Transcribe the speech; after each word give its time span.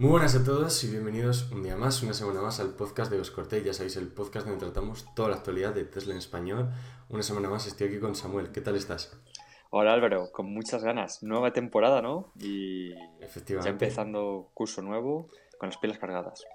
Muy 0.00 0.12
buenas 0.12 0.34
a 0.34 0.42
todos 0.42 0.82
y 0.82 0.90
bienvenidos 0.90 1.50
un 1.52 1.62
día 1.62 1.76
más, 1.76 2.02
una 2.02 2.14
semana 2.14 2.40
más 2.40 2.58
al 2.58 2.70
podcast 2.70 3.12
de 3.12 3.20
Os 3.20 3.30
Corté. 3.30 3.62
Ya 3.62 3.74
sabéis, 3.74 3.96
el 3.96 4.08
podcast 4.08 4.46
donde 4.46 4.64
tratamos 4.64 5.04
toda 5.14 5.28
la 5.28 5.36
actualidad 5.36 5.74
de 5.74 5.84
Tesla 5.84 6.14
en 6.14 6.18
español. 6.18 6.70
Una 7.10 7.22
semana 7.22 7.50
más 7.50 7.66
estoy 7.66 7.88
aquí 7.88 7.98
con 7.98 8.14
Samuel. 8.14 8.50
¿Qué 8.50 8.62
tal 8.62 8.76
estás? 8.76 9.14
Hola 9.68 9.92
Álvaro, 9.92 10.32
con 10.32 10.46
muchas 10.46 10.82
ganas. 10.82 11.22
Nueva 11.22 11.52
temporada, 11.52 12.00
¿no? 12.00 12.32
Y 12.40 12.94
Efectivamente. 13.20 13.66
ya 13.68 13.72
empezando 13.72 14.48
curso 14.54 14.80
nuevo 14.80 15.28
con 15.58 15.68
las 15.68 15.76
pilas 15.76 15.98
cargadas. 15.98 16.46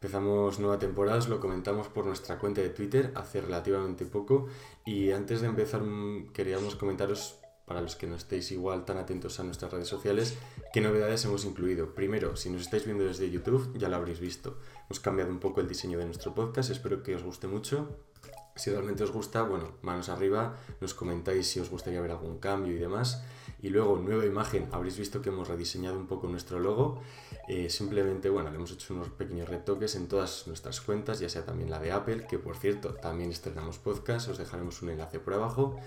Empezamos 0.00 0.58
nueva 0.58 0.78
temporada, 0.78 1.18
os 1.18 1.28
lo 1.28 1.40
comentamos 1.40 1.88
por 1.88 2.06
nuestra 2.06 2.38
cuenta 2.38 2.62
de 2.62 2.70
Twitter 2.70 3.12
hace 3.16 3.42
relativamente 3.42 4.06
poco. 4.06 4.46
Y 4.86 5.10
antes 5.10 5.42
de 5.42 5.48
empezar, 5.48 5.82
mm, 5.82 6.32
queríamos 6.32 6.74
comentaros, 6.74 7.38
para 7.66 7.80
los 7.80 7.96
que 7.96 8.06
no 8.06 8.16
estéis 8.16 8.52
igual 8.52 8.84
tan 8.84 8.98
atentos 8.98 9.40
a 9.40 9.44
nuestras 9.44 9.72
redes 9.72 9.88
sociales, 9.88 10.36
qué 10.72 10.80
novedades 10.80 11.24
hemos 11.24 11.44
incluido. 11.44 11.94
Primero, 11.94 12.36
si 12.36 12.50
nos 12.50 12.62
estáis 12.62 12.84
viendo 12.84 13.04
desde 13.04 13.30
YouTube, 13.30 13.76
ya 13.76 13.88
lo 13.88 13.96
habréis 13.96 14.20
visto. 14.20 14.58
Hemos 14.86 15.00
cambiado 15.00 15.30
un 15.30 15.40
poco 15.40 15.60
el 15.60 15.68
diseño 15.68 15.98
de 15.98 16.06
nuestro 16.06 16.34
podcast, 16.34 16.70
espero 16.70 17.02
que 17.02 17.14
os 17.14 17.22
guste 17.22 17.46
mucho. 17.46 17.96
Si 18.56 18.70
realmente 18.70 19.02
os 19.02 19.10
gusta, 19.10 19.42
bueno, 19.42 19.72
manos 19.82 20.08
arriba, 20.08 20.56
nos 20.80 20.94
comentáis 20.94 21.48
si 21.48 21.58
os 21.58 21.70
gustaría 21.70 22.00
ver 22.00 22.12
algún 22.12 22.38
cambio 22.38 22.72
y 22.72 22.78
demás. 22.78 23.24
Y 23.60 23.70
luego, 23.70 23.96
nueva 23.96 24.24
imagen, 24.26 24.68
habréis 24.70 24.96
visto 24.96 25.22
que 25.22 25.30
hemos 25.30 25.48
rediseñado 25.48 25.98
un 25.98 26.06
poco 26.06 26.28
nuestro 26.28 26.60
logo. 26.60 27.00
Eh, 27.48 27.68
simplemente, 27.68 28.28
bueno, 28.28 28.50
le 28.50 28.56
hemos 28.56 28.70
hecho 28.70 28.94
unos 28.94 29.08
pequeños 29.08 29.48
retoques 29.48 29.96
en 29.96 30.06
todas 30.06 30.46
nuestras 30.46 30.80
cuentas, 30.80 31.18
ya 31.18 31.28
sea 31.28 31.44
también 31.44 31.68
la 31.68 31.80
de 31.80 31.90
Apple, 31.90 32.26
que 32.28 32.38
por 32.38 32.56
cierto, 32.56 32.94
también 32.94 33.30
estrenamos 33.30 33.78
podcast, 33.78 34.28
os 34.28 34.38
dejaremos 34.38 34.82
un 34.82 34.90
enlace 34.90 35.18
por 35.18 35.34
abajo. 35.34 35.80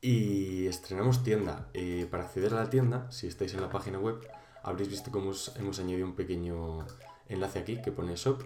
Y 0.00 0.66
estrenamos 0.66 1.24
tienda. 1.24 1.70
Para 2.10 2.24
acceder 2.24 2.54
a 2.54 2.62
la 2.62 2.70
tienda, 2.70 3.10
si 3.10 3.26
estáis 3.26 3.54
en 3.54 3.60
la 3.60 3.70
página 3.70 3.98
web, 3.98 4.26
habréis 4.62 4.90
visto 4.90 5.10
hemos, 5.16 5.56
hemos 5.56 5.78
añadido 5.80 6.06
un 6.06 6.14
pequeño 6.14 6.86
enlace 7.28 7.58
aquí 7.58 7.82
que 7.82 7.90
pone 7.90 8.14
shop. 8.14 8.42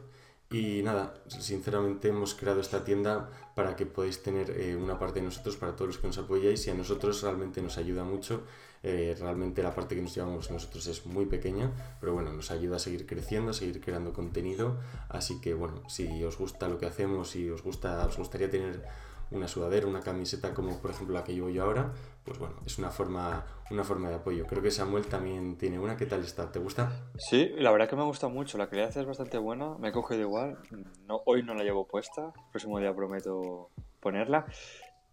Y 0.50 0.82
nada, 0.82 1.14
sinceramente 1.28 2.08
hemos 2.08 2.34
creado 2.34 2.60
esta 2.60 2.84
tienda 2.84 3.30
para 3.54 3.74
que 3.74 3.86
podáis 3.86 4.22
tener 4.22 4.50
eh, 4.50 4.76
una 4.76 4.98
parte 4.98 5.20
de 5.20 5.24
nosotros 5.24 5.56
para 5.56 5.74
todos 5.74 5.88
los 5.88 5.98
que 5.98 6.06
nos 6.06 6.18
apoyáis 6.18 6.66
y 6.66 6.70
a 6.70 6.74
nosotros 6.74 7.22
realmente 7.22 7.62
nos 7.62 7.78
ayuda 7.78 8.04
mucho. 8.04 8.42
Eh, 8.82 9.16
realmente 9.18 9.62
la 9.62 9.74
parte 9.74 9.94
que 9.94 10.02
nos 10.02 10.14
llevamos 10.14 10.50
nosotros 10.50 10.86
es 10.88 11.06
muy 11.06 11.24
pequeña, 11.24 11.70
pero 12.00 12.12
bueno, 12.12 12.34
nos 12.34 12.50
ayuda 12.50 12.76
a 12.76 12.78
seguir 12.78 13.06
creciendo, 13.06 13.52
a 13.52 13.54
seguir 13.54 13.80
creando 13.80 14.12
contenido. 14.12 14.78
Así 15.08 15.40
que 15.40 15.54
bueno, 15.54 15.88
si 15.88 16.22
os 16.22 16.36
gusta 16.36 16.68
lo 16.68 16.78
que 16.78 16.84
hacemos 16.84 17.34
y 17.34 17.48
os, 17.48 17.62
gusta, 17.62 18.06
os 18.06 18.18
gustaría 18.18 18.50
tener 18.50 18.84
una 19.32 19.48
sudadera, 19.48 19.86
una 19.86 20.00
camiseta 20.00 20.54
como 20.54 20.78
por 20.80 20.90
ejemplo 20.90 21.14
la 21.14 21.24
que 21.24 21.34
llevo 21.34 21.50
yo 21.50 21.64
ahora, 21.64 21.92
pues 22.24 22.38
bueno, 22.38 22.56
es 22.64 22.78
una 22.78 22.90
forma, 22.90 23.44
una 23.70 23.84
forma 23.84 24.08
de 24.08 24.16
apoyo. 24.16 24.46
Creo 24.46 24.62
que 24.62 24.70
Samuel 24.70 25.06
también 25.06 25.56
tiene 25.58 25.78
una. 25.78 25.96
¿Qué 25.96 26.06
tal 26.06 26.20
está? 26.20 26.50
¿Te 26.52 26.58
gusta? 26.58 26.92
Sí, 27.18 27.50
la 27.56 27.72
verdad 27.72 27.88
que 27.88 27.96
me 27.96 28.02
ha 28.02 28.06
gustado 28.06 28.32
mucho. 28.32 28.58
La 28.58 28.68
calidad 28.68 28.96
es 28.96 29.06
bastante 29.06 29.38
buena. 29.38 29.76
Me 29.78 29.88
he 29.88 29.92
cogido 29.92 30.20
igual. 30.20 30.58
No, 31.06 31.22
hoy 31.26 31.42
no 31.42 31.54
la 31.54 31.64
llevo 31.64 31.86
puesta. 31.86 32.26
El 32.26 32.50
próximo 32.50 32.78
día 32.78 32.94
prometo 32.94 33.70
ponerla. 34.00 34.46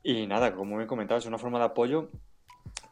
Y 0.03 0.27
nada, 0.27 0.53
como 0.53 0.77
me 0.77 0.87
comentabas, 0.87 1.23
es 1.23 1.27
una 1.27 1.39
forma 1.39 1.59
de 1.59 1.65
apoyo. 1.65 2.09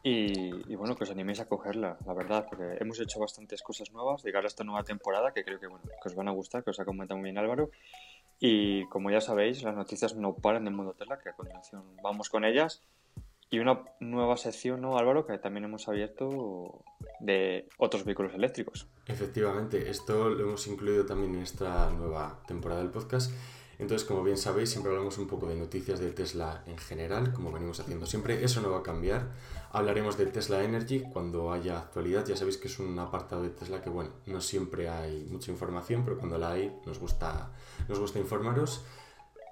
Y, 0.03 0.71
y, 0.71 0.75
bueno, 0.75 0.95
que 0.95 1.03
os 1.03 1.11
animéis 1.11 1.39
a 1.39 1.47
cogerla, 1.47 1.97
la 2.05 2.13
verdad, 2.13 2.45
porque 2.47 2.77
hemos 2.79 2.99
hecho 2.99 3.19
bastantes 3.19 3.61
cosas 3.61 3.91
nuevas 3.91 4.23
de 4.23 4.31
cara 4.31 4.45
a 4.45 4.47
esta 4.47 4.63
nueva 4.63 4.83
temporada 4.83 5.33
que 5.33 5.43
creo 5.43 5.59
que, 5.59 5.67
bueno, 5.67 5.83
que 5.85 6.09
os 6.09 6.15
van 6.15 6.29
a 6.29 6.31
gustar, 6.31 6.63
que 6.63 6.69
os 6.69 6.79
ha 6.79 6.85
comentado 6.85 7.17
muy 7.17 7.25
bien 7.25 7.37
Álvaro. 7.37 7.71
Y 8.39 8.85
como 8.87 9.09
ya 9.09 9.21
sabéis, 9.21 9.63
las 9.63 9.75
noticias 9.75 10.15
no 10.15 10.35
paran 10.35 10.65
del 10.65 10.73
mundo 10.73 10.93
Tesla, 10.93 11.19
que 11.19 11.29
a 11.29 11.33
continuación 11.33 11.83
vamos 12.03 12.29
con 12.29 12.45
ellas. 12.45 12.83
Y 13.49 13.59
una 13.59 13.81
nueva 13.99 14.35
sección, 14.35 14.81
¿no, 14.81 14.97
Álvaro? 14.97 15.25
Que 15.25 15.37
también 15.37 15.63
hemos 15.63 15.87
abierto 15.87 16.83
de 17.19 17.67
otros 17.77 18.03
vehículos 18.03 18.33
eléctricos. 18.33 18.87
Efectivamente, 19.05 19.89
esto 19.89 20.29
lo 20.29 20.43
hemos 20.43 20.67
incluido 20.67 21.05
también 21.05 21.35
en 21.35 21.43
esta 21.43 21.89
nueva 21.91 22.43
temporada 22.45 22.81
del 22.81 22.91
podcast. 22.91 23.31
Entonces, 23.79 24.07
como 24.07 24.23
bien 24.23 24.37
sabéis, 24.37 24.71
siempre 24.71 24.91
hablamos 24.91 25.17
un 25.19 25.27
poco 25.27 25.47
de 25.47 25.55
noticias 25.55 25.99
de 25.99 26.11
Tesla 26.11 26.63
en 26.65 26.77
general, 26.77 27.31
como 27.31 27.51
venimos 27.51 27.79
haciendo 27.79 28.07
siempre. 28.07 28.43
Eso 28.43 28.61
no 28.61 28.71
va 28.71 28.79
a 28.79 28.83
cambiar. 28.83 29.27
Hablaremos 29.71 30.17
de 30.17 30.25
Tesla 30.25 30.63
Energy 30.63 31.01
cuando 31.01 31.51
haya 31.51 31.79
actualidad. 31.79 32.25
Ya 32.25 32.35
sabéis 32.35 32.57
que 32.57 32.67
es 32.67 32.79
un 32.79 32.97
apartado 32.97 33.43
de 33.43 33.49
Tesla 33.49 33.81
que, 33.81 33.89
bueno, 33.89 34.09
no 34.25 34.41
siempre 34.41 34.89
hay 34.89 35.27
mucha 35.29 35.51
información, 35.51 36.03
pero 36.03 36.17
cuando 36.17 36.39
la 36.39 36.51
hay 36.51 36.75
nos 36.85 36.99
gusta, 36.99 37.51
nos 37.87 37.99
gusta 37.99 38.17
informaros. 38.17 38.83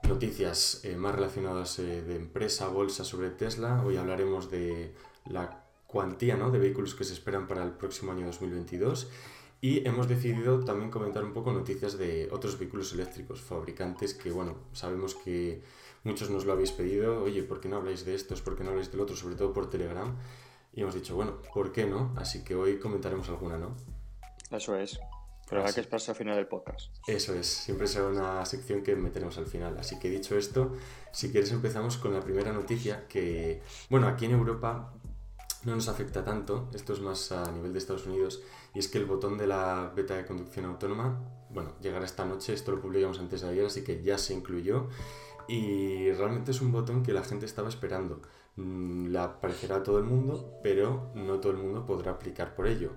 Noticias 0.07 0.81
eh, 0.83 0.95
más 0.95 1.13
relacionadas 1.13 1.77
eh, 1.79 2.01
de 2.01 2.15
empresa, 2.15 2.67
bolsa 2.67 3.03
sobre 3.03 3.29
Tesla. 3.29 3.83
Hoy 3.85 3.97
hablaremos 3.97 4.49
de 4.49 4.95
la 5.25 5.65
cuantía 5.85 6.35
¿no? 6.35 6.51
de 6.51 6.59
vehículos 6.59 6.95
que 6.95 7.03
se 7.03 7.13
esperan 7.13 7.47
para 7.47 7.63
el 7.63 7.71
próximo 7.71 8.11
año 8.11 8.25
2022. 8.25 9.07
Y 9.65 9.81
hemos 9.87 10.07
decidido 10.07 10.63
también 10.63 10.91
comentar 10.91 11.23
un 11.23 11.33
poco 11.33 11.51
noticias 11.51 11.97
de 11.97 12.29
otros 12.31 12.59
vehículos 12.59 12.93
eléctricos, 12.93 13.41
fabricantes 13.41 14.13
que, 14.13 14.29
bueno, 14.29 14.53
sabemos 14.73 15.15
que 15.15 15.63
muchos 16.03 16.29
nos 16.29 16.45
lo 16.45 16.53
habéis 16.53 16.71
pedido, 16.71 17.23
oye, 17.23 17.41
¿por 17.41 17.59
qué 17.59 17.67
no 17.67 17.77
habláis 17.77 18.05
de 18.05 18.13
estos? 18.13 18.43
¿Por 18.43 18.55
qué 18.55 18.63
no 18.63 18.69
habláis 18.69 18.91
del 18.91 19.01
otro? 19.01 19.15
Sobre 19.15 19.33
todo 19.33 19.53
por 19.53 19.67
Telegram. 19.67 20.15
Y 20.71 20.81
hemos 20.81 20.93
dicho, 20.93 21.15
bueno, 21.15 21.41
¿por 21.51 21.71
qué 21.71 21.87
no? 21.87 22.13
Así 22.15 22.43
que 22.43 22.53
hoy 22.53 22.77
comentaremos 22.77 23.27
alguna, 23.29 23.57
¿no? 23.57 23.75
Eso 24.51 24.77
es. 24.77 24.99
Pero 25.49 25.61
habrá 25.61 25.73
que 25.73 25.81
esperarse 25.81 26.11
al 26.11 26.17
final 26.17 26.35
del 26.35 26.47
podcast. 26.47 26.91
Eso 27.07 27.33
es, 27.33 27.47
siempre 27.47 27.87
será 27.87 28.05
una 28.09 28.45
sección 28.45 28.83
que 28.83 28.95
meteremos 28.95 29.35
al 29.39 29.47
final. 29.47 29.79
Así 29.79 29.97
que 29.97 30.11
dicho 30.11 30.37
esto, 30.37 30.73
si 31.11 31.31
quieres 31.31 31.51
empezamos 31.51 31.97
con 31.97 32.13
la 32.13 32.19
primera 32.19 32.53
noticia 32.53 33.07
que, 33.07 33.63
bueno, 33.89 34.07
aquí 34.07 34.25
en 34.25 34.33
Europa 34.33 34.93
no 35.63 35.75
nos 35.75 35.87
afecta 35.87 36.23
tanto, 36.23 36.69
esto 36.75 36.93
es 36.93 37.01
más 37.01 37.31
a 37.31 37.51
nivel 37.51 37.73
de 37.73 37.79
Estados 37.79 38.05
Unidos, 38.05 38.43
y 38.75 38.79
es 38.79 38.89
que 38.89 38.97
el 38.97 39.05
botón 39.05 39.37
de 39.37 39.47
la 39.47 39.91
beta 39.95 40.15
de 40.15 40.25
conducción 40.25 40.65
autónoma, 40.65 41.17
bueno, 41.49 41.71
llegará 41.81 42.05
esta 42.05 42.25
noche, 42.25 42.53
esto 42.53 42.71
lo 42.73 42.81
publicamos 42.81 43.19
antes 43.19 43.41
de 43.41 43.49
ayer, 43.49 43.65
así 43.65 43.83
que 43.83 44.03
ya 44.03 44.17
se 44.17 44.33
incluyó, 44.33 44.89
y 45.47 46.11
realmente 46.11 46.51
es 46.51 46.61
un 46.61 46.71
botón 46.71 47.01
que 47.01 47.13
la 47.13 47.23
gente 47.23 47.45
estaba 47.45 47.69
esperando. 47.69 48.21
Le 48.57 49.17
aparecerá 49.17 49.77
a 49.77 49.83
todo 49.83 49.97
el 49.97 50.03
mundo, 50.03 50.59
pero 50.61 51.11
no 51.15 51.39
todo 51.39 51.53
el 51.53 51.57
mundo 51.57 51.85
podrá 51.85 52.11
aplicar 52.11 52.53
por 52.55 52.67
ello. 52.67 52.91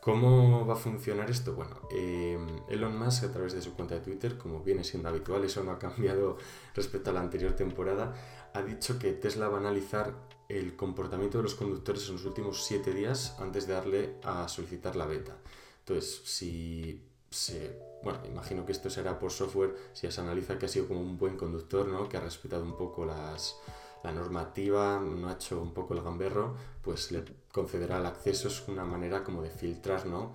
¿Cómo 0.00 0.66
va 0.66 0.74
a 0.74 0.76
funcionar 0.76 1.30
esto? 1.30 1.54
Bueno, 1.54 1.80
eh, 1.90 2.38
Elon 2.68 2.96
Musk 2.98 3.24
a 3.24 3.32
través 3.32 3.54
de 3.54 3.62
su 3.62 3.74
cuenta 3.74 3.94
de 3.94 4.02
Twitter, 4.02 4.38
como 4.38 4.62
viene 4.62 4.84
siendo 4.84 5.08
habitual, 5.08 5.44
eso 5.44 5.64
no 5.64 5.72
ha 5.72 5.78
cambiado 5.80 6.36
respecto 6.74 7.10
a 7.10 7.12
la 7.12 7.20
anterior 7.20 7.52
temporada, 7.52 8.14
ha 8.52 8.62
dicho 8.62 8.98
que 8.98 9.12
Tesla 9.12 9.48
va 9.48 9.56
a 9.56 9.60
analizar 9.60 10.14
el 10.48 10.76
comportamiento 10.76 11.38
de 11.38 11.44
los 11.44 11.54
conductores 11.54 12.06
en 12.08 12.14
los 12.14 12.24
últimos 12.24 12.64
7 12.64 12.92
días 12.92 13.36
antes 13.38 13.66
de 13.66 13.72
darle 13.72 14.16
a 14.22 14.48
solicitar 14.48 14.96
la 14.96 15.06
beta. 15.06 15.36
Entonces, 15.80 16.22
si 16.24 17.02
se, 17.30 17.78
bueno, 18.02 18.20
imagino 18.26 18.64
que 18.64 18.72
esto 18.72 18.88
será 18.90 19.18
por 19.18 19.30
software, 19.30 19.74
si 19.92 20.10
se 20.10 20.20
analiza 20.20 20.58
que 20.58 20.66
ha 20.66 20.68
sido 20.68 20.88
como 20.88 21.00
un 21.00 21.18
buen 21.18 21.36
conductor, 21.36 21.86
¿no? 21.86 22.08
que 22.08 22.16
ha 22.16 22.20
respetado 22.20 22.64
un 22.64 22.76
poco 22.76 23.04
las, 23.04 23.56
la 24.02 24.12
normativa, 24.12 25.00
no 25.00 25.28
ha 25.28 25.34
hecho 25.34 25.60
un 25.60 25.72
poco 25.74 25.94
el 25.94 26.02
gamberro, 26.02 26.56
pues 26.82 27.10
le 27.12 27.24
concederá 27.52 27.98
el 27.98 28.06
acceso, 28.06 28.48
es 28.48 28.66
una 28.68 28.84
manera 28.84 29.24
como 29.24 29.42
de 29.42 29.50
filtrar, 29.50 30.06
¿no? 30.06 30.34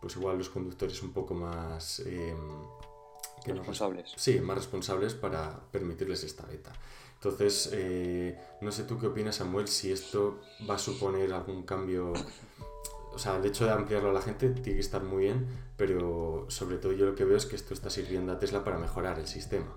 Pues 0.00 0.16
igual 0.16 0.38
los 0.38 0.48
conductores 0.48 1.02
un 1.02 1.12
poco 1.12 1.34
más... 1.34 2.00
Eh, 2.00 2.34
que 3.44 3.54
responsables. 3.54 4.12
Sí, 4.16 4.38
más 4.40 4.58
responsables 4.58 5.14
para 5.14 5.58
permitirles 5.70 6.24
esta 6.24 6.44
beta. 6.46 6.72
Entonces, 7.22 7.68
eh, 7.74 8.38
no 8.62 8.72
sé 8.72 8.84
tú 8.84 8.98
qué 8.98 9.08
opinas, 9.08 9.36
Samuel, 9.36 9.68
si 9.68 9.92
esto 9.92 10.40
va 10.68 10.76
a 10.76 10.78
suponer 10.78 11.34
algún 11.34 11.64
cambio. 11.64 12.14
O 13.12 13.18
sea, 13.18 13.36
el 13.36 13.44
hecho 13.44 13.66
de 13.66 13.72
ampliarlo 13.72 14.08
a 14.08 14.12
la 14.14 14.22
gente 14.22 14.48
tiene 14.48 14.76
que 14.76 14.80
estar 14.80 15.02
muy 15.02 15.24
bien, 15.24 15.46
pero 15.76 16.46
sobre 16.48 16.78
todo 16.78 16.92
yo 16.92 17.04
lo 17.04 17.14
que 17.14 17.24
veo 17.24 17.36
es 17.36 17.44
que 17.44 17.56
esto 17.56 17.74
está 17.74 17.90
sirviendo 17.90 18.32
a 18.32 18.38
Tesla 18.38 18.64
para 18.64 18.78
mejorar 18.78 19.18
el 19.18 19.26
sistema. 19.26 19.76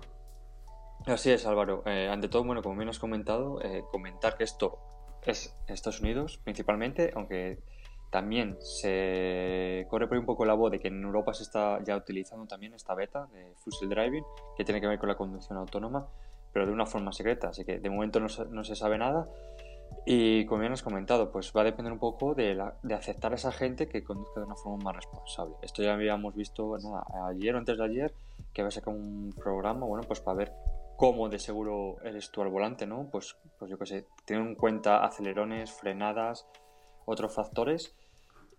Así 1.04 1.32
es, 1.32 1.44
Álvaro. 1.44 1.82
Eh, 1.84 2.08
ante 2.10 2.28
todo, 2.28 2.44
bueno, 2.44 2.62
como 2.62 2.76
bien 2.76 2.88
has 2.88 2.98
comentado, 2.98 3.60
eh, 3.60 3.84
comentar 3.90 4.38
que 4.38 4.44
esto 4.44 4.78
es 5.22 5.54
Estados 5.66 6.00
Unidos 6.00 6.40
principalmente, 6.44 7.12
aunque 7.14 7.58
también 8.10 8.56
se 8.60 9.86
corre 9.90 10.06
por 10.06 10.16
un 10.16 10.24
poco 10.24 10.46
la 10.46 10.54
voz 10.54 10.70
de 10.70 10.78
que 10.78 10.88
en 10.88 11.02
Europa 11.02 11.34
se 11.34 11.42
está 11.42 11.82
ya 11.84 11.96
utilizando 11.96 12.46
también 12.46 12.72
esta 12.72 12.94
beta 12.94 13.26
de 13.26 13.52
Full 13.56 13.88
Driving, 13.88 14.24
que 14.56 14.64
tiene 14.64 14.80
que 14.80 14.86
ver 14.86 14.98
con 14.98 15.08
la 15.08 15.16
conducción 15.16 15.58
autónoma, 15.58 16.08
pero 16.54 16.66
de 16.66 16.72
una 16.72 16.86
forma 16.86 17.12
secreta, 17.12 17.48
así 17.48 17.64
que 17.64 17.80
de 17.80 17.90
momento 17.90 18.20
no 18.20 18.28
se, 18.28 18.46
no 18.46 18.62
se 18.62 18.76
sabe 18.76 18.96
nada. 18.96 19.28
Y 20.06 20.46
como 20.46 20.60
bien 20.60 20.72
has 20.72 20.82
comentado, 20.82 21.30
pues 21.32 21.52
va 21.54 21.62
a 21.62 21.64
depender 21.64 21.92
un 21.92 21.98
poco 21.98 22.34
de, 22.34 22.54
la, 22.54 22.76
de, 22.82 22.94
aceptar 22.94 23.32
a 23.32 23.34
esa 23.34 23.50
gente 23.50 23.88
que 23.88 24.04
conduzca 24.04 24.40
de 24.40 24.46
una 24.46 24.54
forma 24.54 24.84
más 24.84 24.96
responsable. 24.96 25.56
Esto 25.62 25.82
ya 25.82 25.94
habíamos 25.94 26.34
visto 26.34 26.76
ayer 27.28 27.54
o 27.54 27.58
antes 27.58 27.76
de 27.76 27.84
ayer, 27.84 28.14
que 28.52 28.62
va 28.62 28.68
a 28.68 28.70
sacar 28.70 28.94
un 28.94 29.34
programa, 29.36 29.84
bueno, 29.84 30.04
pues 30.06 30.20
para 30.20 30.38
ver 30.38 30.52
cómo 30.96 31.28
de 31.28 31.40
seguro 31.40 31.96
eres 32.04 32.30
tú 32.30 32.40
al 32.42 32.50
volante, 32.50 32.86
¿no? 32.86 33.08
Pues, 33.10 33.36
pues 33.58 33.68
yo 33.68 33.76
qué 33.76 33.86
sé, 33.86 34.06
teniendo 34.24 34.50
en 34.50 34.56
cuenta 34.56 35.04
acelerones, 35.04 35.72
frenadas, 35.72 36.46
otros 37.04 37.34
factores. 37.34 37.96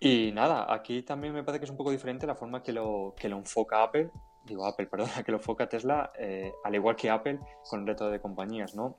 Y 0.02 0.34
nada, 0.34 0.74
aquí 0.74 1.02
también 1.04 1.34
me 1.34 1.44
parece 1.44 1.60
que 1.60 1.66
es 1.66 1.72
un 1.72 1.78
poco 1.78 1.92
diferente 1.92 2.28
la 2.28 2.36
forma 2.36 2.62
que 2.62 2.74
lo, 2.74 3.14
que 3.18 3.30
lo 3.30 3.38
enfoca 3.38 3.84
Apple, 3.84 4.10
digo 4.46 4.66
Apple, 4.66 4.88
perdona, 4.92 5.24
que 5.24 5.32
lo 5.32 5.38
enfoca 5.38 5.68
Tesla, 5.68 6.12
eh, 6.18 6.54
al 6.64 6.76
igual 6.76 6.96
que 6.96 7.10
Apple 7.10 7.40
con 7.70 7.82
el 7.82 7.88
resto 7.88 8.10
de 8.10 8.20
compañías, 8.20 8.76
¿no? 8.76 8.98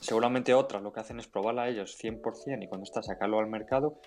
Seguramente 0.00 0.54
otras 0.54 0.82
lo 0.82 0.92
que 0.92 1.00
hacen 1.00 1.18
es 1.18 1.26
probarla 1.26 1.62
a 1.62 1.68
ellos 1.68 1.98
100% 2.02 2.62
y 2.62 2.68
cuando 2.68 2.84
está 2.84 3.02
sacarlo 3.02 3.38
al 3.38 3.48
mercado, 3.48 4.00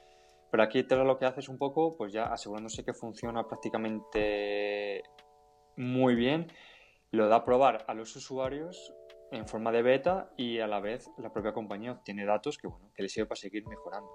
Pero 0.51 0.63
aquí 0.63 0.83
Tesla 0.83 1.05
lo 1.05 1.17
que 1.17 1.25
hace 1.25 1.39
es 1.39 1.47
un 1.47 1.57
poco, 1.57 1.95
pues 1.95 2.11
ya 2.11 2.25
asegurándose 2.25 2.83
que 2.83 2.93
funciona 2.93 3.47
prácticamente 3.47 5.03
muy 5.77 6.15
bien, 6.15 6.51
lo 7.11 7.27
da 7.27 7.37
a 7.37 7.45
probar 7.45 7.85
a 7.87 7.93
los 7.93 8.15
usuarios 8.17 8.93
en 9.31 9.47
forma 9.47 9.71
de 9.71 9.81
beta 9.81 10.31
y 10.37 10.59
a 10.59 10.67
la 10.67 10.79
vez 10.79 11.09
la 11.17 11.31
propia 11.31 11.53
compañía 11.53 11.93
obtiene 11.93 12.25
datos 12.25 12.57
que, 12.57 12.67
bueno, 12.67 12.91
que 12.93 13.03
le 13.03 13.09
sirve 13.09 13.27
para 13.27 13.39
seguir 13.39 13.65
mejorando. 13.65 14.09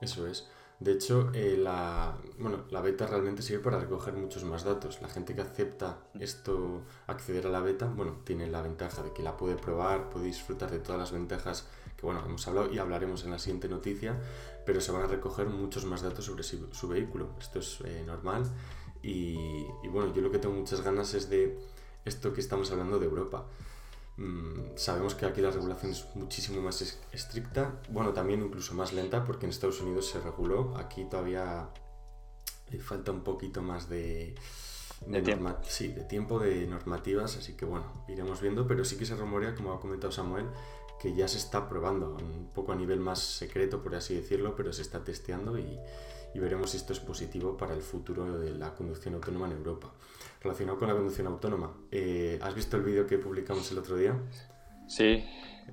Eso 0.00 0.26
es. 0.26 0.48
De 0.80 0.92
hecho, 0.92 1.30
eh, 1.32 1.56
la, 1.56 2.18
bueno, 2.38 2.64
la 2.70 2.80
beta 2.80 3.06
realmente 3.06 3.42
sirve 3.42 3.62
para 3.62 3.78
recoger 3.78 4.14
muchos 4.14 4.44
más 4.44 4.64
datos. 4.64 5.00
La 5.00 5.08
gente 5.08 5.34
que 5.34 5.40
acepta 5.40 5.98
esto, 6.18 6.82
acceder 7.06 7.46
a 7.46 7.50
la 7.50 7.60
beta, 7.60 7.86
bueno, 7.86 8.18
tiene 8.24 8.48
la 8.48 8.60
ventaja 8.60 9.02
de 9.02 9.12
que 9.12 9.22
la 9.22 9.36
puede 9.36 9.56
probar, 9.56 10.10
puede 10.10 10.26
disfrutar 10.26 10.70
de 10.70 10.80
todas 10.80 10.98
las 10.98 11.12
ventajas 11.12 11.68
que, 11.96 12.04
bueno, 12.04 12.22
hemos 12.26 12.46
hablado 12.48 12.72
y 12.72 12.78
hablaremos 12.78 13.24
en 13.24 13.30
la 13.30 13.38
siguiente 13.38 13.68
noticia, 13.68 14.20
pero 14.66 14.80
se 14.80 14.90
van 14.90 15.02
a 15.02 15.06
recoger 15.06 15.46
muchos 15.46 15.84
más 15.84 16.02
datos 16.02 16.24
sobre 16.24 16.42
su, 16.42 16.88
vehículo. 16.88 17.30
Esto 17.38 17.60
es 17.60 17.80
eh, 17.84 18.02
normal 18.04 18.44
y, 19.02 19.66
y 19.82 19.88
bueno, 19.88 20.12
yo 20.12 20.22
lo 20.22 20.30
que 20.30 20.38
tengo 20.38 20.54
muchas 20.54 20.80
ganas 20.80 21.14
es 21.14 21.30
de 21.30 21.58
esto 22.04 22.32
que 22.32 22.40
estamos 22.40 22.70
hablando 22.72 22.98
de 22.98 23.06
Europa. 23.06 23.46
Mm, 24.16 24.76
sabemos 24.76 25.14
que 25.14 25.26
aquí 25.26 25.40
la 25.40 25.50
regulación 25.50 25.90
es 25.90 26.06
muchísimo 26.14 26.62
más 26.62 27.00
estricta, 27.12 27.80
bueno, 27.88 28.12
también 28.12 28.42
incluso 28.42 28.74
más 28.74 28.92
lenta 28.92 29.24
porque 29.24 29.46
en 29.46 29.50
Estados 29.50 29.80
Unidos 29.80 30.08
se 30.08 30.20
reguló, 30.20 30.76
aquí 30.76 31.04
todavía 31.04 31.68
falta 32.80 33.10
un 33.10 33.22
poquito 33.22 33.60
más 33.60 33.88
de, 33.88 34.34
de, 35.06 35.22
tiempo. 35.22 35.56
Sí, 35.62 35.88
de 35.88 36.04
tiempo 36.04 36.38
de 36.38 36.66
normativas, 36.66 37.36
así 37.36 37.54
que 37.54 37.64
bueno, 37.64 38.04
iremos 38.08 38.40
viendo, 38.40 38.66
pero 38.66 38.84
sí 38.84 38.96
que 38.96 39.04
se 39.04 39.16
rumorea, 39.16 39.54
como 39.54 39.72
ha 39.72 39.80
comentado 39.80 40.12
Samuel, 40.12 40.46
que 41.00 41.14
ya 41.14 41.26
se 41.26 41.38
está 41.38 41.68
probando, 41.68 42.16
un 42.16 42.50
poco 42.54 42.72
a 42.72 42.76
nivel 42.76 43.00
más 43.00 43.18
secreto, 43.20 43.82
por 43.82 43.96
así 43.96 44.14
decirlo, 44.14 44.54
pero 44.54 44.72
se 44.72 44.82
está 44.82 45.02
testeando 45.02 45.58
y, 45.58 45.78
y 46.34 46.38
veremos 46.38 46.70
si 46.70 46.76
esto 46.76 46.92
es 46.92 47.00
positivo 47.00 47.56
para 47.56 47.74
el 47.74 47.82
futuro 47.82 48.38
de 48.38 48.52
la 48.52 48.74
conducción 48.74 49.14
autónoma 49.14 49.46
en 49.46 49.52
Europa 49.52 49.92
relacionado 50.44 50.78
con 50.78 50.88
la 50.88 50.94
conducción 50.94 51.26
autónoma. 51.26 51.74
Eh, 51.90 52.38
¿Has 52.42 52.54
visto 52.54 52.76
el 52.76 52.82
vídeo 52.82 53.06
que 53.06 53.18
publicamos 53.18 53.70
el 53.72 53.78
otro 53.78 53.96
día? 53.96 54.16
Sí, 54.86 55.24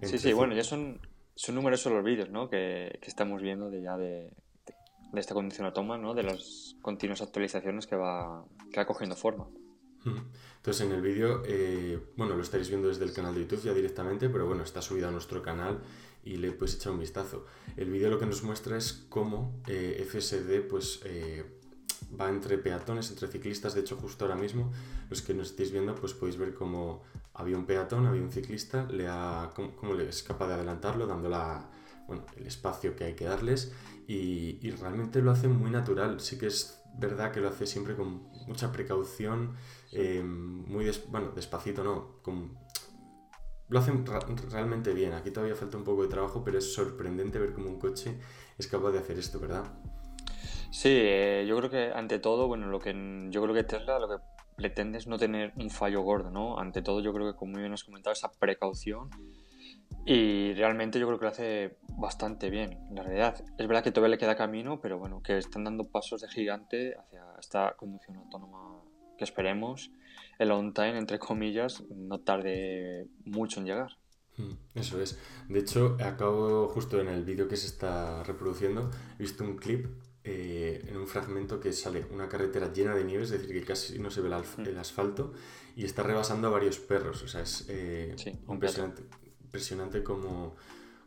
sí, 0.01 0.17
sí, 0.17 0.33
bueno, 0.33 0.55
ya 0.55 0.63
son, 0.63 0.99
son 1.35 1.55
numerosos 1.55 1.91
los 1.91 2.03
vídeos 2.03 2.29
¿no? 2.29 2.49
que, 2.49 2.97
que, 3.01 3.09
estamos 3.09 3.41
viendo 3.41 3.69
de 3.69 3.81
ya 3.81 3.97
de, 3.97 4.31
de, 5.11 5.19
esta 5.19 5.33
conducción 5.33 5.67
autónoma, 5.67 5.97
¿no? 5.97 6.13
de 6.13 6.23
las 6.23 6.75
continuas 6.81 7.21
actualizaciones 7.21 7.85
que 7.85 7.97
va, 7.97 8.45
que 8.71 8.79
va 8.79 8.85
cogiendo 8.85 9.15
forma. 9.15 9.47
Entonces 10.57 10.85
en 10.85 10.93
el 10.93 11.01
vídeo, 11.01 11.43
eh, 11.45 11.99
bueno, 12.15 12.35
lo 12.35 12.41
estaréis 12.41 12.69
viendo 12.69 12.87
desde 12.87 13.03
el 13.03 13.13
canal 13.13 13.35
de 13.35 13.41
YouTube 13.41 13.63
ya 13.63 13.73
directamente, 13.73 14.29
pero 14.29 14.47
bueno, 14.47 14.63
está 14.63 14.81
subido 14.81 15.09
a 15.09 15.11
nuestro 15.11 15.41
canal 15.41 15.81
y 16.23 16.37
le 16.37 16.51
puedes 16.51 16.75
echar 16.75 16.93
un 16.93 16.99
vistazo. 16.99 17.45
El 17.75 17.89
vídeo 17.89 18.09
lo 18.09 18.19
que 18.19 18.25
nos 18.25 18.43
muestra 18.43 18.77
es 18.77 19.05
cómo 19.09 19.61
eh, 19.67 20.05
FSD 20.07 20.61
pues 20.69 21.01
eh, 21.03 21.43
va 22.19 22.29
entre 22.29 22.57
peatones, 22.57 23.09
entre 23.09 23.27
ciclistas. 23.27 23.73
De 23.73 23.81
hecho, 23.81 23.97
justo 23.97 24.25
ahora 24.25 24.37
mismo, 24.37 24.71
los 25.09 25.21
que 25.21 25.33
nos 25.33 25.51
estéis 25.51 25.71
viendo, 25.71 25.95
pues 25.95 26.13
podéis 26.13 26.37
ver 26.37 26.53
cómo 26.53 27.03
había 27.33 27.57
un 27.57 27.65
peatón, 27.65 28.05
había 28.05 28.21
un 28.21 28.31
ciclista, 28.31 28.85
le 28.85 29.07
ha, 29.07 29.51
cómo, 29.55 29.93
le 29.93 30.09
es 30.09 30.23
capaz 30.23 30.47
de 30.47 30.53
adelantarlo, 30.55 31.07
dando 31.07 31.29
bueno, 32.07 32.25
el 32.37 32.47
espacio 32.47 32.95
que 32.95 33.05
hay 33.05 33.13
que 33.13 33.25
darles. 33.25 33.73
Y, 34.07 34.59
y, 34.61 34.71
realmente 34.71 35.21
lo 35.21 35.31
hace 35.31 35.47
muy 35.47 35.71
natural. 35.71 36.19
Sí 36.19 36.37
que 36.37 36.47
es 36.47 36.81
verdad 36.97 37.31
que 37.31 37.39
lo 37.39 37.49
hace 37.49 37.65
siempre 37.65 37.95
con 37.95 38.23
mucha 38.47 38.71
precaución, 38.71 39.55
eh, 39.91 40.21
muy 40.21 40.91
bueno, 41.09 41.31
despacito, 41.33 41.83
no, 41.83 42.21
con, 42.21 42.57
lo 43.69 43.79
hacen 43.79 44.05
realmente 44.49 44.93
bien. 44.93 45.13
Aquí 45.13 45.31
todavía 45.31 45.55
falta 45.55 45.77
un 45.77 45.83
poco 45.83 46.03
de 46.03 46.09
trabajo, 46.09 46.43
pero 46.43 46.57
es 46.57 46.73
sorprendente 46.73 47.39
ver 47.39 47.53
cómo 47.53 47.69
un 47.69 47.79
coche 47.79 48.19
es 48.57 48.67
capaz 48.67 48.91
de 48.91 48.99
hacer 48.99 49.17
esto, 49.17 49.39
¿verdad? 49.39 49.63
Sí, 50.71 50.89
eh, 50.89 51.45
yo 51.47 51.57
creo 51.57 51.69
que 51.69 51.91
ante 51.93 52.19
todo, 52.19 52.47
bueno, 52.47 52.67
lo 52.67 52.79
que 52.79 52.93
yo 53.29 53.41
creo 53.43 53.53
que 53.53 53.63
Tesla 53.63 53.99
lo 53.99 54.07
que 54.07 54.23
pretende 54.55 54.97
es 54.97 55.07
no 55.07 55.17
tener 55.17 55.51
un 55.57 55.69
fallo 55.69 56.01
gordo, 56.01 56.31
¿no? 56.31 56.57
Ante 56.57 56.81
todo, 56.81 57.01
yo 57.01 57.13
creo 57.13 57.31
que 57.31 57.37
como 57.37 57.57
bien 57.57 57.73
has 57.73 57.83
comentado, 57.83 58.13
esa 58.13 58.31
precaución 58.31 59.09
y 60.05 60.53
realmente 60.53 60.99
yo 60.99 61.07
creo 61.07 61.19
que 61.19 61.25
lo 61.25 61.31
hace 61.31 61.77
bastante 61.97 62.49
bien, 62.49 62.79
la 62.91 63.03
realidad. 63.03 63.43
Es 63.57 63.67
verdad 63.67 63.83
que 63.83 63.91
todavía 63.91 64.15
le 64.15 64.17
queda 64.17 64.35
camino, 64.35 64.79
pero 64.81 64.97
bueno, 64.97 65.21
que 65.21 65.37
están 65.37 65.63
dando 65.63 65.89
pasos 65.89 66.21
de 66.21 66.29
gigante 66.29 66.95
hacia 66.97 67.23
esta 67.39 67.75
conducción 67.75 68.17
autónoma 68.17 68.81
que 69.17 69.25
esperemos 69.25 69.91
el 70.39 70.51
on 70.51 70.73
time, 70.73 70.97
entre 70.97 71.19
comillas, 71.19 71.83
no 71.95 72.19
tarde 72.21 73.07
mucho 73.25 73.59
en 73.59 73.65
llegar. 73.67 73.97
Mm, 74.37 74.53
eso 74.79 75.01
es. 75.01 75.19
De 75.49 75.59
hecho, 75.59 75.97
acabo 75.99 76.69
justo 76.69 76.99
en 76.99 77.09
el 77.09 77.23
vídeo 77.23 77.47
que 77.47 77.57
se 77.57 77.67
está 77.67 78.23
reproduciendo, 78.23 78.89
he 79.19 79.23
visto 79.23 79.43
un 79.43 79.57
clip 79.57 79.85
eh, 80.23 80.85
en 80.87 80.97
un 80.97 81.07
fragmento 81.07 81.59
que 81.59 81.73
sale 81.73 82.05
una 82.11 82.29
carretera 82.29 82.71
llena 82.71 82.93
de 82.93 83.03
nieve, 83.03 83.23
es 83.23 83.31
decir, 83.31 83.51
que 83.51 83.63
casi 83.63 83.97
no 83.97 84.11
se 84.11 84.21
ve 84.21 84.29
el, 84.29 84.67
el 84.67 84.77
asfalto 84.77 85.33
y 85.75 85.83
está 85.83 86.03
rebasando 86.03 86.47
a 86.47 86.51
varios 86.51 86.77
perros. 86.77 87.23
O 87.23 87.27
sea, 87.27 87.41
es 87.41 87.65
eh, 87.69 88.15
impresionante, 88.47 89.03
impresionante 89.43 90.03
cómo, 90.03 90.55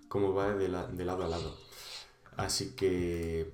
cómo 0.09 0.35
va 0.35 0.55
de, 0.55 0.69
de, 0.69 1.05
lado 1.05 1.25
a 1.25 1.29
lado. 1.29 1.57
Así 2.37 2.75
que... 2.75 3.53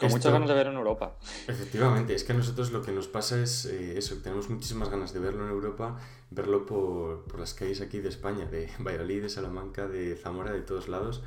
Con 0.00 0.10
muchas 0.10 0.32
ganas 0.32 0.48
de 0.48 0.54
verlo 0.54 0.72
en 0.72 0.78
Europa. 0.78 1.18
Efectivamente, 1.46 2.14
es 2.14 2.24
que 2.24 2.32
a 2.32 2.36
nosotros 2.36 2.72
lo 2.72 2.80
que 2.80 2.92
nos 2.92 3.06
pasa 3.06 3.38
es 3.42 3.66
eh, 3.66 3.98
eso, 3.98 4.16
tenemos 4.22 4.48
muchísimas 4.48 4.88
ganas 4.88 5.12
de 5.12 5.20
verlo 5.20 5.44
en 5.44 5.50
Europa, 5.50 5.98
verlo 6.30 6.64
por, 6.64 7.24
por, 7.24 7.38
las 7.38 7.52
calles 7.52 7.82
aquí 7.82 7.98
de 7.98 8.08
España, 8.08 8.46
de 8.46 8.70
Valladolid, 8.78 9.22
de 9.22 9.28
Salamanca, 9.28 9.86
de 9.86 10.16
Zamora, 10.16 10.52
de 10.52 10.62
todos 10.62 10.88
lados, 10.88 11.22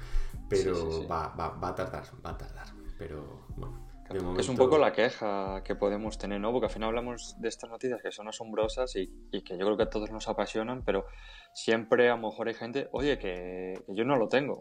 pero 0.50 1.08
Va, 1.08 1.36
va, 1.36 1.50
va 1.50 1.68
a 1.68 1.76
tardar, 1.76 2.06
va 2.26 2.32
a 2.32 2.38
tardar 2.38 2.81
pero 3.02 3.48
bueno. 3.56 3.92
Es 4.38 4.48
un 4.50 4.58
poco 4.58 4.78
la 4.78 4.92
queja 4.92 5.64
que 5.64 5.74
podemos 5.74 6.20
tener, 6.20 6.40
¿no? 6.40 6.52
Porque 6.52 6.68
al 6.68 6.72
final 6.72 6.90
hablamos 6.90 7.36
de 7.40 7.48
estas 7.48 7.70
noticias 7.70 8.00
que 8.02 8.12
son 8.12 8.28
asombrosas 8.28 8.96
y, 8.96 9.08
que 9.42 9.58
yo 9.58 9.66
creo 9.66 9.78
que 9.78 9.84
a 9.84 9.90
todos 9.90 10.12
nos 10.12 10.28
apasionan, 10.28 10.84
pero 10.84 11.06
siempre 11.54 12.10
a 12.10 12.16
lo 12.16 12.30
mejor 12.30 12.48
hay 12.48 12.54
gente, 12.54 12.90
oye, 12.92 13.18
que, 13.18 13.82
yo 13.88 14.04
no 14.04 14.18
lo 14.18 14.28
tengo. 14.28 14.60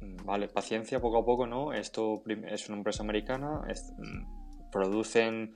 Mm, 0.00 0.24
vale, 0.24 0.48
paciencia 0.48 0.98
poco 0.98 1.18
a 1.18 1.24
poco, 1.24 1.46
¿no? 1.46 1.72
Esto 1.74 2.22
es 2.26 2.68
una 2.68 2.78
empresa 2.78 3.02
americana, 3.02 3.60
mm, 3.60 4.70
producen 4.72 5.54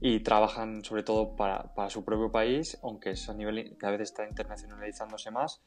y 0.00 0.20
trabajan 0.20 0.84
sobre 0.84 1.04
todo 1.04 1.36
para, 1.36 1.72
para, 1.74 1.88
su 1.88 2.04
propio 2.04 2.30
país, 2.30 2.78
aunque 2.82 3.10
es 3.10 3.28
a 3.28 3.34
nivel 3.34 3.76
cada 3.78 3.92
vez 3.92 4.10
está 4.10 4.28
internacionalizándose 4.28 5.30
más 5.30 5.62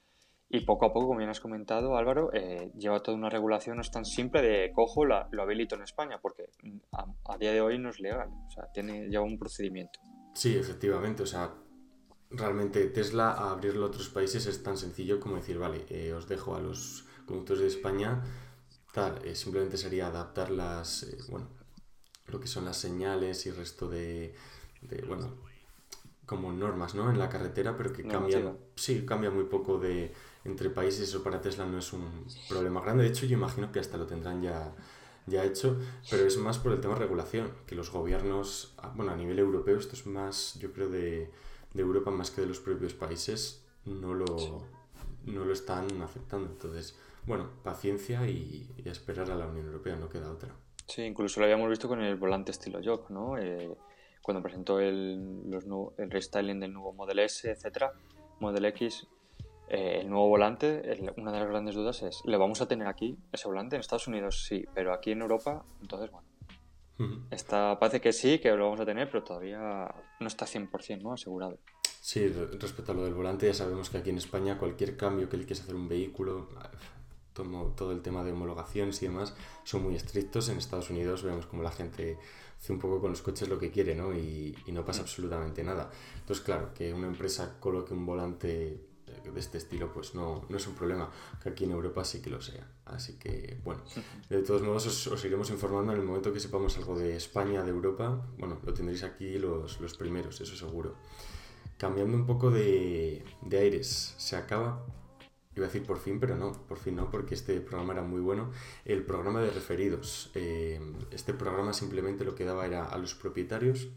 y 0.50 0.62
poco 0.62 0.86
a 0.86 0.94
poco, 0.94 1.08
como 1.08 1.20
bien 1.20 1.30
has 1.30 1.40
comentado, 1.40 1.98
Álvaro, 1.98 2.32
eh, 2.34 2.72
lleva 2.78 3.02
toda 3.02 3.18
una 3.18 3.30
regulación, 3.30 3.78
no 3.78 3.82
es 3.82 3.92
tan 3.92 4.06
simple 4.06 4.42
de 4.42 4.72
cojo, 4.74 5.06
la, 5.06 5.28
lo 5.32 5.42
habilito 5.42 5.76
en 5.76 5.82
España, 5.82 6.20
porque 6.22 6.50
a, 6.92 7.38
día 7.38 7.52
de 7.52 7.62
hoy 7.62 7.80
no 7.80 7.90
es 7.90 8.00
legal, 8.00 8.30
o 8.30 8.52
sea, 8.52 8.72
tiene, 8.72 9.08
lleva 9.08 9.24
un 9.24 9.40
procedimiento. 9.40 10.00
Sí, 10.36 10.56
efectivamente, 10.56 11.24
o 11.24 11.26
sea, 11.26 11.54
realmente 12.30 12.86
Tesla 12.88 13.32
a 13.32 13.52
abrirlo 13.52 13.86
a 13.86 13.88
otros 13.88 14.10
países 14.10 14.46
es 14.46 14.62
tan 14.62 14.78
sencillo 14.78 15.20
como 15.20 15.38
decir, 15.38 15.58
vale, 15.58 15.86
eh, 15.90 16.14
os 16.14 16.28
dejo 16.28 16.56
a 16.56 16.60
los 16.60 17.08
conductores 17.26 17.62
de 17.62 17.68
España, 17.70 18.24
tal, 18.94 19.26
eh, 19.26 19.36
simplemente 19.36 19.78
sería 19.78 20.08
adaptar 20.08 20.52
las, 20.52 21.08
bueno, 21.30 21.50
lo 22.28 22.40
que 22.40 22.48
son 22.48 22.66
las 22.66 22.78
señales 22.78 23.46
y 23.46 23.50
el 23.50 23.56
resto 23.56 23.90
de, 23.90 24.36
de, 24.82 25.02
bueno, 25.02 25.38
como 26.26 26.52
normas, 26.52 26.96
¿no? 26.96 27.10
En 27.10 27.18
la 27.18 27.30
carretera, 27.30 27.76
pero 27.78 27.94
que 27.94 28.04
cambian, 28.04 28.58
sí, 28.76 29.06
cambia 29.06 29.30
muy 29.32 29.46
poco 29.46 29.78
de 29.80 30.12
entre 30.46 30.70
países, 30.70 31.10
eso 31.10 31.24
para 31.24 31.42
Tesla 31.42 31.66
no 31.66 31.80
es 31.80 31.92
un 31.92 32.26
problema 32.48 32.82
grande. 32.82 33.04
De 33.04 33.10
hecho, 33.10 33.26
yo 33.26 33.36
imagino 33.36 33.72
que 33.72 33.80
hasta 33.80 33.98
lo 33.98 34.06
tendrán 34.06 34.42
ya, 34.42 34.74
ya 35.26 35.44
hecho, 35.44 35.78
pero 36.10 36.26
es 36.26 36.38
más 36.38 36.60
por 36.60 36.72
el 36.72 36.80
tema 36.80 36.94
de 36.94 37.02
regulación, 37.02 37.52
que 37.66 37.76
los 37.76 37.92
gobiernos, 37.92 38.76
bueno, 38.96 39.12
a 39.12 39.16
nivel 39.16 39.40
europeo, 39.40 39.78
esto 39.78 39.96
es 39.96 40.06
más, 40.06 40.58
yo 40.60 40.72
creo, 40.72 40.88
de, 40.88 41.32
de 41.74 41.82
Europa 41.82 42.12
más 42.12 42.32
que 42.32 42.42
de 42.42 42.48
los 42.48 42.60
propios 42.60 42.94
países, 42.94 43.66
no 43.86 44.14
lo, 44.14 44.68
no 45.26 45.46
lo 45.46 45.52
están 45.54 46.02
aceptando. 46.02 46.48
Entonces, 46.48 46.98
bueno, 47.26 47.50
paciencia 47.64 48.28
y, 48.28 48.70
esperar 48.86 49.32
a 49.32 49.36
la 49.36 49.48
Unión 49.48 49.66
Europea, 49.66 49.96
no 49.96 50.10
queda 50.10 50.32
otra. 50.32 50.56
Sí, 50.88 51.02
incluso 51.02 51.40
lo 51.40 51.48
habíamos 51.48 51.70
visto 51.70 51.88
con 51.88 52.02
el 52.02 52.16
volante 52.16 52.52
estilo 52.52 52.80
Jock, 52.84 53.10
¿no? 53.10 53.38
Eh, 53.40 53.76
cuando 54.22 54.44
presentó 54.44 54.80
el, 54.80 55.50
los, 55.50 55.66
el 55.98 56.12
restyling 56.12 56.60
del 56.60 56.74
nuevo 56.74 56.94
Model 56.94 57.20
S, 57.20 57.50
etcétera, 57.50 57.94
Model 58.40 58.66
X, 58.66 59.08
eh, 59.68 60.00
el 60.02 60.10
nuevo 60.10 60.28
volante, 60.28 60.82
una 61.18 61.32
de 61.32 61.40
las 61.40 61.50
grandes 61.50 61.76
dudas 61.76 62.02
es, 62.04 62.22
¿le 62.26 62.38
vamos 62.38 62.62
a 62.62 62.68
tener 62.68 62.88
aquí 62.88 63.18
ese 63.32 63.48
volante? 63.48 63.76
En 63.76 63.80
Estados 63.80 64.08
Unidos 64.08 64.46
sí, 64.46 64.66
pero 64.74 64.94
aquí 64.94 65.12
en 65.12 65.22
Europa, 65.22 65.64
entonces 65.82 66.12
bueno. 66.12 66.28
Está, 67.30 67.78
parece 67.78 68.00
que 68.00 68.14
sí, 68.14 68.40
que 68.40 68.52
lo 68.52 68.66
vamos 68.66 68.80
a 68.80 68.86
tener, 68.86 69.10
pero 69.10 69.24
todavía 69.24 69.94
no 70.20 70.28
está 70.28 70.46
100% 70.46 71.02
¿no? 71.02 71.14
asegurado. 71.14 71.60
Sí, 72.00 72.28
respecto 72.28 72.92
a 72.92 72.96
lo 72.96 73.04
del 73.04 73.14
volante, 73.14 73.48
ya 73.48 73.54
sabemos 73.54 73.90
que 73.90 73.98
aquí 73.98 74.12
en 74.12 74.18
España 74.18 74.58
cualquier 74.58 74.96
cambio 74.96 75.28
que 75.28 75.38
le 75.38 75.46
quieras 75.46 75.64
hacer 75.64 75.76
un 75.76 75.90
vehículo, 75.90 76.48
todo, 77.34 77.74
todo 77.76 77.92
el 77.92 78.02
tema 78.02 78.24
de 78.24 78.32
homologaciones 78.32 79.02
y 79.02 79.08
demás, 79.08 79.36
son 79.64 79.84
muy 79.84 79.96
estrictos. 79.96 80.48
En 80.48 80.58
Estados 80.58 80.90
Unidos 80.90 81.24
vemos 81.24 81.48
como 81.48 81.64
la 81.64 81.72
gente 81.72 82.18
hace 82.58 82.72
un 82.72 82.80
poco 82.80 83.02
con 83.02 83.10
los 83.10 83.22
coches 83.22 83.50
lo 83.50 83.60
que 83.60 83.72
quiere, 83.72 83.96
¿no? 83.96 84.14
Y, 84.14 84.56
y 84.66 84.72
no 84.72 84.86
pasa 84.86 85.02
mm. 85.02 85.04
absolutamente 85.04 85.64
nada. 85.64 85.92
Entonces, 86.20 86.46
claro, 86.46 86.74
que 86.74 86.94
una 86.94 87.08
empresa 87.08 87.58
coloque 87.60 87.94
un 87.94 88.06
volante 88.06 88.95
de 89.24 89.40
este 89.40 89.58
estilo 89.58 89.92
pues 89.92 90.16
no, 90.16 90.46
no, 90.50 90.58
es 90.58 90.68
un 90.68 90.76
problema, 90.76 91.10
que 91.42 91.50
aquí 91.50 91.64
en 91.66 91.72
Europa 91.72 92.04
sí 92.04 92.22
que 92.22 92.30
lo 92.30 92.42
sea. 92.42 92.68
Así 92.86 93.18
que, 93.18 93.60
bueno, 93.64 93.84
de 94.30 94.42
todos 94.44 94.62
modos 94.62 95.08
os, 95.08 95.26
iremos 95.26 95.50
informando 95.50 95.94
en 95.94 96.00
el 96.00 96.06
momento 96.06 96.32
que 96.32 96.40
sepamos 96.40 96.78
algo 96.78 96.98
de 96.98 97.16
España, 97.16 97.64
de 97.64 97.72
Europa. 97.72 98.28
Bueno, 98.38 98.60
lo 98.64 98.74
tendréis 98.74 99.04
aquí 99.04 99.38
los, 99.38 99.80
los 99.82 99.96
primeros, 99.96 100.40
eso 100.42 100.56
seguro. 100.56 100.96
Cambiando 101.78 102.16
un 102.16 102.26
poco 102.26 102.52
de, 102.52 103.26
de 103.42 103.58
aires, 103.58 104.16
se 104.18 104.36
acaba 104.36 104.86
Iba 105.56 105.68
a 105.68 105.70
decir 105.70 105.84
por 105.84 106.00
fin, 106.00 106.20
pero 106.20 106.36
no, 106.36 106.52
por 106.52 106.78
fin 106.78 106.96
no, 106.96 107.10
porque 107.10 107.34
este 107.34 107.62
programa 107.62 107.94
era 107.94 108.04
muy 108.04 108.20
bueno. 108.20 108.52
El 108.84 109.06
programa 109.06 109.42
de 109.42 109.52
referidos. 109.52 110.30
Eh, 110.36 110.82
este 111.12 111.34
programa 111.34 111.72
simplemente 111.72 112.26
lo 112.26 112.36
que 112.36 112.44
daba 112.44 112.66
era 112.66 112.86
a 112.86 112.98
los 112.98 113.16
propietarios 113.16 113.88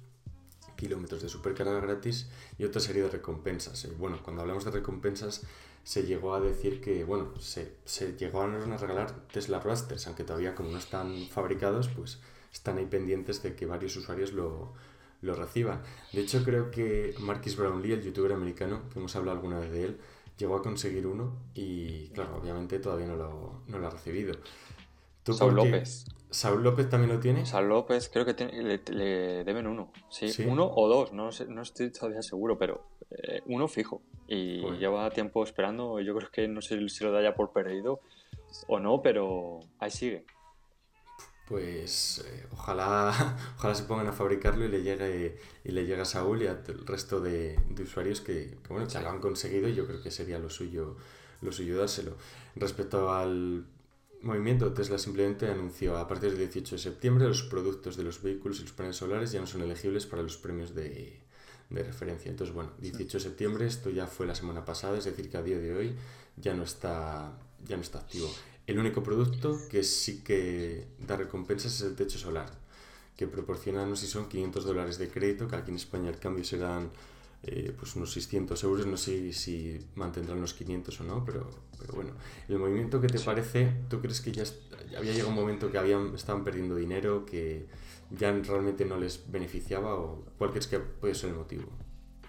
kilómetros 0.79 1.21
de 1.21 1.29
supercarga 1.29 1.81
gratis 1.81 2.29
y 2.57 2.65
otra 2.65 2.81
serie 2.81 3.03
de 3.03 3.11
recompensas. 3.11 3.85
Eh, 3.85 3.93
bueno, 3.99 4.21
cuando 4.23 4.43
hablamos 4.43 4.65
de 4.65 4.71
recompensas 4.71 5.43
se 5.83 6.05
llegó 6.05 6.35
a 6.35 6.41
decir 6.41 6.81
que, 6.81 7.05
bueno, 7.05 7.33
se, 7.41 7.75
se 7.85 8.17
llegaron 8.17 8.73
a 8.73 8.77
regalar 8.77 9.27
Tesla 9.33 9.59
Rasters, 9.59 10.07
aunque 10.07 10.25
todavía 10.25 10.55
como 10.55 10.71
no 10.71 10.79
están 10.79 11.27
fabricados, 11.29 11.89
pues 11.89 12.19
están 12.53 12.79
ahí 12.79 12.87
pendientes 12.87 13.43
de 13.43 13.55
que 13.55 13.67
varios 13.67 13.97
usuarios 13.97 14.33
lo, 14.33 14.73
lo 15.23 15.35
reciban. 15.35 15.83
De 16.13 16.21
hecho, 16.21 16.45
creo 16.45 16.71
que 16.71 17.15
Marquis 17.21 17.57
Brownlee, 17.57 17.93
el 17.93 18.03
youtuber 18.03 18.33
americano, 18.33 18.83
que 18.93 18.99
hemos 18.99 19.17
hablado 19.17 19.37
alguna 19.37 19.59
vez 19.59 19.71
de 19.71 19.85
él, 19.85 19.99
llegó 20.37 20.57
a 20.57 20.63
conseguir 20.63 21.07
uno 21.07 21.33
y, 21.55 22.09
claro, 22.09 22.37
obviamente 22.37 22.79
todavía 22.79 23.07
no 23.07 23.17
lo, 23.17 23.63
no 23.67 23.79
lo 23.79 23.87
ha 23.87 23.91
recibido. 23.91 24.35
Saúl 25.25 25.57
López. 25.57 26.05
¿Saúl 26.31 26.63
López 26.63 26.89
también 26.89 27.13
lo 27.15 27.21
tiene? 27.21 27.47
Saúl 27.47 27.69
López 27.69 28.11
creo 28.13 28.25
que 28.25 28.35
le, 28.35 29.45
deben 29.45 29.67
uno. 29.67 29.93
Sí, 30.11 30.31
uno 30.47 30.71
o 30.71 30.89
dos, 30.89 31.13
no, 31.13 31.31
no 31.49 31.63
estoy 31.63 31.91
todavía 31.91 32.23
seguro, 32.23 32.59
pero 32.59 32.87
eh, 33.11 33.43
uno 33.47 33.69
fijo. 33.69 34.03
Y 34.27 34.61
lleva 34.77 35.09
tiempo 35.11 35.43
esperando. 35.43 36.01
Yo 36.01 36.15
creo 36.15 36.31
que 36.31 36.49
no 36.49 36.61
sé 36.61 36.87
si 36.89 37.05
lo 37.05 37.13
da 37.13 37.23
ya 37.23 37.35
por 37.35 37.53
perdido 37.53 38.01
o 38.67 38.79
no, 38.79 39.01
pero 39.01 39.61
ahí 39.79 39.91
sigue 39.91 40.27
pues 41.49 42.23
eh, 42.27 42.47
ojalá, 42.53 43.37
ojalá 43.57 43.75
se 43.75 43.85
pongan 43.85 44.07
a 44.07 44.13
fabricarlo 44.13 44.67
y 44.67 44.69
le 44.69 44.83
llegue, 44.83 45.39
y 45.65 45.73
le 45.73 45.87
llegue 45.87 46.03
a 46.03 46.05
Saúl 46.05 46.43
y 46.43 46.47
al 46.47 46.63
resto 46.87 47.21
de, 47.21 47.59
usuarios 47.83 48.21
que, 48.21 48.59
bueno, 48.69 48.87
que 48.87 49.01
lo 49.01 49.09
han 49.09 49.21
conseguido 49.21 49.69
y 49.69 49.75
yo 49.75 49.87
creo 49.87 50.03
que 50.03 50.11
sería 50.11 50.39
lo 50.39 50.51
suyo, 50.51 50.97
lo 51.41 51.51
suyo 51.51 51.79
dárselo. 51.79 52.17
Respecto 52.55 53.11
al 53.11 53.65
movimiento, 54.23 54.73
Tesla 54.73 54.99
simplemente 54.99 55.47
anunció 55.47 55.97
a 55.97 56.09
partir 56.09 56.31
del 56.31 56.39
18 56.39 56.77
de 56.77 56.83
septiembre 56.83 57.27
los 57.27 57.43
productos 57.43 57.97
de 57.97 58.03
los 58.03 58.23
vehículos 58.23 58.61
y 58.61 58.63
los 58.63 58.73
paneles 58.73 58.97
solares 58.97 59.33
ya 59.33 59.41
no 59.41 59.47
son 59.47 59.63
elegibles 59.63 60.07
para 60.07 60.23
los 60.23 60.37
premios 60.37 60.75
de, 60.75 61.21
de 61.71 61.83
referencia. 61.83 62.31
Entonces, 62.31 62.55
bueno, 62.55 62.73
18 62.79 63.19
de 63.19 63.23
septiembre, 63.23 63.67
esto 63.67 63.91
ya 63.91 64.07
fue 64.07 64.27
la 64.27 64.35
semana 64.35 64.65
pasada, 64.65 64.99
es 64.99 65.05
decir, 65.05 65.31
que 65.31 65.37
a 65.37 65.43
día 65.43 65.59
de 65.59 65.75
hoy 65.75 65.95
ya 66.37 66.55
no 66.55 66.63
está, 66.63 67.39
ya 67.67 67.77
no 67.77 67.83
está 67.83 67.99
activo. 67.99 68.31
El 68.67 68.79
único 68.79 69.03
producto 69.03 69.59
que 69.71 69.83
sí 69.83 70.23
que 70.23 70.89
da 70.99 71.17
recompensas 71.17 71.75
es 71.75 71.83
el 71.83 71.97
techo 71.97 72.19
solar, 72.19 72.51
que 73.17 73.27
proporciona, 73.27 73.87
no 73.87 73.97
sé 73.97 74.07
si 74.07 74.13
son 74.13 74.29
500 74.29 74.65
dólares 74.65 74.99
de 74.99 75.09
crédito, 75.09 75.49
que 75.49 75.57
aquí 75.57 75.71
en 75.71 75.77
España 75.77 76.11
el 76.11 76.19
cambio 76.19 76.45
serán 76.45 76.91
eh, 77.43 77.73
pues 77.77 77.95
unos 77.95 78.13
600 78.13 78.63
euros, 78.65 78.87
no 78.87 78.97
sé 78.97 79.33
si 79.33 79.79
mantendrán 79.95 80.41
los 80.41 80.55
500 80.55 81.01
o 81.01 81.05
no, 81.05 81.25
pero, 81.25 81.49
pero 81.79 81.95
bueno. 81.95 82.13
El 82.49 82.59
movimiento 82.59 83.01
que 83.01 83.07
te 83.07 83.21
parece, 83.21 83.73
¿tú 83.89 84.01
crees 84.01 84.21
que 84.21 84.33
ya 84.33 84.45
había 84.97 85.13
llegado 85.13 85.31
un 85.31 85.37
momento 85.37 85.71
que 85.71 85.79
habían, 85.79 86.15
estaban 86.15 86.43
perdiendo 86.45 86.75
dinero, 86.75 87.25
que 87.25 87.67
ya 88.11 88.33
realmente 88.33 88.85
no 88.85 88.99
les 88.99 89.31
beneficiaba 89.31 89.95
o 89.95 90.25
cuál 90.37 90.51
crees 90.51 90.67
que 90.67 90.81
puede 90.81 91.15
ser 91.15 91.31
el 91.31 91.37
motivo? 91.37 91.69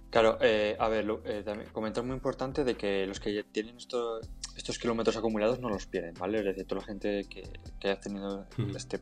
Claro, 0.09 0.37
eh, 0.41 0.75
a 0.79 0.87
ver, 0.89 1.07
eh, 1.25 1.43
también 1.43 1.69
comentar 1.71 2.03
muy 2.03 2.15
importante 2.15 2.63
de 2.63 2.75
que 2.75 3.05
los 3.05 3.19
que 3.19 3.43
tienen 3.51 3.77
esto, 3.77 4.19
estos 4.55 4.79
kilómetros 4.79 5.15
acumulados 5.17 5.59
no 5.59 5.69
los 5.69 5.85
pierden, 5.85 6.15
¿vale? 6.15 6.39
Es 6.39 6.45
decir, 6.45 6.65
toda 6.65 6.81
la 6.81 6.87
gente 6.87 7.25
que, 7.29 7.43
que 7.79 7.87
haya 7.87 7.99
tenido 7.99 8.47
este, 8.75 8.99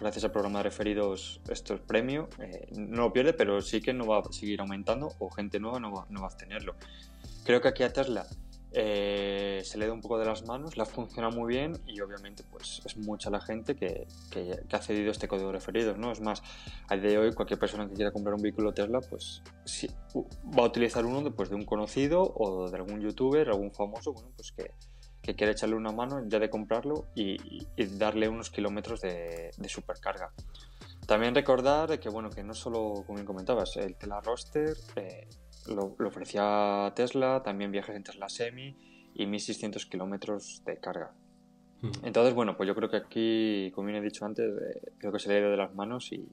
gracias 0.00 0.24
al 0.24 0.32
programa 0.32 0.58
de 0.58 0.64
referidos 0.64 1.40
estos 1.48 1.80
premios 1.80 2.28
eh, 2.38 2.68
no 2.76 3.02
lo 3.02 3.12
pierde, 3.12 3.32
pero 3.32 3.60
sí 3.60 3.80
que 3.80 3.92
no 3.92 4.06
va 4.06 4.18
a 4.18 4.32
seguir 4.32 4.60
aumentando 4.60 5.12
o 5.18 5.30
gente 5.30 5.60
nueva 5.60 5.80
no 5.80 5.92
va, 5.92 6.06
no 6.10 6.22
va 6.22 6.28
a 6.28 6.36
tenerlo. 6.36 6.74
Creo 7.44 7.60
que 7.60 7.68
aquí 7.68 7.82
a 7.82 7.92
Tesla 7.92 8.26
eh, 8.78 9.62
se 9.64 9.78
le 9.78 9.86
da 9.86 9.92
un 9.94 10.02
poco 10.02 10.18
de 10.18 10.26
las 10.26 10.44
manos, 10.44 10.76
la 10.76 10.84
funciona 10.84 11.30
muy 11.30 11.54
bien 11.54 11.80
y 11.86 11.98
obviamente 12.00 12.44
pues 12.50 12.82
es 12.84 12.96
mucha 12.98 13.30
la 13.30 13.40
gente 13.40 13.74
que, 13.74 14.06
que, 14.30 14.60
ha 14.70 14.82
cedido 14.82 15.10
este 15.12 15.28
código 15.28 15.46
de 15.46 15.54
referidos, 15.54 15.96
¿no? 15.96 16.12
Es 16.12 16.20
más, 16.20 16.42
a 16.88 16.96
día 16.96 17.10
de 17.10 17.18
hoy 17.18 17.32
cualquier 17.32 17.58
persona 17.58 17.88
que 17.88 17.94
quiera 17.94 18.10
comprar 18.10 18.34
un 18.34 18.42
vehículo 18.42 18.74
Tesla 18.74 19.00
pues 19.00 19.42
sí, 19.64 19.88
va 20.14 20.64
a 20.64 20.66
utilizar 20.66 21.06
uno 21.06 21.30
pues, 21.34 21.48
de 21.48 21.54
un 21.54 21.64
conocido 21.64 22.22
o 22.22 22.68
de 22.68 22.76
algún 22.76 23.00
youtuber, 23.00 23.48
algún 23.48 23.72
famoso, 23.72 24.12
bueno, 24.12 24.28
pues 24.36 24.52
que, 24.52 24.72
que 25.26 25.34
quiere 25.34 25.52
echarle 25.52 25.74
una 25.74 25.90
mano 25.90 26.22
ya 26.28 26.38
de 26.38 26.48
comprarlo 26.48 27.08
y, 27.16 27.36
darle 27.98 28.28
unos 28.28 28.48
kilómetros 28.48 29.00
de, 29.00 29.50
supercarga. 29.66 30.30
También 31.06 31.34
recordar 31.34 31.98
que, 31.98 32.08
bueno, 32.08 32.30
que 32.30 32.44
no 32.44 32.54
solo, 32.54 33.02
como 33.04 33.16
bien 33.16 33.26
comentabas, 33.26 33.76
el 33.76 33.96
Tesla 33.96 34.20
Roster 34.20 34.76
eh, 34.94 35.26
lo, 35.66 35.96
ofrecía 36.06 36.92
Tesla, 36.94 37.42
también 37.42 37.72
viajes 37.72 37.96
en 37.96 38.04
Tesla 38.04 38.28
Semi 38.28 38.76
y 39.14 39.26
1600 39.26 39.86
kilómetros 39.86 40.62
de 40.64 40.78
carga. 40.78 41.12
Hmm. 41.80 41.90
Entonces, 42.04 42.32
bueno, 42.32 42.56
pues 42.56 42.68
yo 42.68 42.76
creo 42.76 42.88
que 42.88 42.96
aquí, 42.96 43.72
como 43.74 43.88
bien 43.88 44.00
he 44.00 44.04
dicho 44.04 44.24
antes, 44.24 44.46
eh, 44.46 44.92
creo 44.98 45.12
que 45.12 45.18
se 45.18 45.28
le 45.28 45.34
ha 45.34 45.38
ido 45.40 45.50
de 45.50 45.56
las 45.56 45.74
manos 45.74 46.12
y, 46.12 46.28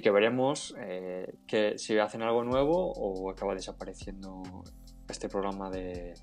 que 0.00 0.10
veremos 0.10 0.74
eh, 0.78 1.34
que 1.46 1.76
si 1.76 1.98
hacen 1.98 2.22
algo 2.22 2.44
nuevo 2.44 2.92
o 2.92 3.30
acaba 3.30 3.54
desapareciendo 3.54 4.42
este 5.06 5.28
programa 5.28 5.68
de, 5.70 6.14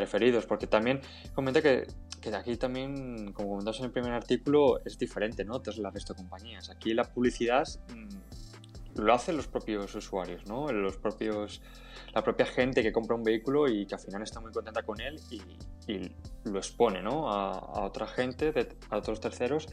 referidos, 0.00 0.46
porque 0.46 0.66
también 0.66 1.00
comenta 1.34 1.62
que, 1.62 1.86
que 2.20 2.34
aquí 2.34 2.56
también, 2.56 3.32
como 3.32 3.50
comentamos 3.50 3.78
en 3.80 3.86
el 3.86 3.92
primer 3.92 4.12
artículo, 4.12 4.80
es 4.84 4.98
diferente, 4.98 5.44
¿no? 5.44 5.60
Tesla, 5.60 5.90
resto 5.90 6.14
de 6.14 6.18
compañías. 6.18 6.70
Aquí 6.70 6.94
la 6.94 7.04
publicidad 7.04 7.66
mm, 7.94 9.00
lo 9.00 9.14
hacen 9.14 9.36
los 9.36 9.46
propios 9.46 9.94
usuarios, 9.94 10.46
¿no? 10.46 10.70
Los 10.72 10.96
propios, 10.96 11.62
la 12.14 12.22
propia 12.22 12.46
gente 12.46 12.82
que 12.82 12.92
compra 12.92 13.16
un 13.16 13.22
vehículo 13.22 13.68
y 13.68 13.86
que 13.86 13.94
al 13.94 14.00
final 14.00 14.22
está 14.22 14.40
muy 14.40 14.52
contenta 14.52 14.82
con 14.82 15.00
él 15.00 15.20
y, 15.30 15.40
lo 16.44 16.58
expone, 16.58 17.02
¿no? 17.02 17.30
A, 17.30 17.84
otra 17.84 18.06
gente, 18.06 18.52
a 18.90 18.96
otros 18.96 19.20
terceros, 19.20 19.66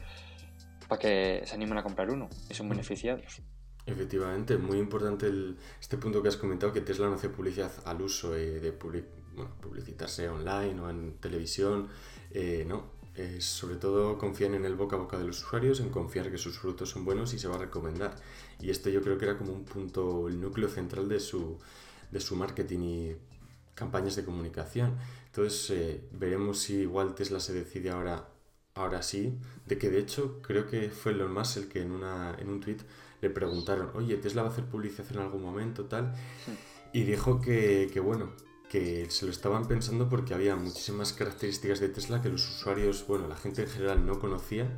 para 0.88 0.98
que 0.98 1.42
se 1.44 1.54
animen 1.54 1.78
a 1.78 1.82
comprar 1.82 2.10
uno 2.10 2.28
y 2.48 2.54
son 2.54 2.66
mm. 2.66 2.70
beneficiados. 2.70 3.42
Efectivamente, 3.86 4.56
muy 4.56 4.78
importante 4.78 5.30
este 5.80 5.96
punto 5.96 6.20
que 6.20 6.28
has 6.28 6.36
comentado, 6.36 6.72
que 6.72 6.80
Tesla 6.80 7.08
no 7.08 7.14
hace 7.14 7.28
publicidad 7.28 7.70
al 7.84 8.02
uso 8.02 8.34
eh, 8.34 8.60
de 8.60 8.72
publicitarse 9.60 10.28
online 10.28 10.80
o 10.80 10.90
en 10.90 11.14
televisión, 11.20 11.88
eh, 12.30 12.64
no, 12.66 12.96
sobre 13.38 13.76
todo 13.76 14.18
confían 14.18 14.54
en 14.54 14.64
el 14.64 14.74
boca 14.74 14.96
a 14.96 14.98
boca 14.98 15.18
de 15.18 15.24
los 15.24 15.42
usuarios, 15.42 15.80
en 15.80 15.88
confiar 15.88 16.30
que 16.30 16.38
sus 16.38 16.58
frutos 16.58 16.90
son 16.90 17.04
buenos 17.04 17.32
y 17.32 17.38
se 17.38 17.48
va 17.48 17.56
a 17.56 17.58
recomendar. 17.58 18.16
Y 18.60 18.70
esto 18.70 18.90
yo 18.90 19.02
creo 19.02 19.16
que 19.18 19.24
era 19.24 19.38
como 19.38 19.52
un 19.52 19.64
punto, 19.64 20.28
el 20.28 20.40
núcleo 20.40 20.68
central 20.68 21.08
de 21.08 21.20
su, 21.20 21.58
de 22.10 22.20
su 22.20 22.36
marketing 22.36 22.80
y 22.80 23.16
campañas 23.74 24.16
de 24.16 24.24
comunicación. 24.24 24.96
Entonces 25.26 25.70
eh, 25.70 26.08
veremos 26.12 26.58
si 26.58 26.80
igual 26.80 27.14
Tesla 27.14 27.40
se 27.40 27.52
decide 27.52 27.90
ahora, 27.90 28.28
ahora 28.74 29.02
sí, 29.02 29.38
de 29.66 29.78
que 29.78 29.90
de 29.90 30.00
hecho 30.00 30.40
creo 30.42 30.66
que 30.66 30.90
fue 30.90 31.12
Elon 31.12 31.32
Musk 31.32 31.56
el 31.58 31.68
que 31.68 31.82
en, 31.82 31.92
una, 31.92 32.34
en 32.38 32.48
un 32.48 32.60
tweet 32.60 32.78
le 33.22 33.30
preguntaron, 33.30 33.90
oye, 33.94 34.16
Tesla 34.16 34.42
va 34.42 34.48
a 34.48 34.52
hacer 34.52 34.64
publicidad 34.64 35.06
en 35.12 35.18
algún 35.18 35.42
momento, 35.42 35.84
tal, 35.86 36.14
y 36.92 37.04
dijo 37.04 37.40
que, 37.40 37.90
que 37.92 38.00
bueno, 38.00 38.32
que 38.68 39.10
se 39.10 39.24
lo 39.26 39.30
estaban 39.30 39.66
pensando 39.66 40.08
porque 40.08 40.34
había 40.34 40.56
muchísimas 40.56 41.12
características 41.12 41.80
de 41.80 41.88
Tesla 41.88 42.20
que 42.20 42.28
los 42.28 42.48
usuarios, 42.48 43.06
bueno, 43.06 43.28
la 43.28 43.36
gente 43.36 43.62
en 43.62 43.68
general 43.68 44.04
no 44.04 44.18
conocía 44.18 44.68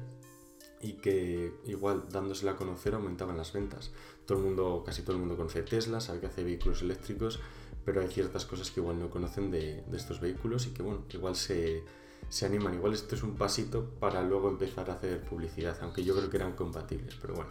y 0.81 0.95
que 0.95 1.53
igual 1.65 2.05
dándosela 2.11 2.53
a 2.53 2.57
conocer 2.57 2.95
aumentaban 2.95 3.37
las 3.37 3.53
ventas. 3.53 3.91
Todo 4.27 4.39
el 4.39 4.45
mundo, 4.45 4.83
casi 4.85 5.03
todo 5.03 5.13
el 5.13 5.21
mundo 5.21 5.37
conoce 5.37 5.63
Tesla, 5.63 6.01
sabe 6.01 6.21
que 6.21 6.27
hace 6.27 6.45
vehículos 6.45 6.83
eléctricos, 6.83 7.41
pero 7.85 8.01
hay 8.03 8.09
ciertas 8.09 8.45
cosas 8.45 8.71
que 8.71 8.81
igual 8.81 9.01
no 9.01 9.09
conocen 9.09 9.51
de, 9.51 9.85
estos 9.93 10.21
vehículos 10.21 10.67
y 10.67 10.71
que 10.71 10.83
bueno, 10.83 11.05
igual 11.11 11.35
se, 11.35 11.83
se, 12.29 12.47
animan. 12.47 12.75
Igual 12.75 12.93
esto 12.93 13.15
es 13.15 13.23
un 13.23 13.37
pasito 13.37 13.85
para 13.99 14.23
luego 14.23 14.49
empezar 14.49 14.91
a 14.91 14.95
hacer 14.95 15.23
publicidad, 15.23 15.77
aunque 15.81 16.05
yo 16.05 16.15
creo 16.15 16.29
que 16.29 16.37
eran 16.37 16.53
compatibles, 16.53 17.17
pero 17.21 17.35
bueno, 17.35 17.51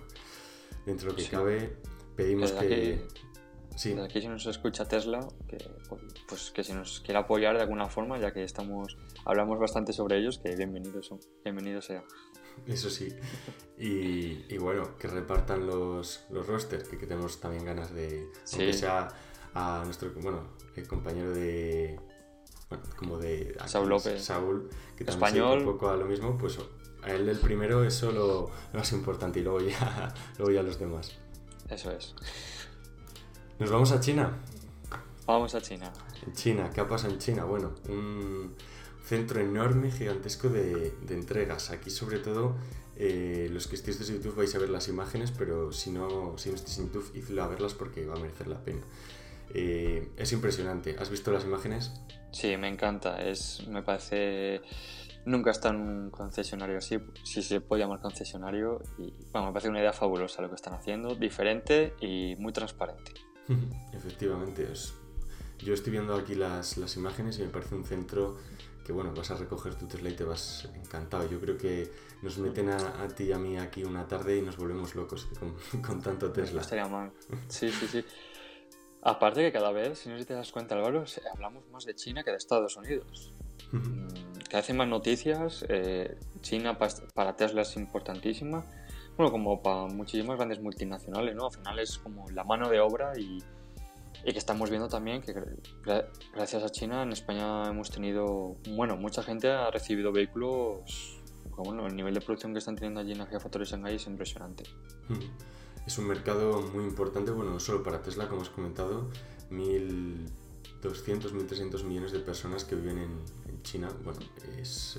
dentro 0.85 1.11
de 1.11 1.17
lo 1.17 1.23
que 1.23 1.29
cabe 1.29 1.77
pedimos 2.15 2.51
que... 2.51 3.07
Sí. 3.77 3.95
aquí 4.03 4.21
si 4.21 4.27
nos 4.27 4.45
escucha 4.47 4.87
Tesla, 4.87 5.19
que, 5.47 5.57
pues 6.27 6.49
que 6.49 6.63
si 6.63 6.73
nos 6.73 6.99
quiere 7.01 7.19
apoyar 7.19 7.55
de 7.55 7.61
alguna 7.61 7.85
forma, 7.85 8.19
ya 8.19 8.33
que 8.33 8.43
estamos 8.43 8.97
hablamos 9.23 9.59
bastante 9.59 9.93
sobre 9.93 10.17
ellos, 10.17 10.39
que 10.39 10.55
bienvenidos 10.55 11.05
son, 11.05 11.19
bienvenido 11.43 11.79
sea. 11.81 12.03
Eso 12.65 12.89
sí. 12.89 13.09
Y, 13.77 14.57
bueno, 14.57 14.97
que 14.97 15.07
repartan 15.07 15.67
los, 15.67 16.25
los 16.31 16.47
rosters, 16.47 16.89
que, 16.89 16.97
tenemos 16.97 17.39
también 17.39 17.65
ganas 17.65 17.93
de. 17.93 18.31
que 18.51 18.73
sea 18.73 19.09
a 19.53 19.83
nuestro 19.85 20.11
bueno, 20.21 20.55
el 20.75 20.87
compañero 20.87 21.29
de. 21.29 21.99
Bueno, 22.69 22.83
como 22.95 23.19
de. 23.19 23.55
Saúl 23.67 23.89
López. 23.89 24.23
Saúl, 24.23 24.69
que 24.97 25.05
también 25.05 25.35
Español. 25.35 25.59
un 25.59 25.65
poco 25.65 25.89
a 25.89 25.95
lo 25.95 26.05
mismo, 26.05 26.35
pues 26.35 26.57
a 27.03 27.13
él 27.13 27.29
el 27.29 27.37
primero 27.37 27.83
es 27.83 28.01
lo, 28.01 28.11
lo 28.11 28.49
más 28.73 28.91
importante 28.91 29.39
y 29.39 29.43
luego 29.43 29.59
ya, 29.59 30.13
luego 30.39 30.51
ya 30.51 30.63
los 30.63 30.79
demás. 30.79 31.15
Eso 31.69 31.91
es. 31.91 32.15
¿Nos 33.59 33.71
vamos 33.71 33.91
a 33.91 33.99
China? 33.99 34.37
Vamos 35.25 35.55
a 35.55 35.61
China. 35.61 35.91
China, 36.33 36.69
¿qué 36.73 36.83
pasa 36.83 37.07
en 37.07 37.17
China? 37.17 37.43
Bueno, 37.43 37.71
un 37.89 38.53
centro 39.03 39.41
enorme, 39.41 39.89
gigantesco 39.91 40.47
de, 40.47 40.93
entregas. 41.09 41.71
Aquí 41.71 41.89
sobre 41.89 42.19
todo 42.19 42.55
eh, 42.95 43.49
los 43.51 43.65
que 43.65 43.75
estéis 43.75 43.97
de 43.97 44.05
YouTube 44.13 44.35
vais 44.35 44.53
a 44.53 44.59
ver 44.59 44.69
las 44.69 44.87
imágenes, 44.89 45.31
pero 45.31 45.71
si 45.71 45.89
no, 45.89 46.37
si 46.37 46.49
no 46.49 46.55
estáis 46.55 46.77
en 46.77 46.85
YouTube, 46.85 47.11
idlo 47.15 47.43
a 47.43 47.47
verlas 47.47 47.73
porque 47.73 48.05
va 48.05 48.13
a 48.13 48.19
merecer 48.19 48.47
la 48.47 48.59
pena. 48.59 48.81
Eh, 49.55 50.07
es 50.17 50.31
impresionante. 50.33 50.95
¿Has 50.99 51.09
visto 51.09 51.31
las 51.31 51.43
imágenes? 51.43 51.91
Sí, 52.31 52.55
me 52.57 52.67
encanta. 52.67 53.23
Es, 53.23 53.67
me 53.67 53.81
parece. 53.81 54.61
Nunca 55.25 55.49
está 55.49 55.69
en 55.69 55.77
un 55.77 56.09
concesionario 56.11 56.77
así, 56.77 56.99
si 57.23 57.41
se 57.41 57.59
puede 57.59 57.81
llamar 57.81 58.01
concesionario. 58.01 58.83
Y 58.99 59.11
bueno, 59.31 59.47
me 59.47 59.53
parece 59.53 59.69
una 59.69 59.79
idea 59.79 59.93
fabulosa 59.93 60.43
lo 60.43 60.49
que 60.49 60.55
están 60.55 60.75
haciendo, 60.75 61.15
diferente 61.15 61.95
y 61.99 62.35
muy 62.37 62.53
transparente. 62.53 63.13
Efectivamente, 63.93 64.67
es... 64.71 64.93
yo 65.59 65.73
estoy 65.73 65.91
viendo 65.91 66.15
aquí 66.15 66.35
las, 66.35 66.77
las 66.77 66.95
imágenes 66.95 67.39
y 67.39 67.43
me 67.43 67.49
parece 67.49 67.75
un 67.75 67.85
centro 67.85 68.37
que 68.85 68.93
bueno, 68.93 69.13
vas 69.13 69.31
a 69.31 69.35
recoger 69.35 69.75
tu 69.75 69.85
Tesla 69.85 70.09
y 70.09 70.13
te 70.13 70.23
vas 70.23 70.69
encantado. 70.73 71.29
Yo 71.29 71.41
creo 71.41 71.57
que 71.57 71.91
nos 72.21 72.37
meten 72.37 72.69
a, 72.69 73.03
a 73.03 73.07
ti 73.09 73.25
y 73.25 73.31
a 73.33 73.37
mí 73.37 73.57
aquí 73.57 73.83
una 73.83 74.07
tarde 74.07 74.37
y 74.37 74.41
nos 74.41 74.55
volvemos 74.55 74.95
locos 74.95 75.27
con, 75.39 75.81
con 75.81 76.01
tanto 76.01 76.31
Tesla. 76.31 76.61
estaría 76.61 76.87
mal. 76.87 77.11
Sí, 77.49 77.69
sí, 77.69 77.87
sí. 77.87 78.05
Aparte 79.01 79.41
que 79.41 79.51
cada 79.51 79.71
vez, 79.71 79.99
si 79.99 80.09
no 80.09 80.23
te 80.25 80.33
das 80.33 80.51
cuenta, 80.51 80.75
Álvaro, 80.75 81.03
hablamos 81.33 81.69
más 81.69 81.85
de 81.85 81.95
China 81.95 82.23
que 82.23 82.31
de 82.31 82.37
Estados 82.37 82.77
Unidos. 82.77 83.33
Mm, 83.71 84.07
cada 84.49 84.61
vez 84.61 84.69
hay 84.69 84.75
más 84.75 84.87
noticias. 84.87 85.65
Eh, 85.69 86.17
China 86.41 86.77
para 86.77 87.35
Tesla 87.35 87.61
es 87.61 87.75
importantísima. 87.75 88.65
Bueno, 89.17 89.31
como 89.31 89.61
para 89.61 89.87
muchísimas 89.87 90.37
grandes 90.37 90.61
multinacionales, 90.61 91.35
¿no? 91.35 91.47
Al 91.47 91.51
final 91.51 91.79
es 91.79 91.97
como 91.97 92.29
la 92.29 92.43
mano 92.43 92.69
de 92.69 92.79
obra 92.79 93.17
y, 93.17 93.39
y 94.23 94.31
que 94.31 94.37
estamos 94.37 94.69
viendo 94.69 94.87
también 94.87 95.21
que 95.21 95.33
gracias 96.33 96.63
a 96.63 96.69
China 96.69 97.03
en 97.03 97.11
España 97.11 97.67
hemos 97.67 97.89
tenido, 97.89 98.57
bueno, 98.69 98.95
mucha 98.95 99.23
gente 99.23 99.49
ha 99.49 99.71
recibido 99.71 100.11
vehículos, 100.11 101.19
bueno, 101.63 101.87
el 101.87 101.95
nivel 101.95 102.13
de 102.13 102.21
producción 102.21 102.53
que 102.53 102.59
están 102.59 102.75
teniendo 102.75 102.99
allí 102.99 103.13
en 103.13 103.17
la 103.19 103.25
Gigafactory 103.25 103.65
Shanghai 103.65 103.95
es 103.95 104.05
impresionante. 104.05 104.63
Es 105.85 105.97
un 105.97 106.07
mercado 106.07 106.61
muy 106.73 106.83
importante, 106.83 107.31
bueno, 107.31 107.51
no 107.51 107.59
solo 107.59 107.81
para 107.83 108.01
Tesla, 108.01 108.27
como 108.27 108.41
has 108.41 108.49
comentado, 108.49 109.09
1.200, 109.49 110.27
1.300 110.81 111.83
millones 111.83 112.11
de 112.11 112.19
personas 112.19 112.65
que 112.65 112.75
viven 112.75 112.99
en, 112.99 113.63
China, 113.63 113.89
bueno, 114.03 114.19
es... 114.57 114.97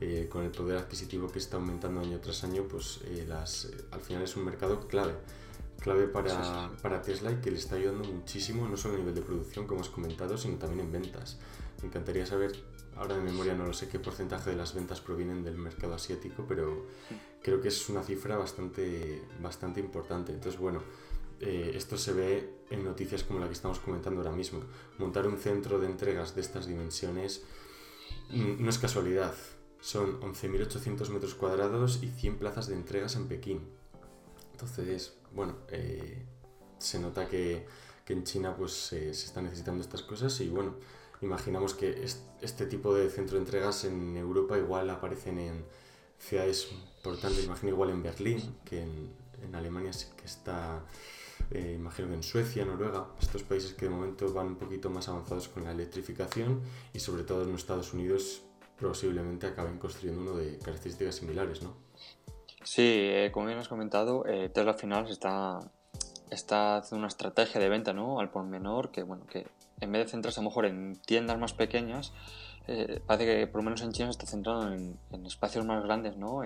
Eh, 0.00 0.22
eh, 0.24 0.28
con 0.28 0.44
el 0.44 0.50
poder 0.50 0.76
adquisitivo 0.76 1.28
que 1.28 1.38
está 1.38 1.56
aumentando 1.56 2.00
año 2.00 2.18
tras 2.20 2.44
año, 2.44 2.64
pues 2.68 3.00
eh, 3.04 3.24
las, 3.26 3.68
al 3.90 4.00
final 4.00 4.22
es 4.22 4.36
un 4.36 4.44
mercado 4.44 4.86
clave 4.88 5.14
clave 5.80 6.08
para, 6.08 6.72
para, 6.82 7.02
Tesla 7.02 7.30
y 7.30 7.36
que 7.36 7.50
le 7.50 7.58
está 7.58 7.76
ayudando 7.76 8.04
muchísimo, 8.04 8.66
no 8.66 8.76
solo 8.76 8.94
a 8.94 8.98
nivel 8.98 9.14
de 9.14 9.20
producción, 9.20 9.66
como 9.66 9.82
has 9.82 9.88
comentado, 9.88 10.36
sino 10.36 10.56
también 10.56 10.80
en 10.86 10.92
ventas. 10.92 11.38
Me 11.80 11.88
encantaría 11.88 12.26
saber, 12.26 12.52
ahora 12.96 13.16
de 13.16 13.22
memoria 13.22 13.54
no 13.54 13.66
lo 13.66 13.72
sé 13.72 13.88
qué 13.88 13.98
porcentaje 13.98 14.50
de 14.50 14.56
las 14.56 14.74
ventas 14.74 15.00
provienen 15.00 15.44
del 15.44 15.56
mercado 15.58 15.94
asiático, 15.94 16.44
pero 16.48 16.86
creo 17.42 17.60
que 17.60 17.68
es 17.68 17.88
una 17.88 18.02
cifra 18.02 18.36
bastante, 18.36 19.22
bastante 19.40 19.80
importante. 19.80 20.32
Entonces, 20.32 20.58
bueno, 20.58 20.82
eh, 21.40 21.72
esto 21.74 21.98
se 21.98 22.12
ve 22.12 22.50
en 22.70 22.82
noticias 22.82 23.22
como 23.22 23.38
la 23.38 23.46
que 23.46 23.52
estamos 23.52 23.78
comentando 23.78 24.22
ahora 24.22 24.34
mismo. 24.34 24.60
Montar 24.98 25.26
un 25.26 25.36
centro 25.36 25.78
de 25.78 25.86
entregas 25.86 26.34
de 26.34 26.40
estas 26.40 26.66
dimensiones 26.66 27.44
mm, 28.30 28.64
no 28.64 28.70
es 28.70 28.78
casualidad. 28.78 29.34
Son 29.86 30.20
11.800 30.20 31.10
metros 31.10 31.36
cuadrados 31.36 32.02
y 32.02 32.08
100 32.08 32.38
plazas 32.38 32.66
de 32.66 32.74
entregas 32.74 33.14
en 33.14 33.28
Pekín. 33.28 33.60
Entonces, 34.50 35.14
bueno, 35.32 35.54
eh, 35.68 36.26
se 36.76 36.98
nota 36.98 37.28
que, 37.28 37.68
en 38.08 38.24
China 38.24 38.56
pues 38.56 38.72
se 38.72 39.10
están 39.10 39.44
necesitando 39.44 39.84
estas 39.84 40.02
cosas 40.02 40.40
y 40.40 40.48
bueno, 40.48 40.74
imaginamos 41.20 41.74
que 41.74 42.04
este 42.40 42.66
tipo 42.66 42.92
de 42.96 43.08
centro 43.10 43.36
de 43.36 43.44
entregas 43.44 43.84
en 43.84 44.16
Europa 44.16 44.58
igual 44.58 44.90
aparecen 44.90 45.38
en 45.38 45.64
ciudades 46.18 46.68
importantes, 46.72 47.44
imagino 47.44 47.70
igual 47.70 47.90
en 47.90 48.02
Berlín, 48.02 48.56
que 48.64 48.82
en, 48.82 49.54
Alemania 49.54 49.92
sí 49.92 50.08
que 50.16 50.24
está, 50.24 50.84
eh, 51.52 51.74
imagino 51.78 52.08
que 52.08 52.14
en 52.14 52.24
Suecia, 52.24 52.64
Noruega, 52.64 53.06
estos 53.20 53.44
países 53.44 53.74
que 53.74 53.84
de 53.84 53.92
momento 53.92 54.32
van 54.32 54.48
un 54.48 54.56
poquito 54.56 54.90
más 54.90 55.08
avanzados 55.08 55.46
con 55.46 55.62
la 55.62 55.70
electrificación 55.70 56.60
y 56.92 56.98
sobre 56.98 57.22
todo 57.22 57.44
en 57.44 57.54
Estados 57.54 57.94
Unidos 57.94 58.42
posiblemente 58.80 59.46
acaben 59.46 59.78
construyendo 59.78 60.22
uno 60.22 60.36
de 60.36 60.58
características 60.58 61.16
similares, 61.16 61.62
¿no? 61.62 61.74
Sí, 62.66 62.82
eh, 62.82 63.30
como 63.32 63.46
bien 63.46 63.58
has 63.58 63.68
comentado, 63.68 64.26
eh, 64.26 64.48
Tesla 64.48 64.72
al 64.72 64.78
final 64.78 65.08
está, 65.08 65.60
está 66.30 66.78
haciendo 66.78 66.98
una 66.98 67.06
estrategia 67.06 67.60
de 67.60 67.68
venta 67.68 67.92
¿no? 67.92 68.18
al 68.18 68.28
por 68.28 68.42
menor 68.44 68.90
que, 68.90 69.04
bueno, 69.04 69.24
que 69.26 69.46
en 69.80 69.92
vez 69.92 70.06
de 70.06 70.10
centrarse 70.10 70.40
a 70.40 70.42
lo 70.42 70.50
mejor 70.50 70.66
en 70.66 70.96
tiendas 70.96 71.38
más 71.38 71.52
pequeñas, 71.52 72.12
eh, 72.66 73.00
parece 73.06 73.26
que 73.26 73.46
por 73.46 73.60
lo 73.60 73.66
menos 73.66 73.82
en 73.82 73.92
China 73.92 74.06
se 74.08 74.18
está 74.18 74.26
centrando 74.26 74.72
en, 74.72 75.26
espacios 75.26 75.64
más 75.64 75.84
grandes, 75.84 76.16
¿no? 76.16 76.42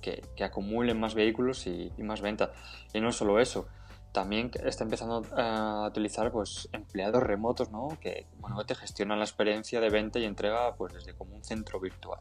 que, 0.00 0.22
que, 0.34 0.44
acumulen 0.44 0.98
más 0.98 1.14
vehículos 1.14 1.66
y, 1.66 1.92
más 1.98 2.22
venta. 2.22 2.52
Y 2.94 3.00
no 3.00 3.12
solo 3.12 3.38
eso, 3.38 3.68
también 4.12 4.50
está 4.64 4.84
empezando 4.84 5.22
a 5.36 5.86
utilizar 5.88 6.32
pues, 6.32 6.68
empleados 6.72 7.22
remotos 7.22 7.70
¿no? 7.70 7.88
que, 8.00 8.26
bueno, 8.38 8.64
te 8.64 8.74
gestionan 8.74 9.18
la 9.18 9.24
experiencia 9.24 9.80
de 9.80 9.90
venta 9.90 10.18
y 10.18 10.24
entrega 10.24 10.74
pues, 10.74 10.94
desde 10.94 11.14
como 11.14 11.36
un 11.36 11.44
centro 11.44 11.80
virtual. 11.80 12.20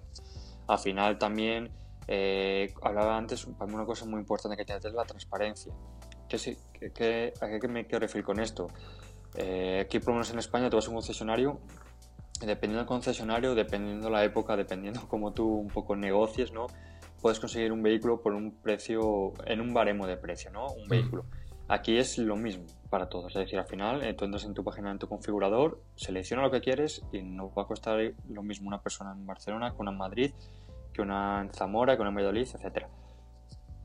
Al 0.68 0.80
final 0.80 1.18
también 1.18 1.72
eh, 2.08 2.74
hablaba 2.82 3.18
antes, 3.18 3.46
para 3.46 3.68
mí 3.68 3.76
una 3.76 3.86
cosa 3.86 4.06
muy 4.06 4.20
importante 4.20 4.58
que 4.58 4.66
tiene 4.66 4.80
es 4.84 4.94
la 4.94 5.06
transparencia. 5.06 5.74
¿Qué, 6.28 6.38
sí, 6.38 6.58
qué, 6.94 7.34
¿A 7.40 7.60
qué 7.60 7.68
me 7.68 7.86
quiero 7.86 8.00
referir 8.00 8.26
con 8.26 8.40
esto? 8.40 8.68
Eh, 9.36 9.82
aquí, 9.86 10.00
por 10.00 10.10
lo 10.10 10.14
menos 10.16 10.32
en 10.32 10.40
España, 10.40 10.70
tú 10.70 10.78
vas 10.78 10.88
a 10.88 10.90
un 10.90 10.96
concesionario, 10.96 11.60
dependiendo 12.42 12.80
del 12.80 12.86
concesionario, 12.86 13.56
dependiendo 13.56 14.10
la 14.10 14.24
época, 14.24 14.56
dependiendo 14.58 15.02
cómo 15.08 15.32
tú 15.32 15.48
un 15.48 15.70
poco 15.70 15.96
negocies, 15.96 16.52
¿no? 16.52 16.68
Puedes 17.22 17.40
conseguir 17.40 17.72
un 17.72 17.82
vehículo 17.82 18.22
por 18.22 18.34
un 18.34 18.52
precio, 18.52 19.34
en 19.46 19.62
un 19.62 19.74
baremo 19.74 20.06
de 20.06 20.18
precio, 20.18 20.52
¿no? 20.52 20.68
Un 20.68 20.86
mm. 20.86 21.22
Aquí 21.70 21.98
es 21.98 22.18
lo 22.18 22.36
mismo 22.36 22.66
para 22.90 23.10
todos, 23.10 23.36
es 23.36 23.42
decir, 23.42 23.60
al 23.60 23.68
final 23.68 24.04
eh, 24.04 24.14
tú 24.14 24.24
entras 24.24 24.46
en 24.46 24.54
tu 24.54 24.64
página, 24.64 24.90
en 24.90 25.00
tu 25.00 25.10
configurador, 25.10 25.82
selecciona 25.96 26.44
lo 26.44 26.52
que 26.52 26.62
quieres 26.62 27.04
y 27.12 27.22
no 27.22 27.54
va 27.54 27.64
a 27.64 27.68
costar 27.68 28.00
lo 28.30 28.42
mismo 28.42 28.70
una 28.70 28.82
persona 28.82 29.12
en 29.12 29.26
Barcelona 29.26 29.72
que 29.72 29.82
una 29.82 29.92
en 29.92 29.98
Madrid 29.98 30.32
que 30.98 31.02
una 31.04 31.42
en 31.42 31.54
Zamora, 31.54 31.96
que 31.96 32.02
una 32.02 32.10
en 32.10 32.16
Valladolid, 32.16 32.48
etc. 32.48 32.88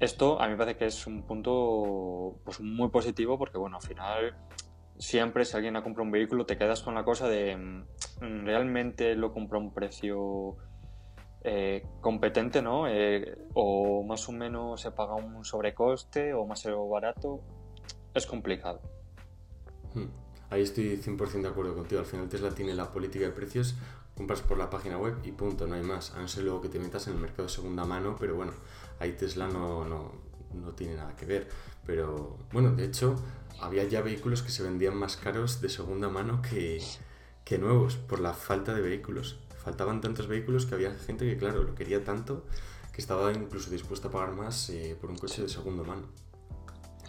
Esto 0.01 0.41
a 0.41 0.47
mí 0.47 0.53
me 0.53 0.59
parece 0.59 0.79
que 0.79 0.87
es 0.87 1.07
un 1.07 1.23
punto 1.23 2.39
pues, 2.45 2.61
muy 2.61 2.89
positivo 2.89 3.39
porque, 3.39 3.59
bueno, 3.59 3.77
al 3.77 3.83
final 3.83 4.35
siempre 4.99 5.45
si 5.45 5.57
alguien 5.57 5.77
ha 5.77 5.83
comprado 5.83 6.07
un 6.07 6.13
vehículo 6.13 6.47
te 6.47 6.57
quedas 6.57 6.83
con 6.83 6.95
la 6.95 7.05
cosa 7.05 7.29
de 7.29 7.57
mm, 7.57 8.45
realmente 8.45 9.15
lo 9.15 9.33
compra 9.33 9.59
a 9.59 9.61
un 9.61 9.73
precio 9.75 10.57
eh, 11.45 11.85
competente, 12.01 12.63
¿no? 12.63 12.89
Eh, 12.89 13.37
o 13.55 14.03
más 14.05 14.29
o 14.29 14.33
menos 14.33 14.81
se 14.81 14.91
paga 14.91 15.15
un 15.15 15.45
sobrecoste 15.45 16.33
o 16.33 16.47
más 16.47 16.65
o 16.67 16.89
barato. 16.89 17.41
Es 18.15 18.27
complicado. 18.27 18.81
Hmm. 19.95 20.07
Ahí 20.51 20.63
estoy 20.63 20.99
100% 20.99 21.43
de 21.43 21.49
acuerdo 21.49 21.75
contigo. 21.75 22.01
Al 22.01 22.07
final 22.07 22.29
Tesla 22.29 22.51
tiene 22.51 22.75
la 22.75 22.93
política 22.93 23.25
de 23.25 23.33
precios 23.33 23.75
compras 24.15 24.43
por 24.43 24.59
la 24.59 24.69
página 24.69 24.99
web 24.99 25.17
y 25.25 25.33
punto, 25.33 25.67
no 25.67 25.75
hay 25.75 25.83
más. 25.83 26.13
A 26.13 26.21
no 26.21 26.29
ser 26.29 26.45
luego 26.45 26.61
que 26.61 26.69
te 26.69 26.79
metas 26.79 27.07
en 27.07 27.15
el 27.15 27.21
mercado 27.21 27.45
de 27.45 27.49
segunda 27.49 27.85
mano, 27.85 28.17
pero 28.19 28.35
bueno, 28.35 28.53
ahí 28.99 29.13
Tesla 29.13 29.49
no, 29.49 29.87
no, 29.87 30.13
no 30.53 30.73
tiene 30.73 30.97
nada 30.97 31.17
que 31.17 31.27
ver. 31.27 31.49
Pero 31.87 32.39
bueno, 32.53 32.73
de 32.73 32.85
hecho, 32.85 33.17
había 33.61 33.85
ya 33.85 34.03
vehículos 34.03 34.43
que 34.43 34.51
se 34.51 34.63
vendían 34.63 34.97
más 34.97 35.17
caros 35.17 35.61
de 35.61 35.69
segunda 35.69 36.09
mano 36.09 36.43
que, 36.43 36.83
que 37.45 37.59
nuevos 37.59 37.97
por 37.97 38.21
la 38.21 38.35
falta 38.35 38.75
de 38.75 38.83
vehículos. 38.83 39.39
Faltaban 39.65 40.01
tantos 40.01 40.27
vehículos 40.27 40.67
que 40.67 40.75
había 40.75 40.93
gente 40.93 41.25
que, 41.25 41.37
claro, 41.37 41.63
lo 41.63 41.75
quería 41.75 42.05
tanto 42.05 42.45
que 42.93 43.01
estaba 43.01 43.33
incluso 43.33 43.71
dispuesta 43.71 44.09
a 44.09 44.11
pagar 44.11 44.33
más 44.33 44.69
eh, 44.69 44.97
por 45.01 45.11
un 45.11 45.17
coche 45.17 45.43
de 45.43 45.49
segunda 45.49 45.83
mano. 45.83 46.03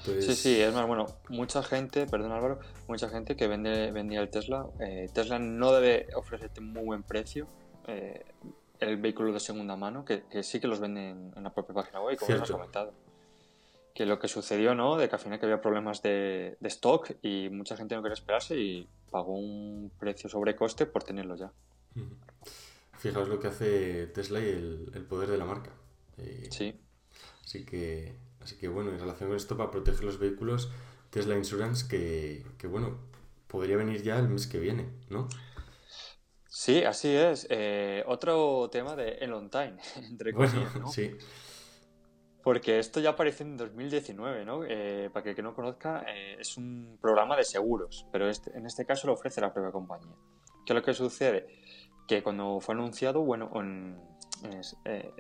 Sí, 0.04 0.36
sí, 0.36 0.62
es 0.62 0.74
más, 0.74 0.86
bueno, 0.86 1.06
mucha 1.30 1.64
gente, 1.64 2.06
perdón 2.08 2.34
Álvaro, 2.34 2.60
mucha 2.88 3.08
gente 3.08 3.36
que 3.36 3.48
vende, 3.48 3.92
vendía 3.92 4.20
el 4.20 4.30
Tesla, 4.30 4.68
eh, 4.80 5.10
Tesla 5.14 5.40
no 5.40 5.72
debe 5.72 6.08
ofrecerte 6.16 6.60
muy 6.60 6.84
buen 6.84 7.04
precio 7.04 7.48
eh, 7.88 8.26
el 8.80 8.98
vehículo 8.98 9.32
de 9.32 9.40
segunda 9.40 9.76
mano, 9.76 10.04
que, 10.04 10.24
sí 10.44 10.60
que 10.60 10.68
los 10.68 10.80
venden 10.80 11.32
en 11.36 11.44
la 11.44 11.54
propia 11.54 11.74
página 11.74 12.02
web, 12.02 12.18
como 12.18 12.42
has 12.42 12.52
comentado. 12.52 12.94
Que 13.94 14.06
lo 14.06 14.20
que 14.20 14.28
sucedió, 14.28 14.76
¿no? 14.76 14.98
De 14.98 15.08
que 15.08 15.16
al 15.16 15.22
final 15.22 15.40
que 15.40 15.46
había 15.46 15.62
problemas 15.62 16.02
de, 16.02 16.58
stock 16.62 17.12
y 17.22 17.50
mucha 17.50 17.78
gente 17.78 17.96
no 17.96 18.02
quería 18.02 18.16
esperarse 18.16 18.58
y 18.58 18.88
pagó 19.12 19.34
un 19.38 19.92
precio 20.00 20.30
sobre 20.30 20.56
coste 20.56 20.86
por 20.86 21.04
tenerlo 21.04 21.36
ya. 21.36 21.52
Fijaos 22.98 23.28
lo 23.28 23.40
que 23.40 23.48
hace 23.48 24.08
Tesla 24.08 24.40
y 24.40 24.50
el, 24.50 25.06
poder 25.08 25.30
de 25.30 25.38
la 25.38 25.46
marca. 25.46 25.72
Eh, 26.18 26.48
sí. 26.50 26.74
Así 27.46 27.66
que 27.66 28.16
Así 28.44 28.58
que 28.58 28.68
bueno, 28.68 28.92
en 28.92 29.00
relación 29.00 29.30
con 29.30 29.38
esto, 29.38 29.56
para 29.56 29.72
proteger 29.72 30.04
los 30.04 30.20
vehículos, 30.20 30.72
Tesla 31.10 31.36
Insurance, 31.36 31.88
que, 31.88 32.46
que 32.58 32.68
bueno, 32.68 32.98
podría 33.48 33.78
venir 33.78 34.02
ya 34.04 34.20
el 34.20 34.28
mes 34.28 34.48
que 34.48 34.60
viene, 34.60 34.90
¿no? 35.10 35.28
Sí, 36.50 36.84
así 36.84 37.10
es. 37.10 37.48
Eh, 37.50 38.04
otro 38.06 38.70
tema 38.72 38.96
de 38.96 39.14
el 39.14 39.34
on 39.34 39.50
time, 39.50 39.78
entre 40.10 40.34
comillas, 40.34 40.76
¿no? 40.76 40.88
Sí. 40.88 41.16
Porque 42.44 42.78
esto 42.80 43.00
ya 43.00 43.12
aparece 43.12 43.44
en 43.44 43.56
2019, 43.56 44.44
¿no? 44.44 44.64
Eh, 44.66 45.10
para 45.14 45.24
que 45.24 45.30
el 45.30 45.36
que 45.36 45.42
no 45.42 45.54
conozca, 45.54 46.04
eh, 46.08 46.36
es 46.40 46.58
un 46.58 46.98
programa 47.02 47.38
de 47.38 47.46
seguros, 47.46 48.06
pero 48.12 48.30
este, 48.30 48.56
en 48.58 48.66
este 48.66 48.86
caso 48.86 49.08
lo 49.08 49.14
ofrece 49.14 49.40
la 49.40 49.54
propia 49.54 49.72
compañía. 49.72 50.16
¿Qué 50.66 50.74
es 50.74 50.76
lo 50.76 50.84
que 50.84 50.94
sucede? 50.94 51.48
Que 52.08 52.22
cuando 52.22 52.60
fue 52.60 52.76
anunciado, 52.76 53.22
bueno, 53.22 53.50
eh, 54.86 55.12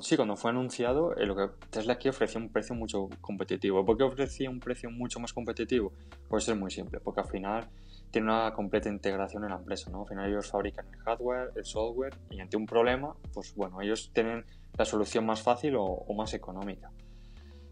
sí, 0.00 0.16
cuando 0.16 0.36
fue 0.36 0.50
anunciado, 0.50 1.14
lo 1.14 1.36
que 1.36 1.48
Tesla 1.70 1.94
aquí 1.94 2.08
ofrecía 2.08 2.40
un 2.40 2.50
precio 2.50 2.74
mucho 2.74 3.08
competitivo. 3.20 3.84
¿Por 3.84 3.96
qué 3.96 4.04
ofrecía 4.04 4.50
un 4.50 4.60
precio 4.60 4.90
mucho 4.90 5.20
más 5.20 5.32
competitivo? 5.32 5.92
Pues 6.28 6.48
es 6.48 6.56
muy 6.56 6.70
simple, 6.70 7.00
porque 7.00 7.20
al 7.20 7.28
final 7.28 7.68
tiene 8.10 8.28
una 8.28 8.52
completa 8.52 8.88
integración 8.88 9.44
en 9.44 9.50
la 9.50 9.56
empresa, 9.56 9.90
¿no? 9.90 10.02
Al 10.02 10.08
final 10.08 10.28
ellos 10.28 10.50
fabrican 10.50 10.86
el 10.92 11.00
hardware, 11.00 11.52
el 11.56 11.64
software 11.64 12.14
y 12.30 12.40
ante 12.40 12.56
un 12.56 12.66
problema, 12.66 13.16
pues 13.32 13.54
bueno, 13.54 13.80
ellos 13.80 14.10
tienen 14.12 14.44
la 14.76 14.84
solución 14.84 15.24
más 15.24 15.42
fácil 15.42 15.74
o, 15.78 16.04
más 16.14 16.34
económica. 16.34 16.90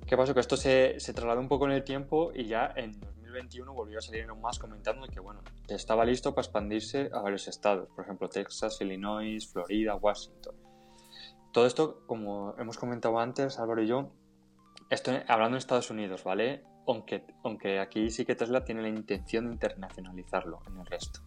¿Qué 0.07 0.17
pasó? 0.17 0.33
Que 0.33 0.41
esto 0.41 0.57
se, 0.57 0.99
se, 0.99 1.13
trasladó 1.13 1.41
un 1.41 1.49
poco 1.49 1.67
en 1.67 1.73
el 1.73 1.85
tiempo 1.85 2.33
y 2.35 2.47
ya 2.47 2.73
en 2.75 2.99
2021 2.99 3.73
volvió 3.73 3.99
a 3.99 4.01
salir 4.01 4.27
más 4.35 4.59
comentando 4.59 5.07
que, 5.07 5.21
bueno, 5.21 5.41
estaba 5.69 6.05
listo 6.05 6.35
para 6.35 6.45
expandirse 6.45 7.11
a 7.13 7.21
varios 7.21 7.47
estados, 7.47 7.89
por 7.95 8.05
ejemplo, 8.05 8.29
Texas, 8.29 8.81
Illinois, 8.81 9.47
Florida, 9.47 9.95
Washington. 9.95 10.70
Todo 11.53 11.67
esto, 11.67 12.03
como 12.07 12.55
hemos 12.59 12.79
comentado 12.79 13.19
antes, 13.19 13.59
Álvaro 13.59 13.83
y 13.83 13.89
yo, 13.89 14.11
estoy 14.89 15.17
hablando 15.27 15.57
en 15.57 15.59
Estados 15.59 15.91
Unidos, 15.91 16.23
¿vale? 16.23 16.63
Aunque, 16.87 17.25
aunque 17.43 17.81
aquí 17.81 18.11
sí 18.11 18.25
que 18.25 18.37
Tesla 18.37 18.65
tiene 18.65 18.83
la 18.83 18.89
intención 18.89 19.47
de 19.47 19.53
internacionalizarlo 19.53 20.61
en 20.67 20.79
el 20.79 20.87
resto. 20.87 21.21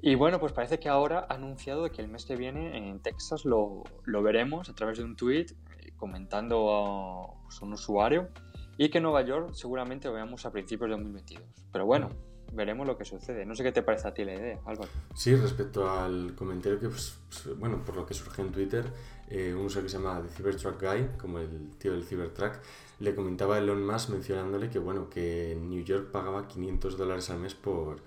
Y 0.00 0.14
bueno, 0.14 0.38
pues 0.40 0.52
parece 0.52 0.78
que 0.78 0.88
ahora 0.88 1.26
ha 1.28 1.34
anunciado 1.34 1.90
que 1.90 2.02
el 2.02 2.08
mes 2.08 2.26
que 2.26 2.36
viene 2.36 2.76
en 2.76 3.00
Texas 3.00 3.44
lo, 3.44 3.82
lo 4.04 4.22
veremos 4.22 4.68
a 4.68 4.74
través 4.74 4.98
de 4.98 5.04
un 5.04 5.16
tweet 5.16 5.46
eh, 5.80 5.92
comentando 5.96 6.74
a 6.74 7.42
pues, 7.44 7.60
un 7.62 7.72
usuario 7.72 8.28
y 8.76 8.90
que 8.90 8.98
en 8.98 9.04
Nueva 9.04 9.22
York 9.22 9.50
seguramente 9.54 10.08
lo 10.08 10.14
veamos 10.14 10.44
a 10.44 10.50
principios 10.50 10.90
de 10.90 10.96
2022. 10.96 11.42
Pero 11.72 11.86
bueno, 11.86 12.10
veremos 12.52 12.86
lo 12.86 12.96
que 12.96 13.04
sucede. 13.04 13.46
No 13.46 13.54
sé 13.54 13.62
qué 13.62 13.72
te 13.72 13.82
parece 13.82 14.08
a 14.08 14.14
ti 14.14 14.24
la 14.24 14.34
idea, 14.34 14.60
Álvaro. 14.66 14.90
Sí, 15.14 15.34
respecto 15.34 15.90
al 15.90 16.34
comentario 16.34 16.78
que, 16.78 16.88
pues, 16.88 17.18
bueno, 17.58 17.82
por 17.84 17.96
lo 17.96 18.06
que 18.06 18.14
surge 18.14 18.42
en 18.42 18.52
Twitter, 18.52 18.92
eh, 19.28 19.54
un 19.54 19.66
usuario 19.66 19.86
que 19.86 19.90
se 19.90 19.98
llama 19.98 20.22
The 20.22 20.28
Cybertruck 20.28 20.80
Guy, 20.80 21.08
como 21.18 21.38
el 21.38 21.70
tío 21.78 21.92
del 21.92 22.04
Cybertruck, 22.04 22.54
le 23.00 23.14
comentaba 23.14 23.56
a 23.56 23.58
Elon 23.58 23.86
Musk 23.86 24.10
mencionándole 24.10 24.70
que, 24.70 24.78
bueno, 24.78 25.10
que 25.10 25.52
en 25.52 25.68
New 25.68 25.84
York 25.84 26.10
pagaba 26.10 26.48
500 26.48 26.96
dólares 26.96 27.30
al 27.30 27.40
mes 27.40 27.54
por 27.54 28.00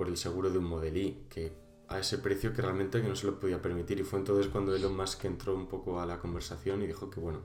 por 0.00 0.08
el 0.08 0.16
seguro 0.16 0.48
de 0.48 0.56
un 0.56 0.64
Model 0.64 0.96
I, 0.96 1.26
que 1.28 1.52
a 1.88 1.98
ese 1.98 2.16
precio 2.16 2.54
que 2.54 2.62
realmente 2.62 3.02
que 3.02 3.08
no 3.08 3.16
se 3.16 3.26
lo 3.26 3.38
podía 3.38 3.60
permitir. 3.60 4.00
Y 4.00 4.02
fue 4.02 4.18
entonces 4.18 4.46
cuando 4.46 4.74
Elon 4.74 4.96
Musk 4.96 5.26
entró 5.26 5.54
un 5.54 5.66
poco 5.66 6.00
a 6.00 6.06
la 6.06 6.18
conversación 6.18 6.82
y 6.82 6.86
dijo 6.86 7.10
que 7.10 7.20
bueno, 7.20 7.40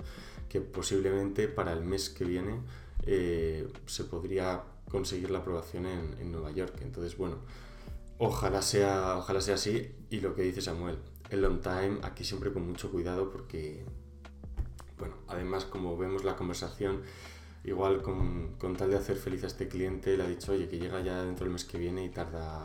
que 0.48 0.62
posiblemente 0.62 1.50
para 1.50 1.74
el 1.74 1.84
mes 1.84 2.10
que 2.10 2.24
viene 2.24 2.62
eh, 3.06 3.68
se 3.88 4.06
podría 4.06 4.64
conseguir 4.90 5.32
la 5.32 5.40
aprobación 5.40 5.86
en, 5.86 6.16
en, 6.18 6.32
Nueva 6.32 6.52
York. 6.52 6.76
Entonces, 6.82 7.18
bueno, 7.18 7.40
ojalá 8.20 8.62
sea, 8.62 9.18
ojalá 9.18 9.42
sea 9.42 9.56
así. 9.56 9.94
Y 10.10 10.22
lo 10.22 10.34
que 10.34 10.44
dice 10.44 10.62
Samuel, 10.62 10.98
el 11.30 11.44
on 11.46 11.62
time, 11.62 12.00
aquí 12.04 12.24
siempre 12.24 12.52
con 12.52 12.68
mucho 12.68 12.92
cuidado 12.92 13.32
porque, 13.32 13.86
bueno, 14.98 15.16
además 15.28 15.66
como 15.66 15.98
vemos 15.98 16.24
la 16.24 16.36
conversación, 16.36 17.02
igual 17.64 18.02
con, 18.02 18.56
con, 18.58 18.76
tal 18.76 18.92
de 18.92 18.98
hacer 18.98 19.18
feliz 19.18 19.44
a 19.44 19.48
este 19.48 19.68
cliente, 19.68 20.16
le 20.18 20.24
ha 20.24 20.28
dicho, 20.28 20.52
oye, 20.52 20.68
que 20.68 20.78
llega 20.78 21.02
ya 21.02 21.24
dentro 21.24 21.46
del 21.46 21.54
mes 21.54 21.66
que 21.66 21.78
viene 21.78 22.06
y 22.06 22.10
tarda 22.10 22.64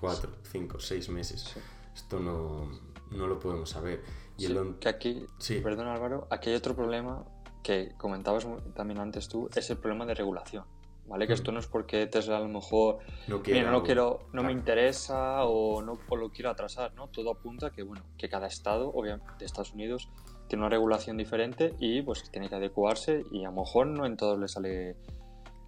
cuatro, 0.00 0.30
cinco, 0.50 0.78
seis 0.78 1.08
meses. 1.08 1.56
Esto 1.94 2.20
no, 2.20 2.70
no, 3.10 3.26
lo 3.26 3.38
podemos 3.38 3.70
saber. 3.70 4.02
Y 4.36 4.48
que 4.80 4.88
aquí, 4.88 5.26
sí. 5.38 5.60
perdón 5.60 5.88
Álvaro, 5.88 6.28
aquí 6.30 6.50
hay 6.50 6.56
otro 6.56 6.76
problema 6.76 7.24
que 7.62 7.94
comentabas 7.96 8.46
también 8.74 9.00
antes 9.00 9.28
tú, 9.28 9.48
es 9.54 9.70
el 9.70 9.78
problema 9.78 10.04
de 10.04 10.14
regulación. 10.14 10.64
¿Vale? 11.08 11.26
Que 11.26 11.34
esto 11.34 11.52
no 11.52 11.60
es 11.60 11.66
porque 11.68 12.06
Tesla 12.06 12.38
a 12.38 12.40
lo 12.40 12.48
mejor 12.48 12.98
no, 13.28 13.40
mira, 13.46 13.70
no 13.70 13.82
quiero, 13.82 14.26
no 14.32 14.42
me 14.42 14.50
interesa 14.50 15.44
o 15.44 15.80
no 15.80 15.98
o 16.08 16.16
lo 16.16 16.30
quiero 16.30 16.50
atrasar, 16.50 16.94
¿no? 16.94 17.08
Todo 17.08 17.30
apunta 17.30 17.70
que 17.70 17.82
bueno, 17.84 18.04
que 18.18 18.28
cada 18.28 18.48
estado, 18.48 18.90
obviamente 18.92 19.32
de 19.38 19.44
Estados 19.44 19.72
Unidos, 19.72 20.08
tiene 20.48 20.62
una 20.62 20.70
regulación 20.70 21.16
diferente 21.16 21.74
y 21.78 22.02
pues 22.02 22.30
tiene 22.30 22.48
que 22.48 22.54
adecuarse 22.54 23.24
y 23.30 23.44
a 23.44 23.50
lo 23.50 23.62
mejor 23.62 23.86
no 23.86 24.06
en 24.06 24.16
todos 24.16 24.38
le 24.38 24.48
sale 24.48 24.96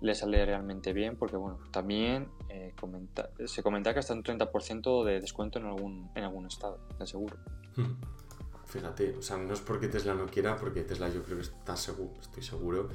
le 0.00 0.14
sale 0.14 0.46
realmente 0.46 0.92
bien 0.92 1.16
porque 1.16 1.36
bueno 1.36 1.58
también 1.72 2.28
eh, 2.48 2.72
se 3.46 3.62
comenta 3.62 3.92
que 3.92 3.98
hasta 3.98 4.14
un 4.14 4.22
30% 4.22 5.04
de 5.04 5.20
descuento 5.20 5.58
en 5.58 5.66
algún 5.66 6.10
en 6.14 6.24
algún 6.24 6.46
estado 6.46 6.78
de 6.98 7.06
seguro 7.06 7.36
hmm. 7.76 8.66
fíjate 8.66 9.16
o 9.16 9.22
sea 9.22 9.36
no 9.38 9.54
es 9.54 9.60
porque 9.60 9.88
Tesla 9.88 10.14
no 10.14 10.26
quiera 10.26 10.56
porque 10.56 10.82
Tesla 10.82 11.08
yo 11.08 11.22
creo 11.24 11.38
que 11.38 11.42
está 11.42 11.76
seguro 11.76 12.20
estoy 12.20 12.44
seguro 12.44 12.88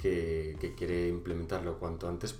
que, 0.00 0.56
que 0.60 0.74
quiere 0.74 1.08
implementarlo 1.08 1.78
cuanto 1.78 2.08
antes 2.08 2.34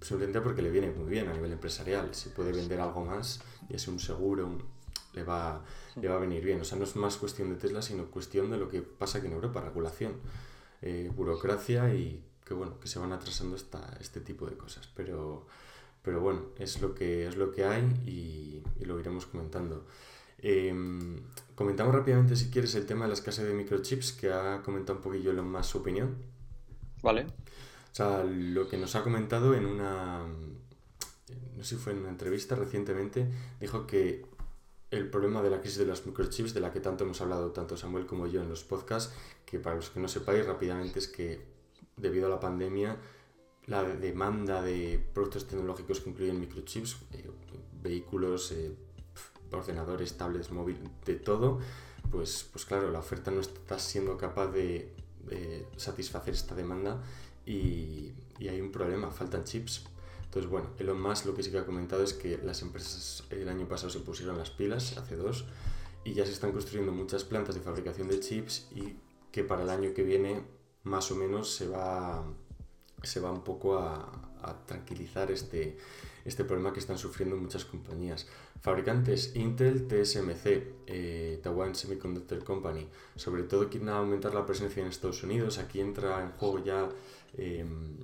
simplemente 0.00 0.40
porque 0.40 0.62
le 0.62 0.70
viene 0.70 0.90
muy 0.90 1.08
bien 1.10 1.28
a 1.28 1.32
nivel 1.32 1.52
empresarial 1.52 2.14
si 2.14 2.28
puede 2.28 2.52
vender 2.52 2.80
algo 2.80 3.04
más 3.04 3.40
y 3.68 3.76
es 3.76 3.88
un 3.88 3.98
seguro 3.98 4.46
un, 4.46 4.62
le 5.14 5.22
va, 5.22 5.62
le 6.00 6.08
va 6.08 6.16
a 6.16 6.18
venir 6.18 6.44
bien. 6.44 6.60
O 6.60 6.64
sea, 6.64 6.78
no 6.78 6.84
es 6.84 6.96
más 6.96 7.16
cuestión 7.16 7.50
de 7.50 7.56
Tesla, 7.56 7.82
sino 7.82 8.10
cuestión 8.10 8.50
de 8.50 8.58
lo 8.58 8.68
que 8.68 8.82
pasa 8.82 9.18
aquí 9.18 9.26
en 9.26 9.34
Europa, 9.34 9.60
regulación, 9.60 10.14
eh, 10.82 11.10
burocracia 11.14 11.94
y 11.94 12.22
que 12.44 12.54
bueno, 12.54 12.78
que 12.78 12.88
se 12.88 12.98
van 12.98 13.12
atrasando 13.12 13.56
esta, 13.56 13.96
este 14.00 14.20
tipo 14.20 14.46
de 14.46 14.56
cosas. 14.56 14.88
Pero, 14.94 15.46
pero 16.02 16.20
bueno, 16.20 16.42
es 16.58 16.80
lo 16.80 16.94
que, 16.94 17.26
es 17.26 17.36
lo 17.36 17.52
que 17.52 17.64
hay 17.64 17.82
y, 18.06 18.62
lo 18.84 19.00
iremos 19.00 19.26
comentando. 19.26 19.86
Em, 20.38 21.16
comentamos 21.54 21.94
rápidamente, 21.94 22.36
si 22.36 22.50
quieres, 22.50 22.74
el 22.74 22.84
tema 22.84 23.06
de 23.06 23.08
la 23.08 23.14
escasez 23.14 23.46
de 23.46 23.54
microchips, 23.54 24.12
que 24.12 24.30
ha 24.30 24.60
comentado 24.62 24.98
un 24.98 25.02
poquillo 25.02 25.32
lo 25.32 25.42
más 25.42 25.66
su 25.66 25.78
opinión. 25.78 26.16
Vale. 27.04 27.26
O 27.26 27.94
sea, 27.94 28.24
lo 28.24 28.66
que 28.66 28.78
nos 28.78 28.96
ha 28.96 29.02
comentado 29.02 29.54
en 29.54 29.66
una, 29.66 30.26
no 31.56 31.62
sé 31.62 31.76
si 31.76 31.76
fue 31.76 31.92
en 31.92 31.98
una 31.98 32.08
entrevista 32.08 32.56
recientemente, 32.56 33.28
dijo 33.60 33.86
que 33.86 34.24
el 34.90 35.10
problema 35.10 35.42
de 35.42 35.50
la 35.50 35.60
crisis 35.60 35.78
de 35.78 35.84
los 35.84 36.06
microchips, 36.06 36.54
de 36.54 36.60
la 36.60 36.72
que 36.72 36.80
tanto 36.80 37.04
hemos 37.04 37.20
hablado 37.20 37.52
tanto 37.52 37.76
Samuel 37.76 38.06
como 38.06 38.26
yo 38.26 38.40
en 38.40 38.48
los 38.48 38.64
podcasts, 38.64 39.14
que 39.44 39.58
para 39.58 39.76
los 39.76 39.90
que 39.90 40.00
no 40.00 40.08
sepáis 40.08 40.46
rápidamente 40.46 40.98
es 40.98 41.06
que 41.06 41.44
debido 41.96 42.26
a 42.26 42.30
la 42.30 42.40
pandemia, 42.40 42.96
la 43.66 43.82
demanda 43.82 44.62
de 44.62 44.98
productos 45.12 45.46
tecnológicos 45.46 46.00
que 46.00 46.10
incluyen 46.10 46.40
microchips, 46.40 46.96
eh, 47.12 47.30
vehículos, 47.82 48.50
eh, 48.52 48.74
ordenadores, 49.52 50.16
tablets, 50.16 50.50
móviles, 50.50 50.82
de 51.04 51.16
todo, 51.16 51.60
pues, 52.10 52.48
pues 52.50 52.64
claro, 52.64 52.90
la 52.90 52.98
oferta 52.98 53.30
no 53.30 53.40
está 53.40 53.78
siendo 53.78 54.16
capaz 54.16 54.48
de, 54.48 54.94
satisfacer 55.76 56.34
esta 56.34 56.54
demanda 56.54 57.02
y, 57.46 58.12
y 58.38 58.48
hay 58.48 58.60
un 58.60 58.70
problema, 58.70 59.10
faltan 59.10 59.44
chips. 59.44 59.84
Entonces, 60.24 60.50
bueno, 60.50 60.70
Elon 60.78 61.00
Musk 61.00 61.26
lo 61.26 61.34
que 61.34 61.42
sí 61.42 61.50
que 61.50 61.58
ha 61.58 61.66
comentado 61.66 62.02
es 62.02 62.12
que 62.12 62.38
las 62.38 62.62
empresas 62.62 63.22
el 63.30 63.48
año 63.48 63.68
pasado 63.68 63.90
se 63.90 64.00
pusieron 64.00 64.36
las 64.36 64.50
pilas, 64.50 64.96
hace 64.98 65.16
dos, 65.16 65.44
y 66.04 66.12
ya 66.14 66.26
se 66.26 66.32
están 66.32 66.52
construyendo 66.52 66.92
muchas 66.92 67.24
plantas 67.24 67.54
de 67.54 67.60
fabricación 67.60 68.08
de 68.08 68.20
chips 68.20 68.68
y 68.74 68.96
que 69.32 69.42
para 69.42 69.62
el 69.62 69.70
año 69.70 69.94
que 69.94 70.02
viene 70.02 70.42
más 70.84 71.10
o 71.10 71.16
menos 71.16 71.54
se 71.54 71.66
va, 71.66 72.24
se 73.02 73.20
va 73.20 73.32
un 73.32 73.42
poco 73.42 73.78
a, 73.78 74.20
tranquilizar 74.66 75.30
este, 75.30 75.78
este 76.24 76.44
problema 76.44 76.72
que 76.72 76.80
están 76.80 76.98
sufriendo 76.98 77.36
muchas 77.36 77.64
compañías. 77.64 78.26
Fabricantes 78.60 79.36
Intel, 79.36 79.86
TSMC, 79.86 80.62
eh, 80.86 81.40
Taiwan 81.42 81.74
Semiconductor 81.74 82.42
Company, 82.44 82.88
sobre 83.16 83.42
todo 83.42 83.68
quieren 83.68 83.90
aumentar 83.90 84.34
la 84.34 84.46
presencia 84.46 84.82
en 84.82 84.88
Estados 84.88 85.22
Unidos. 85.22 85.58
Aquí 85.58 85.80
entra 85.80 86.22
en 86.22 86.30
juego 86.32 86.64
ya 86.64 86.88
em, 87.36 87.96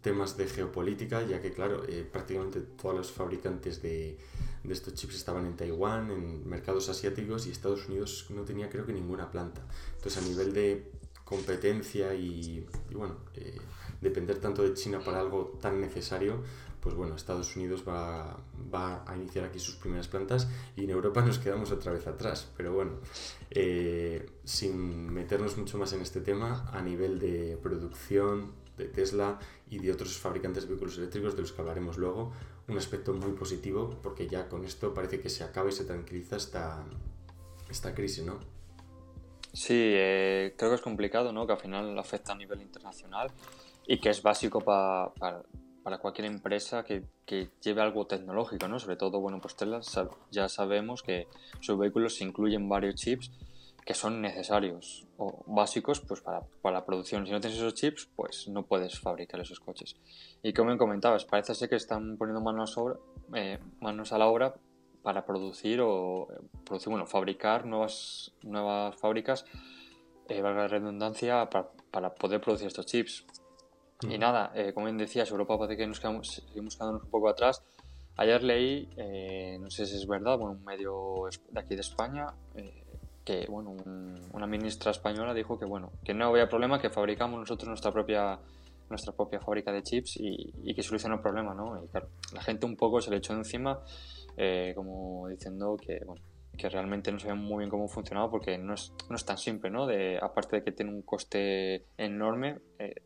temas 0.00 0.36
de 0.36 0.46
geopolítica, 0.46 1.22
ya 1.22 1.40
que 1.40 1.52
claro, 1.52 1.84
eh, 1.88 2.06
prácticamente 2.10 2.60
todos 2.60 2.94
los 2.94 3.12
fabricantes 3.12 3.80
de, 3.80 4.18
de, 4.64 4.72
estos 4.72 4.94
chips 4.94 5.14
estaban 5.14 5.46
en 5.46 5.56
Taiwán, 5.56 6.10
en 6.10 6.48
mercados 6.48 6.88
asiáticos, 6.88 7.46
y 7.46 7.50
Estados 7.50 7.88
Unidos 7.88 8.26
no 8.30 8.42
tenía 8.42 8.68
creo 8.68 8.84
que 8.84 8.92
ninguna 8.92 9.30
planta. 9.30 9.62
Entonces 9.96 10.22
a 10.22 10.28
nivel 10.28 10.52
de 10.52 10.90
competencia 11.32 12.14
y, 12.14 12.66
bueno, 12.92 13.16
eh, 13.34 13.56
depender 14.02 14.38
tanto 14.38 14.62
de 14.62 14.74
China 14.74 15.00
para 15.02 15.20
algo 15.20 15.56
tan 15.62 15.80
necesario, 15.80 16.42
pues 16.82 16.96
bueno, 16.96 17.14
Estados 17.14 17.54
Unidos 17.56 17.84
va, 17.88 18.36
a 19.06 19.16
iniciar 19.16 19.44
aquí 19.44 19.60
sus 19.60 19.76
primeras 19.76 20.08
plantas 20.08 20.48
y 20.76 20.84
en 20.84 20.90
Europa 20.90 21.22
nos 21.22 21.38
quedamos 21.38 21.70
otra 21.70 21.92
vez 21.92 22.06
atrás. 22.08 22.50
Pero 22.56 22.74
bueno, 22.74 22.92
eh, 23.50 24.28
sin 24.44 25.12
meternos 25.12 25.56
mucho 25.56 25.78
más 25.78 25.92
en 25.92 26.02
este 26.02 26.20
tema, 26.20 26.68
a 26.72 26.82
nivel 26.82 27.20
de 27.20 27.56
producción, 27.62 28.52
de 28.76 28.86
Tesla 28.86 29.38
y 29.70 29.78
de 29.78 29.92
otros 29.92 30.18
fabricantes 30.18 30.64
de 30.64 30.70
vehículos 30.70 30.98
eléctricos, 30.98 31.36
de 31.36 31.42
los 31.42 31.52
que 31.52 31.60
hablaremos 31.60 31.98
luego, 31.98 32.32
un 32.66 32.76
aspecto 32.76 33.12
muy 33.12 33.32
positivo, 33.32 33.98
porque 34.02 34.26
ya 34.26 34.48
con 34.48 34.64
esto 34.64 34.92
parece 34.92 35.20
que 35.20 35.28
se 35.28 35.44
acaba 35.44 35.68
y 35.68 35.72
se 35.72 35.84
tranquiliza 35.84 36.36
esta, 36.36 36.84
esta 37.70 37.94
crisis, 37.94 38.24
¿no? 38.24 38.40
Sí, 39.52 39.74
eh, 39.76 40.54
creo 40.56 40.70
que 40.70 40.76
es 40.76 40.82
complicado, 40.82 41.32
¿no? 41.32 41.46
Que 41.46 41.52
al 41.52 41.58
final 41.58 41.96
afecta 41.98 42.32
a 42.32 42.36
nivel 42.36 42.60
internacional 42.62 43.30
y 43.86 44.00
que 44.00 44.08
es 44.08 44.22
básico 44.22 44.60
para, 44.60 45.12
para 45.82 45.98
cualquier 45.98 46.26
empresa 46.26 46.84
que, 46.84 47.04
que, 47.26 47.50
lleve 47.62 47.82
algo 47.82 48.06
tecnológico, 48.06 48.68
¿no? 48.68 48.78
Sobre 48.78 48.96
todo, 48.96 49.20
bueno, 49.20 49.40
pues 49.40 49.56
Tesla 49.56 49.80
ya 50.30 50.48
sabemos 50.48 51.02
que 51.02 51.26
sus 51.60 51.78
vehículos 51.78 52.20
incluyen 52.20 52.68
varios 52.68 52.96
chips 52.96 53.30
que 53.84 53.94
son 53.94 54.20
necesarios 54.20 55.06
o 55.16 55.42
básicos 55.46 56.00
pues 56.00 56.20
para, 56.20 56.42
para, 56.62 56.78
la 56.78 56.84
producción. 56.84 57.26
Si 57.26 57.32
no 57.32 57.40
tienes 57.40 57.58
esos 57.58 57.74
chips, 57.74 58.08
pues 58.14 58.48
no 58.48 58.64
puedes 58.64 58.98
fabricar 59.00 59.40
esos 59.40 59.60
coches. 59.60 59.96
Y 60.42 60.52
como 60.52 60.70
me 60.70 60.78
comentabas, 60.78 61.24
parece 61.24 61.54
ser 61.54 61.68
que 61.68 61.76
están 61.76 62.16
poniendo 62.16 62.40
manos, 62.40 62.76
eh, 63.34 63.58
manos 63.80 64.12
a 64.12 64.18
la 64.18 64.26
obra 64.26 64.54
para 65.02 65.26
producir 65.26 65.80
o 65.82 66.28
producir, 66.64 66.90
bueno, 66.90 67.06
fabricar 67.06 67.66
nuevas, 67.66 68.32
nuevas 68.42 68.94
fábricas, 68.96 69.44
eh, 70.28 70.40
valga 70.40 70.62
la 70.62 70.68
redundancia, 70.68 71.50
para, 71.50 71.68
para, 71.90 72.14
poder 72.14 72.40
producir 72.40 72.68
estos 72.68 72.86
chips. 72.86 73.26
Y 74.08 74.18
nada, 74.18 74.52
eh, 74.54 74.72
como 74.72 74.86
bien 74.86 74.98
decías, 74.98 75.30
Europa 75.30 75.58
parece 75.58 75.76
que 75.76 75.86
nos 75.86 76.00
quedamos, 76.00 76.42
seguimos 76.46 76.76
quedándonos 76.76 77.04
un 77.04 77.10
poco 77.10 77.28
atrás. 77.28 77.62
Ayer 78.16 78.42
leí, 78.42 78.88
eh, 78.96 79.58
no 79.60 79.70
sé 79.70 79.86
si 79.86 79.96
es 79.96 80.06
verdad, 80.06 80.36
bueno, 80.36 80.52
un 80.52 80.64
medio 80.64 81.28
de 81.50 81.60
aquí 81.60 81.74
de 81.74 81.80
España, 81.80 82.26
eh, 82.56 82.84
que 83.24 83.46
bueno, 83.48 83.76
una 84.32 84.46
ministra 84.46 84.90
española 84.90 85.32
dijo 85.32 85.58
que 85.58 85.64
bueno, 85.64 85.92
que 86.04 86.12
no 86.12 86.26
había 86.26 86.48
problema, 86.48 86.80
que 86.80 86.90
fabricamos 86.90 87.38
nosotros 87.38 87.68
nuestra 87.68 87.92
propia 87.92 88.38
nuestra 88.90 89.12
propia 89.14 89.40
fábrica 89.40 89.72
de 89.72 89.82
chips 89.82 90.18
y, 90.18 90.52
y 90.62 90.74
que 90.74 90.82
soluciona 90.82 91.14
el 91.14 91.22
problema, 91.22 91.54
¿no? 91.54 91.82
Y 91.82 91.88
claro, 91.88 92.08
la 92.34 92.42
gente 92.42 92.66
un 92.66 92.76
poco 92.76 93.00
se 93.00 93.10
le 93.10 93.16
echó 93.16 93.32
encima, 93.32 93.80
eh, 94.36 94.72
como 94.76 95.28
diciendo 95.28 95.76
que 95.76 96.00
bueno, 96.04 96.22
que 96.62 96.68
realmente 96.68 97.10
no 97.10 97.18
sabían 97.18 97.38
muy 97.38 97.58
bien 97.58 97.70
cómo 97.70 97.88
funcionaba 97.88 98.30
porque 98.30 98.56
no 98.56 98.74
es, 98.74 98.92
no 99.10 99.16
es 99.16 99.24
tan 99.24 99.36
simple, 99.36 99.68
¿no? 99.68 99.84
De, 99.84 100.16
aparte 100.22 100.56
de 100.56 100.62
que 100.62 100.70
tiene 100.70 100.92
un 100.92 101.02
coste 101.02 101.86
enorme 101.98 102.60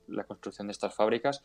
la 0.09 0.25
construcción 0.25 0.67
de 0.67 0.73
estas 0.73 0.95
fábricas, 0.95 1.43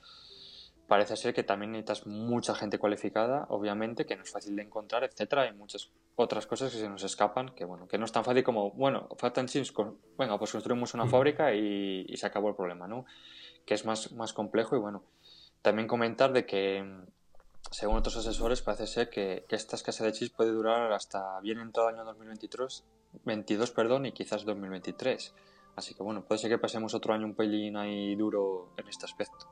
parece 0.88 1.16
ser 1.16 1.34
que 1.34 1.44
también 1.44 1.72
necesitas 1.72 2.06
mucha 2.06 2.54
gente 2.54 2.80
cualificada, 2.80 3.46
obviamente, 3.48 4.06
que 4.06 4.18
no 4.18 4.24
es 4.24 4.30
fácil 4.30 4.58
de 4.58 4.64
encontrar, 4.64 5.06
etcétera, 5.06 5.48
y 5.48 5.54
muchas 5.54 5.90
otras 6.18 6.46
cosas 6.46 6.74
que 6.74 6.80
se 6.80 6.90
nos 6.90 7.02
escapan, 7.06 7.56
que 7.56 7.64
bueno, 7.64 7.88
que 7.88 7.98
no 7.98 8.04
es 8.04 8.12
tan 8.12 8.26
fácil 8.26 8.44
como, 8.44 8.72
bueno, 8.72 9.08
faltan 9.18 9.48
chips, 9.48 9.74
venga, 10.18 10.38
pues 10.38 10.52
construimos 10.52 10.94
una 10.94 11.06
mm. 11.06 11.10
fábrica 11.10 11.54
y, 11.54 12.14
se 12.18 12.28
acabó 12.28 12.50
el 12.50 12.56
problema, 12.56 12.90
¿no? 12.90 13.06
Que 13.66 13.74
es 13.74 13.86
más, 13.86 14.12
más 14.12 14.34
complejo 14.34 14.76
y 14.76 14.80
bueno, 14.80 15.06
también 15.62 15.88
comentar 15.88 16.34
de 16.34 16.46
que 16.46 16.84
según 17.70 17.98
otros 17.98 18.18
asesores 18.18 18.62
parece 18.62 18.88
ser 18.88 19.10
que, 19.10 19.46
esta 19.50 19.76
escasez 19.76 20.06
de 20.06 20.14
chips 20.14 20.32
puede 20.32 20.52
durar 20.52 20.92
hasta 20.92 21.40
bien 21.42 21.60
entrado 21.60 21.90
el 21.90 21.96
año 21.96 22.06
2023, 22.06 22.84
22, 23.26 23.72
perdón, 23.72 24.06
y 24.06 24.12
quizás 24.12 24.46
2023. 24.46 25.34
Así 25.76 25.94
que 25.94 26.04
bueno, 26.04 26.26
puede 26.26 26.40
ser 26.40 26.50
que 26.50 26.58
pasemos 26.58 26.94
otro 26.94 27.14
año 27.14 27.26
un 27.26 27.36
pelín 27.36 27.78
ahí 27.78 28.16
duro 28.16 28.70
en 28.78 28.88
este 28.88 29.06
aspecto. 29.06 29.48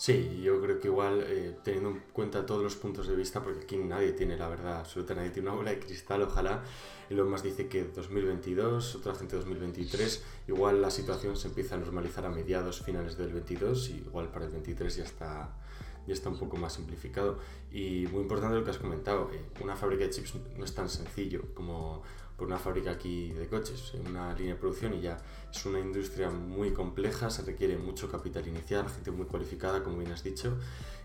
Sí, 0.00 0.40
yo 0.42 0.62
creo 0.62 0.80
que 0.80 0.88
igual, 0.88 1.22
eh, 1.26 1.58
teniendo 1.62 1.90
en 1.90 2.00
cuenta 2.14 2.46
todos 2.46 2.62
los 2.62 2.74
puntos 2.74 3.06
de 3.06 3.14
vista, 3.14 3.42
porque 3.42 3.64
aquí 3.64 3.76
nadie 3.76 4.12
tiene 4.12 4.34
la 4.38 4.48
verdad 4.48 4.78
absoluta, 4.78 5.14
nadie 5.14 5.28
tiene 5.28 5.50
una 5.50 5.58
bola 5.58 5.72
de 5.72 5.78
cristal, 5.78 6.22
ojalá. 6.22 6.62
Elon 7.10 7.28
más 7.28 7.42
dice 7.42 7.68
que 7.68 7.84
2022, 7.84 8.94
otra 8.94 9.14
gente 9.14 9.36
2023, 9.36 10.24
igual 10.48 10.80
la 10.80 10.90
situación 10.90 11.36
se 11.36 11.48
empieza 11.48 11.74
a 11.74 11.78
normalizar 11.78 12.24
a 12.24 12.30
mediados, 12.30 12.80
finales 12.80 13.18
del 13.18 13.30
22, 13.34 13.90
y 13.90 13.96
igual 13.96 14.30
para 14.30 14.46
el 14.46 14.52
23 14.52 14.96
ya 14.96 15.04
está, 15.04 15.52
ya 16.06 16.14
está 16.14 16.28
un 16.28 16.38
poco 16.38 16.56
más 16.56 16.74
simplificado. 16.74 17.38
Y 17.70 18.06
muy 18.12 18.22
importante 18.22 18.56
lo 18.56 18.64
que 18.64 18.70
has 18.70 18.78
comentado, 18.78 19.30
eh, 19.32 19.42
una 19.62 19.76
fábrica 19.76 20.04
de 20.04 20.10
chips 20.10 20.34
no 20.56 20.64
es 20.64 20.74
tan 20.74 20.88
sencillo 20.88 21.54
como 21.54 22.02
por 22.40 22.46
una 22.46 22.58
fábrica 22.58 22.92
aquí 22.92 23.32
de 23.32 23.46
coches, 23.48 23.92
una 24.08 24.32
línea 24.32 24.54
de 24.54 24.60
producción 24.60 24.94
y 24.94 25.02
ya 25.02 25.18
es 25.52 25.66
una 25.66 25.78
industria 25.78 26.30
muy 26.30 26.72
compleja, 26.72 27.28
se 27.28 27.42
requiere 27.42 27.76
mucho 27.76 28.10
capital 28.10 28.48
inicial, 28.48 28.88
gente 28.88 29.10
muy 29.10 29.26
cualificada, 29.26 29.84
como 29.84 29.98
bien 29.98 30.10
has 30.10 30.24
dicho, 30.24 30.56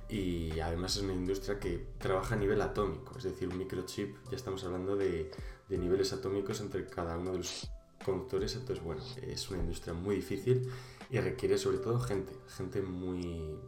y 0.07 0.57
además 0.61 0.95
es 0.95 1.03
una 1.03 1.11
industria 1.11 1.59
que 1.59 1.87
trabaja 1.97 2.35
a 2.35 2.37
nivel 2.37 2.61
atómico, 2.61 3.17
es 3.17 3.25
decir, 3.25 3.49
un 3.49 3.57
microchip, 3.57 4.15
ya 4.31 4.37
estamos 4.37 4.63
hablando 4.63 4.95
de, 4.95 5.29
de 5.67 5.77
niveles 5.77 6.13
atómicos 6.13 6.61
entre 6.61 6.85
cada 6.87 7.17
uno 7.17 7.33
de 7.33 7.39
los 7.39 7.69
conductores, 8.05 8.55
entonces 8.55 8.81
bueno, 8.81 9.01
es 9.21 9.49
una 9.49 9.59
industria 9.59 9.93
muy 9.93 10.15
difícil 10.15 10.71
y 11.09 11.19
requiere 11.19 11.57
sobre 11.57 11.79
todo 11.79 11.99
gente, 11.99 12.33
gente 12.47 12.81
muy, 12.81 13.59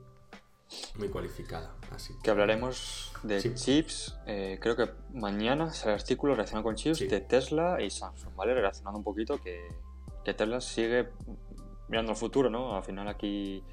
muy 0.97 1.09
cualificada. 1.09 1.75
Así 1.91 2.13
que... 2.21 2.29
hablaremos 2.29 3.11
de 3.23 3.53
chips. 3.53 4.17
Eh, 4.25 4.57
creo 4.61 4.75
que 4.75 4.89
mañana 5.13 5.71
será 5.73 5.93
el 5.93 5.99
artículo 5.99 6.33
relacionado 6.33 6.63
con 6.63 6.75
chips 6.75 6.99
de 6.99 7.21
Tesla 7.21 7.81
y 7.81 7.89
Samsung, 7.89 8.35
¿vale? 8.35 8.53
Relacionando 8.53 8.97
un 8.97 9.03
poquito 9.03 9.41
que, 9.41 9.67
que, 10.25 10.33
Tesla 10.33 10.61
sigue 10.61 11.09
mirando 11.87 12.11
al 12.11 12.17
futuro, 12.17 12.49
¿no? 12.49 12.75
Al 12.75 12.83
final 12.83 13.07
aquí 13.07 13.63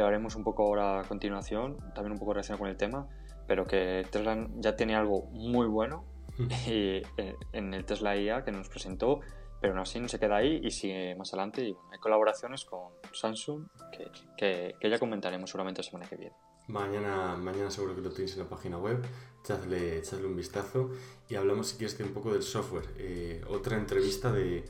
hablaremos 0.00 0.36
un 0.36 0.44
poco 0.44 0.64
ahora 0.64 1.00
a 1.00 1.04
continuación, 1.04 1.78
también 1.94 2.12
un 2.12 2.18
poco 2.18 2.34
relacionado 2.34 2.60
con 2.60 2.68
el 2.68 2.76
tema, 2.76 3.06
pero 3.46 3.66
que 3.66 4.06
Tesla 4.10 4.48
ya 4.56 4.76
tiene 4.76 4.94
algo 4.94 5.24
muy 5.32 5.66
bueno 5.66 6.04
y, 6.66 7.02
eh, 7.16 7.36
en 7.52 7.74
el 7.74 7.84
Tesla 7.84 8.16
IA 8.16 8.44
que 8.44 8.52
nos 8.52 8.68
presentó 8.68 9.20
pero 9.60 9.72
aún 9.72 9.80
así 9.80 9.98
no 10.00 10.08
se 10.08 10.18
queda 10.18 10.36
ahí 10.36 10.60
y 10.62 10.70
sigue 10.70 11.14
más 11.16 11.32
adelante. 11.32 11.62
Y 11.62 11.76
hay 11.92 11.98
colaboraciones 11.98 12.64
con 12.64 12.92
Samsung 13.12 13.66
que, 13.92 14.74
que, 14.80 14.88
ya 14.88 14.98
comentaremos 14.98 15.50
seguramente 15.50 15.82
la 15.82 15.88
semana 15.88 16.08
que 16.08 16.16
viene. 16.16 16.36
Mañana, 16.68 17.34
mañana 17.36 17.70
seguro 17.70 17.94
que 17.94 18.02
lo 18.02 18.10
tenéis 18.10 18.34
en 18.34 18.40
la 18.40 18.48
página 18.48 18.76
web, 18.76 19.02
echadle, 19.42 19.98
echadle 19.98 20.26
un 20.26 20.36
vistazo 20.36 20.90
y 21.28 21.34
hablamos 21.34 21.68
si 21.68 21.78
quieres 21.78 21.98
un 22.00 22.12
poco 22.12 22.32
del 22.32 22.42
software. 22.42 22.84
Eh, 22.98 23.42
otra 23.48 23.76
entrevista 23.76 24.30
de, 24.30 24.64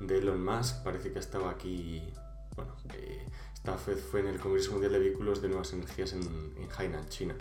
de, 0.00 0.18
Elon 0.18 0.44
Musk, 0.44 0.82
parece 0.82 1.12
que 1.12 1.20
estaba 1.20 1.50
aquí, 1.50 2.02
bueno, 2.56 2.74
eh, 2.94 3.24
esta 3.54 3.76
vez 3.86 4.00
fue 4.02 4.20
en 4.20 4.26
el 4.26 4.40
Congreso 4.40 4.72
Mundial 4.72 4.92
de 4.92 4.98
Vehículos 4.98 5.40
de 5.40 5.48
Nuevas 5.48 5.72
Energías 5.72 6.12
en, 6.12 6.22
en 6.22 6.68
Hainan, 6.76 7.08
China. 7.08 7.36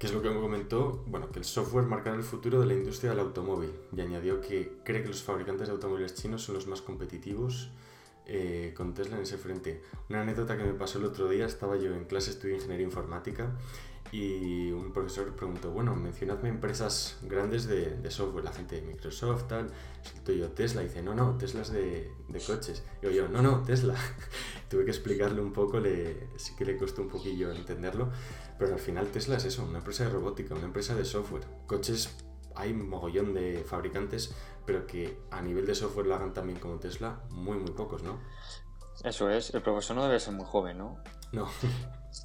¿Qué 0.00 0.06
es 0.06 0.14
lo 0.14 0.22
que 0.22 0.30
me 0.30 0.40
comentó? 0.40 1.04
Bueno, 1.08 1.30
que 1.30 1.40
el 1.40 1.44
software 1.44 1.84
marcará 1.84 2.16
el 2.16 2.22
futuro 2.22 2.58
de 2.58 2.64
la 2.64 2.72
industria 2.72 3.10
del 3.10 3.20
automóvil 3.20 3.70
y 3.94 4.00
añadió 4.00 4.40
que 4.40 4.78
cree 4.82 5.02
que 5.02 5.08
los 5.08 5.22
fabricantes 5.22 5.68
de 5.68 5.74
automóviles 5.74 6.14
chinos 6.14 6.42
son 6.42 6.54
los 6.54 6.66
más 6.66 6.80
competitivos 6.80 7.68
eh, 8.24 8.72
con 8.74 8.94
Tesla 8.94 9.18
en 9.18 9.24
ese 9.24 9.36
frente. 9.36 9.82
Una 10.08 10.22
anécdota 10.22 10.56
que 10.56 10.64
me 10.64 10.72
pasó 10.72 10.98
el 11.00 11.04
otro 11.04 11.28
día, 11.28 11.44
estaba 11.44 11.76
yo 11.76 11.94
en 11.94 12.06
clase, 12.06 12.30
estudié 12.30 12.54
ingeniería 12.54 12.86
informática 12.86 13.50
y 14.12 14.72
un 14.72 14.92
profesor 14.92 15.34
preguntó, 15.36 15.70
bueno, 15.70 15.94
mencionadme 15.94 16.48
empresas 16.48 17.16
grandes 17.22 17.66
de, 17.66 17.96
de 17.96 18.10
software, 18.10 18.44
la 18.44 18.52
gente 18.52 18.76
de 18.76 18.82
Microsoft, 18.82 19.44
tal, 19.46 19.68
soltó 20.02 20.32
yo 20.32 20.50
Tesla, 20.50 20.82
y 20.82 20.86
dice, 20.86 21.02
no, 21.02 21.14
no, 21.14 21.36
Tesla 21.36 21.62
es 21.62 21.70
de, 21.70 22.12
de 22.28 22.40
coches. 22.40 22.82
Y 23.00 23.06
yo, 23.06 23.10
yo, 23.10 23.28
no, 23.28 23.40
no, 23.40 23.62
Tesla. 23.62 23.94
Tuve 24.68 24.84
que 24.84 24.90
explicarle 24.90 25.40
un 25.40 25.52
poco, 25.52 25.78
le, 25.78 26.28
sí 26.36 26.54
que 26.56 26.64
le 26.64 26.76
costó 26.76 27.02
un 27.02 27.08
poquillo 27.08 27.52
entenderlo, 27.52 28.10
pero 28.58 28.74
al 28.74 28.80
final 28.80 29.06
Tesla 29.08 29.36
es 29.36 29.44
eso, 29.44 29.64
una 29.64 29.78
empresa 29.78 30.04
de 30.04 30.10
robótica, 30.10 30.54
una 30.54 30.66
empresa 30.66 30.94
de 30.94 31.04
software. 31.04 31.44
Coches 31.66 32.10
hay 32.56 32.72
un 32.72 32.88
mogollón 32.88 33.32
de 33.32 33.64
fabricantes, 33.64 34.34
pero 34.66 34.86
que 34.86 35.18
a 35.30 35.40
nivel 35.40 35.66
de 35.66 35.74
software 35.74 36.06
lo 36.06 36.16
hagan 36.16 36.34
también 36.34 36.58
como 36.58 36.80
Tesla, 36.80 37.20
muy, 37.30 37.58
muy 37.58 37.70
pocos, 37.70 38.02
¿no? 38.02 38.18
Eso 39.04 39.30
es, 39.30 39.54
el 39.54 39.62
profesor 39.62 39.96
no 39.96 40.04
debe 40.04 40.20
ser 40.20 40.34
muy 40.34 40.44
joven, 40.44 40.78
¿no? 40.78 40.98
No. 41.32 41.48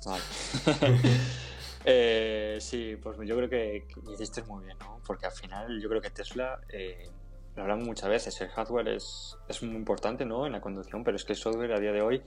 Vale. 0.05 0.23
Eh, 1.85 2.57
sí, 2.59 2.95
pues 3.01 3.17
yo 3.25 3.35
creo 3.37 3.49
que, 3.49 3.87
hiciste 4.13 4.41
muy 4.43 4.65
bien, 4.65 4.77
¿no? 4.79 4.99
Porque 5.05 5.27
al 5.27 5.31
final 5.31 5.79
yo 5.79 5.87
creo 5.87 6.01
que 6.01 6.09
Tesla, 6.09 6.59
eh, 6.69 7.09
lo 7.55 7.61
hablamos 7.61 7.85
muchas 7.85 8.09
veces, 8.09 8.41
el 8.41 8.49
hardware 8.49 8.89
es, 8.89 9.37
es, 9.47 9.61
muy 9.61 9.75
importante, 9.75 10.25
¿no? 10.25 10.45
En 10.45 10.53
la 10.53 10.61
conducción, 10.61 11.03
pero 11.03 11.15
es 11.15 11.23
que 11.23 11.33
el 11.33 11.39
software 11.39 11.73
a 11.73 11.79
día 11.79 11.91
de 11.91 12.01
hoy 12.01 12.23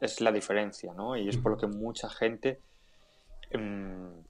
es, 0.00 0.20
la 0.20 0.30
diferencia, 0.30 0.94
¿no? 0.94 1.16
Y 1.16 1.28
es 1.28 1.36
por 1.36 1.52
lo 1.52 1.58
que 1.58 1.66
mucha 1.66 2.08
gente... 2.08 2.60
Mmm, 3.52 4.20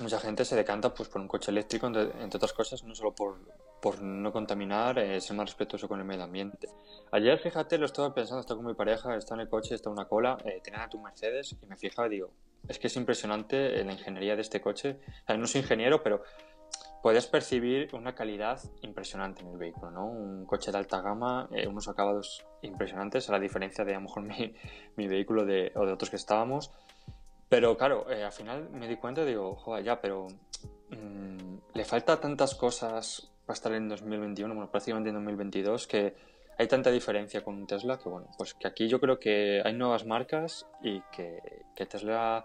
mucha 0.00 0.20
gente 0.20 0.44
se 0.44 0.56
decanta 0.56 0.94
pues 0.94 1.08
por 1.08 1.20
un 1.20 1.28
coche 1.28 1.50
eléctrico, 1.50 1.86
entre, 1.86 2.36
otras 2.36 2.52
cosas, 2.52 2.84
no 2.84 2.94
solo 2.94 3.14
por, 3.14 3.38
por 3.80 4.00
no 4.00 4.32
contaminar, 4.32 4.98
eh, 4.98 5.20
ser 5.20 5.36
más 5.36 5.46
respetuoso 5.46 5.88
con 5.88 5.98
el 5.98 6.04
medio 6.04 6.24
ambiente. 6.24 6.68
Ayer, 7.10 7.38
fíjate, 7.38 7.78
lo 7.78 7.86
estaba 7.86 8.14
pensando, 8.14 8.40
estaba 8.40 8.58
con 8.58 8.66
mi 8.66 8.74
pareja, 8.74 9.16
está 9.16 9.34
en 9.34 9.40
el 9.40 9.48
coche, 9.48 9.74
está 9.74 9.88
en 9.88 9.94
una 9.94 10.06
cola, 10.06 10.38
eh, 10.44 10.60
tenía 10.62 10.84
a 10.84 10.88
tu 10.88 11.00
Mercedes 11.00 11.56
y 11.60 11.66
me 11.66 11.76
fijaba 11.76 12.08
y 12.08 12.12
digo, 12.12 12.30
es 12.66 12.78
que 12.78 12.88
es 12.88 12.96
impresionante 12.96 13.82
la 13.84 13.92
ingeniería 13.92 14.34
de 14.34 14.42
este 14.42 14.60
coche. 14.60 14.98
no 15.28 15.46
soy 15.46 15.60
ingeniero, 15.60 16.02
pero 16.02 16.22
puedes 17.02 17.26
percibir 17.26 17.94
una 17.94 18.14
calidad 18.14 18.60
impresionante 18.82 19.42
en 19.42 19.48
el 19.48 19.58
vehículo, 19.58 19.90
¿no? 19.90 20.06
Un 20.06 20.46
coche 20.46 20.72
de 20.72 20.78
alta 20.78 21.00
gama, 21.00 21.48
eh, 21.52 21.66
unos 21.66 21.88
acabados 21.88 22.44
impresionantes, 22.62 23.28
a 23.28 23.32
la 23.32 23.38
diferencia 23.38 23.84
de 23.84 23.92
a 23.92 23.98
lo 23.98 24.02
mejor 24.02 24.22
mi, 24.24 24.54
mi 24.96 25.06
vehículo 25.06 25.44
de, 25.44 25.72
o 25.74 25.86
de 25.86 25.92
otros 25.92 26.10
que 26.10 26.16
estábamos. 26.16 26.70
Pero 27.48 27.76
claro, 27.76 28.10
eh, 28.10 28.24
al 28.24 28.32
final 28.32 28.68
me 28.70 28.88
di 28.88 28.96
cuenta 28.96 29.24
digo, 29.24 29.54
joder, 29.56 29.84
ya, 29.84 30.00
pero 30.00 30.26
mmm, 30.90 31.56
le 31.74 31.84
falta 31.84 32.20
tantas 32.20 32.54
cosas 32.54 33.30
para 33.46 33.54
estar 33.54 33.72
en 33.72 33.88
2021, 33.88 34.54
bueno, 34.54 34.70
prácticamente 34.70 35.08
en 35.08 35.14
2022, 35.14 35.86
que 35.86 36.14
hay 36.58 36.66
tanta 36.66 36.90
diferencia 36.90 37.44
con 37.44 37.66
Tesla 37.66 37.98
que, 37.98 38.08
bueno, 38.08 38.28
pues 38.36 38.54
que 38.54 38.66
aquí 38.66 38.88
yo 38.88 39.00
creo 39.00 39.20
que 39.20 39.62
hay 39.64 39.74
nuevas 39.74 40.04
marcas 40.04 40.66
y 40.82 41.00
que, 41.12 41.40
que 41.76 41.86
Tesla, 41.86 42.44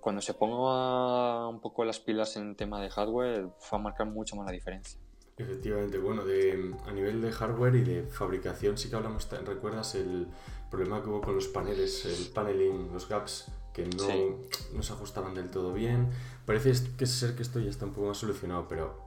cuando 0.00 0.20
se 0.20 0.34
ponga 0.34 1.48
un 1.48 1.60
poco 1.60 1.84
las 1.84 2.00
pilas 2.00 2.36
en 2.36 2.56
tema 2.56 2.82
de 2.82 2.90
hardware, 2.90 3.46
va 3.46 3.50
a 3.70 3.78
marcar 3.78 4.08
mucho 4.08 4.34
más 4.34 4.46
la 4.46 4.52
diferencia. 4.52 4.98
Efectivamente, 5.36 5.98
bueno, 5.98 6.24
de, 6.24 6.74
a 6.86 6.92
nivel 6.92 7.22
de 7.22 7.30
hardware 7.30 7.76
y 7.76 7.82
de 7.82 8.02
fabricación 8.02 8.76
sí 8.76 8.90
que 8.90 8.96
hablamos, 8.96 9.28
¿recuerdas 9.44 9.94
el 9.94 10.26
problema 10.68 11.00
que 11.00 11.08
hubo 11.08 11.20
con 11.20 11.36
los 11.36 11.46
paneles, 11.46 12.04
el 12.06 12.32
paneling, 12.32 12.92
los 12.92 13.08
gaps, 13.08 13.52
que 13.72 13.86
no, 13.86 14.38
no 14.72 14.82
se 14.82 14.92
ajustaban 14.92 15.34
del 15.34 15.50
todo 15.50 15.72
bien? 15.72 16.10
Parece 16.44 16.72
que 16.96 17.06
ser 17.06 17.36
que 17.36 17.42
esto 17.42 17.60
ya 17.60 17.70
está 17.70 17.84
un 17.84 17.92
poco 17.92 18.08
más 18.08 18.18
solucionado, 18.18 18.66
pero 18.68 19.03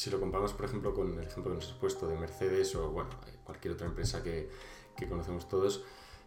si 0.00 0.08
lo 0.08 0.18
comparamos, 0.18 0.54
por 0.54 0.64
ejemplo, 0.64 0.94
con 0.94 1.18
el 1.18 1.26
ejemplo 1.26 1.52
que 1.52 1.56
nos 1.56 1.68
has 1.68 1.74
puesto 1.74 2.08
de 2.08 2.16
Mercedes 2.16 2.74
o, 2.74 2.90
bueno, 2.90 3.10
cualquier 3.44 3.74
otra 3.74 3.86
empresa 3.86 4.22
que, 4.22 4.48
que 4.96 5.06
conocemos 5.06 5.46
todos, 5.46 5.84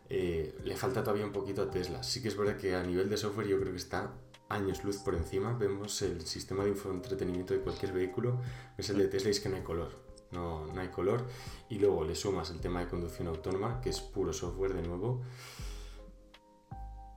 eh, 0.09 0.55
le 0.63 0.75
falta 0.75 1.03
todavía 1.03 1.25
un 1.25 1.31
poquito 1.31 1.63
a 1.63 1.71
Tesla. 1.71 2.03
Sí 2.03 2.21
que 2.21 2.27
es 2.27 2.37
verdad 2.37 2.55
que 2.55 2.75
a 2.75 2.83
nivel 2.83 3.09
de 3.09 3.17
software 3.17 3.47
yo 3.47 3.59
creo 3.59 3.71
que 3.71 3.79
está 3.79 4.13
años 4.47 4.83
luz 4.83 4.97
por 4.97 5.15
encima. 5.15 5.57
Vemos 5.57 6.03
el 6.03 6.21
sistema 6.21 6.63
de 6.65 6.69
infoentretenimiento 6.69 7.55
de 7.55 7.61
cualquier 7.61 7.93
vehículo, 7.93 8.39
es 8.77 8.91
el 8.91 8.99
de 8.99 9.07
Tesla 9.07 9.29
y 9.29 9.31
es 9.31 9.39
que 9.39 9.49
no 9.49 9.55
hay 9.55 9.63
color. 9.63 9.89
No, 10.29 10.67
no 10.67 10.79
hay 10.79 10.89
color. 10.89 11.25
Y 11.67 11.79
luego 11.79 12.03
le 12.03 12.13
sumas 12.13 12.51
el 12.51 12.59
tema 12.59 12.81
de 12.81 12.87
conducción 12.87 13.27
autónoma, 13.27 13.81
que 13.81 13.89
es 13.89 14.01
puro 14.01 14.33
software 14.33 14.75
de 14.75 14.83
nuevo. 14.83 15.23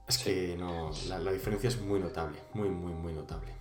Es 0.07 0.17
que 0.17 0.57
no, 0.57 0.89
la, 1.07 1.19
la 1.19 1.31
diferencia 1.31 1.67
es 1.67 1.79
muy 1.79 1.99
notable, 1.99 2.39
muy, 2.55 2.69
muy, 2.69 2.93
muy 2.93 3.13
notable. 3.13 3.56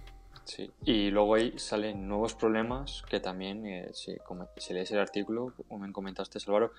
Sí, 0.46 0.70
y 0.84 1.10
luego 1.10 1.34
ahí 1.34 1.58
salen 1.58 2.06
nuevos 2.06 2.36
problemas 2.36 3.02
que 3.10 3.18
también, 3.18 3.66
eh, 3.66 3.90
si, 3.92 4.16
si, 4.58 4.74
lees 4.74 4.92
el 4.92 5.00
artículo, 5.00 5.52
como 5.68 5.84
me 5.84 5.92
comentaste, 5.92 6.38
Álvaro, 6.46 6.70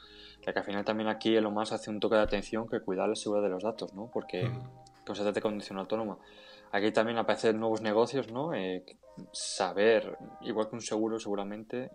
que, 0.42 0.52
al 0.52 0.64
final 0.64 0.86
también 0.86 1.10
aquí 1.10 1.38
lo 1.42 1.52
más 1.52 1.74
hace 1.74 1.90
un 1.90 2.00
toque 2.00 2.16
de 2.16 2.22
atención 2.22 2.70
que 2.70 2.80
cuidar 2.80 3.10
la 3.10 3.16
seguridad 3.16 3.44
de 3.44 3.50
los 3.50 3.64
datos, 3.64 3.94
¿no? 3.94 4.10
Porque 4.10 4.46
mm. 4.46 5.04
pues, 5.06 5.18
se 5.18 5.24
trata 5.26 5.36
de 5.36 5.42
condición 5.42 5.78
autónoma. 5.80 6.18
Aquí 6.72 6.92
también 6.94 7.18
aparecen 7.18 7.60
nuevos 7.60 7.82
negocios, 7.82 8.32
¿no? 8.32 8.54
Eh, 8.54 8.86
saber, 9.34 10.18
igual 10.42 10.70
que 10.70 10.76
un 10.76 10.82
seguro 10.82 11.20
seguramente, 11.20 11.92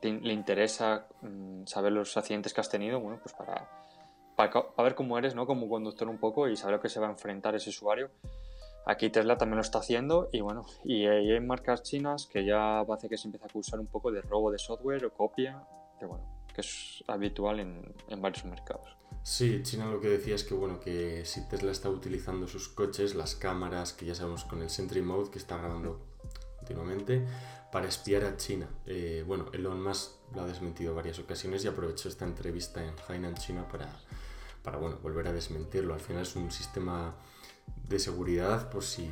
eh, 0.00 0.20
le 0.22 0.32
interesa 0.32 1.06
mm, 1.20 1.66
saber 1.66 1.92
los 1.92 2.16
accidentes 2.16 2.54
que 2.54 2.62
has 2.62 2.70
tenido, 2.70 2.98
bueno, 2.98 3.20
pues 3.22 3.34
para, 3.34 3.68
para, 4.36 4.50
para, 4.50 4.84
ver 4.84 4.94
cómo 4.94 5.18
eres, 5.18 5.34
¿no? 5.34 5.46
Como 5.46 5.68
conductor 5.68 6.08
un 6.08 6.18
poco 6.18 6.48
y 6.48 6.56
saber 6.56 6.76
a 6.76 6.80
qué 6.80 6.88
se 6.88 6.98
va 6.98 7.08
a 7.08 7.10
enfrentar 7.10 7.54
ese 7.54 7.68
usuario 7.68 8.08
Aquí 8.86 9.10
Tesla 9.10 9.36
también 9.36 9.56
lo 9.56 9.62
está 9.62 9.78
haciendo 9.78 10.30
y 10.32 10.40
bueno, 10.40 10.64
y 10.84 11.04
hay 11.06 11.40
marcas 11.40 11.82
chinas 11.82 12.26
que 12.26 12.44
ya 12.44 12.82
parece 12.86 13.08
que 13.08 13.18
se 13.18 13.28
empieza 13.28 13.44
a 13.46 13.48
acusar 13.48 13.80
un 13.80 13.86
poco 13.86 14.10
de 14.10 14.22
robo 14.22 14.50
de 14.50 14.58
software 14.58 15.04
o 15.04 15.12
copia, 15.12 15.62
que 15.98 16.06
bueno, 16.06 16.24
que 16.54 16.62
es 16.62 17.04
habitual 17.06 17.60
en, 17.60 17.94
en 18.08 18.22
varios 18.22 18.44
mercados. 18.46 18.96
Sí, 19.22 19.62
China 19.62 19.90
lo 19.90 20.00
que 20.00 20.08
decía 20.08 20.34
es 20.34 20.44
que 20.44 20.54
bueno, 20.54 20.80
que 20.80 21.24
si 21.26 21.46
Tesla 21.48 21.70
está 21.70 21.90
utilizando 21.90 22.46
sus 22.46 22.68
coches, 22.68 23.14
las 23.14 23.34
cámaras, 23.34 23.92
que 23.92 24.06
ya 24.06 24.14
sabemos 24.14 24.44
con 24.44 24.62
el 24.62 24.70
Sentry 24.70 25.02
Mode 25.02 25.30
que 25.30 25.38
está 25.38 25.58
grabando 25.58 26.00
continuamente, 26.56 27.26
para 27.70 27.88
espiar 27.88 28.24
a 28.24 28.36
China. 28.38 28.68
Eh, 28.86 29.22
bueno, 29.26 29.46
Elon 29.52 29.82
Musk 29.82 30.12
lo 30.34 30.42
ha 30.42 30.46
desmentido 30.46 30.94
varias 30.94 31.18
ocasiones 31.18 31.64
y 31.64 31.68
aprovechó 31.68 32.08
esta 32.08 32.24
entrevista 32.24 32.82
en 32.82 32.94
Hainan, 33.06 33.34
China, 33.34 33.68
para, 33.70 33.90
para 34.62 34.78
bueno, 34.78 34.96
volver 35.02 35.28
a 35.28 35.32
desmentirlo. 35.32 35.92
Al 35.92 36.00
final 36.00 36.22
es 36.22 36.34
un 36.36 36.50
sistema 36.50 37.14
de 37.88 37.98
seguridad 37.98 38.70
por 38.70 38.84
si 38.84 39.10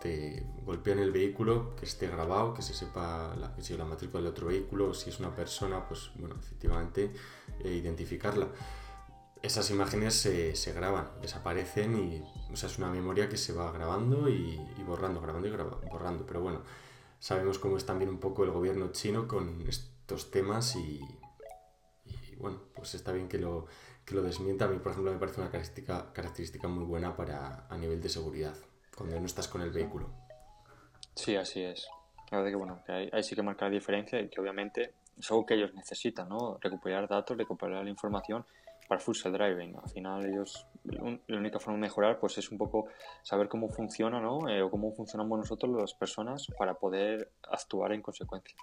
te 0.00 0.44
golpean 0.64 0.98
el 0.98 1.12
vehículo, 1.12 1.76
que 1.76 1.84
esté 1.84 2.08
grabado, 2.08 2.54
que 2.54 2.62
se 2.62 2.74
sepa 2.74 3.34
la, 3.38 3.54
si 3.60 3.76
la 3.76 3.84
matrícula 3.84 4.20
del 4.20 4.32
otro 4.32 4.48
vehículo, 4.48 4.94
si 4.94 5.10
es 5.10 5.20
una 5.20 5.34
persona, 5.34 5.86
pues 5.86 6.10
bueno, 6.16 6.34
efectivamente 6.38 7.12
eh, 7.60 7.72
identificarla. 7.72 8.48
Esas 9.40 9.70
imágenes 9.70 10.14
se, 10.14 10.56
se, 10.56 10.72
graban, 10.72 11.08
desaparecen 11.20 11.96
y 11.98 12.22
o 12.50 12.54
es 12.54 12.78
una 12.78 12.90
memoria 12.90 13.28
que 13.28 13.36
se 13.36 13.52
va 13.52 13.70
grabando 13.72 14.28
y, 14.28 14.60
borrando, 14.86 15.20
grabando 15.20 15.48
y 15.48 15.50
borrando. 15.88 16.26
Pero 16.26 16.40
bueno, 16.40 16.62
sabemos 17.18 17.58
cómo 17.58 17.76
es 17.76 17.86
también 17.86 18.10
un 18.10 18.18
poco 18.18 18.44
el 18.44 18.50
gobierno 18.50 18.92
chino 18.92 19.26
con 19.26 19.62
estos 19.62 20.30
temas 20.30 20.76
y 20.76 21.00
bueno, 22.42 22.58
pues 22.74 22.94
está 22.94 23.12
bien 23.12 23.28
que 23.28 23.38
lo, 23.38 23.66
que 24.12 24.16
lo 24.16 24.22
desmienta, 24.22 24.66
a 24.66 24.68
mí, 24.68 24.78
por 24.78 24.92
ejemplo, 24.92 25.10
me 25.10 25.18
parece 25.18 25.40
una 25.40 25.50
característica, 25.50 26.12
característica 26.12 26.68
muy 26.68 26.84
buena 26.84 27.16
para, 27.16 27.66
a 27.68 27.78
nivel 27.78 28.00
de 28.00 28.08
seguridad, 28.08 28.54
cuando 28.96 29.18
no 29.18 29.26
estás 29.26 29.48
con 29.48 29.62
el 29.62 29.70
vehículo. 29.70 30.10
Sí, 31.14 31.34
así 31.34 31.62
es. 31.62 31.88
La 32.30 32.38
verdad 32.38 32.50
que, 32.50 32.56
bueno, 32.56 32.82
que 32.84 32.92
ahí, 32.92 33.22
sí 33.22 33.34
que 33.34 33.42
marca 33.42 33.64
la 33.64 33.70
diferencia 33.70 34.20
y 34.20 34.28
que 34.28 34.40
obviamente 34.40 34.92
es 35.18 35.30
algo 35.30 35.46
que 35.46 35.54
ellos 35.54 35.72
necesitan, 35.74 36.28
¿no? 36.28 36.58
Recuperar 36.60 37.08
datos, 37.08 37.36
recuperar 37.36 37.84
la 37.84 37.90
información 37.90 38.44
para 38.86 39.00
full 39.00 39.14
self 39.14 39.34
driving. 39.34 39.76
Al 39.82 39.88
final 39.88 40.26
ellos, 40.26 40.66
la 40.84 41.38
única 41.38 41.58
forma 41.58 41.78
de 41.78 41.82
mejorar 41.82 42.18
pues 42.20 42.36
es 42.38 42.50
un 42.50 42.58
poco 42.58 42.88
saber 43.22 43.48
cómo 43.48 43.68
funciona, 43.70 44.20
¿no? 44.20 44.48
Eh, 44.48 44.62
o 44.62 44.70
cómo 44.70 44.92
funcionamos 44.92 45.38
nosotros 45.38 45.74
las 45.78 45.94
personas 45.94 46.46
para 46.58 46.74
poder 46.74 47.30
actuar 47.50 47.92
en 47.92 48.02
consecuencia. 48.02 48.56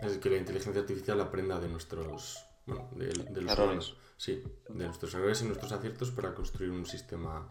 Es 0.00 0.18
que 0.18 0.30
la 0.30 0.36
inteligencia 0.36 0.82
artificial 0.82 1.20
aprenda 1.20 1.58
de 1.58 1.68
nuestros 1.68 2.46
bueno, 2.66 2.88
de, 2.94 3.42
los 3.42 3.52
errores. 3.52 3.94
Sí, 4.16 4.42
de 4.68 4.84
nuestros 4.84 5.14
errores 5.14 5.42
y 5.42 5.44
nuestros 5.44 5.72
aciertos 5.72 6.10
para 6.10 6.34
construir 6.34 6.70
un 6.70 6.86
sistema, 6.86 7.48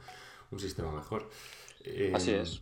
un 0.52 0.60
sistema 0.60 0.92
mejor. 0.92 1.30
Así 2.14 2.32
em, 2.32 2.42
es. 2.42 2.62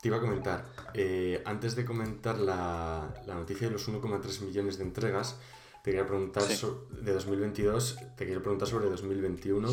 Te 0.00 0.08
iba 0.08 0.18
a 0.18 0.20
comentar, 0.20 0.64
eh, 0.94 1.42
antes 1.44 1.74
de 1.74 1.84
comentar 1.84 2.38
la, 2.38 3.12
la 3.26 3.34
noticia 3.34 3.66
de 3.66 3.72
los 3.72 3.88
1,3 3.88 4.42
millones 4.42 4.78
de 4.78 4.84
entregas, 4.84 5.40
te 5.82 5.90
quería 5.90 6.06
preguntar 6.06 6.44
de 6.44 7.12
2022, 7.12 7.96
te 8.16 8.26
quería 8.26 8.40
preguntar 8.40 8.68
sobre 8.68 8.88
2021, 8.90 9.68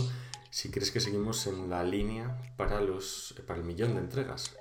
si 0.49 0.71
crees 0.71 0.91
que 0.91 0.99
seguimos 0.99 1.45
en 1.47 1.69
la 1.69 1.83
línea 1.83 2.39
para, 2.57 2.79
los, 2.81 3.35
para 3.45 3.59
el 3.59 3.65
millón 3.65 3.95
de 3.95 4.01
entregas. 4.01 4.55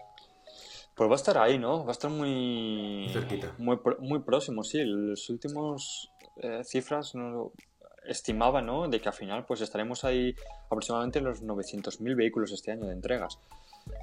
Pues 0.94 1.08
va 1.08 1.14
a 1.14 1.16
estar 1.16 1.38
ahí, 1.38 1.58
¿no? 1.58 1.84
Va 1.84 1.90
a 1.90 1.92
estar 1.92 2.10
muy... 2.10 3.08
Cerquita. 3.12 3.54
Muy, 3.58 3.78
muy 4.00 4.20
próximo, 4.20 4.62
sí. 4.62 4.82
Los 4.84 5.28
últimos 5.30 6.12
eh, 6.36 6.62
cifras 6.64 7.14
no, 7.14 7.52
estimaban 8.06 8.66
¿no? 8.66 8.88
de 8.88 9.00
que 9.00 9.08
al 9.08 9.14
final 9.14 9.44
pues 9.44 9.60
estaremos 9.60 10.04
ahí 10.04 10.34
aproximadamente 10.66 11.20
los 11.20 11.42
900.000 11.42 12.16
vehículos 12.16 12.52
este 12.52 12.72
año 12.72 12.86
de 12.86 12.92
entregas. 12.92 13.38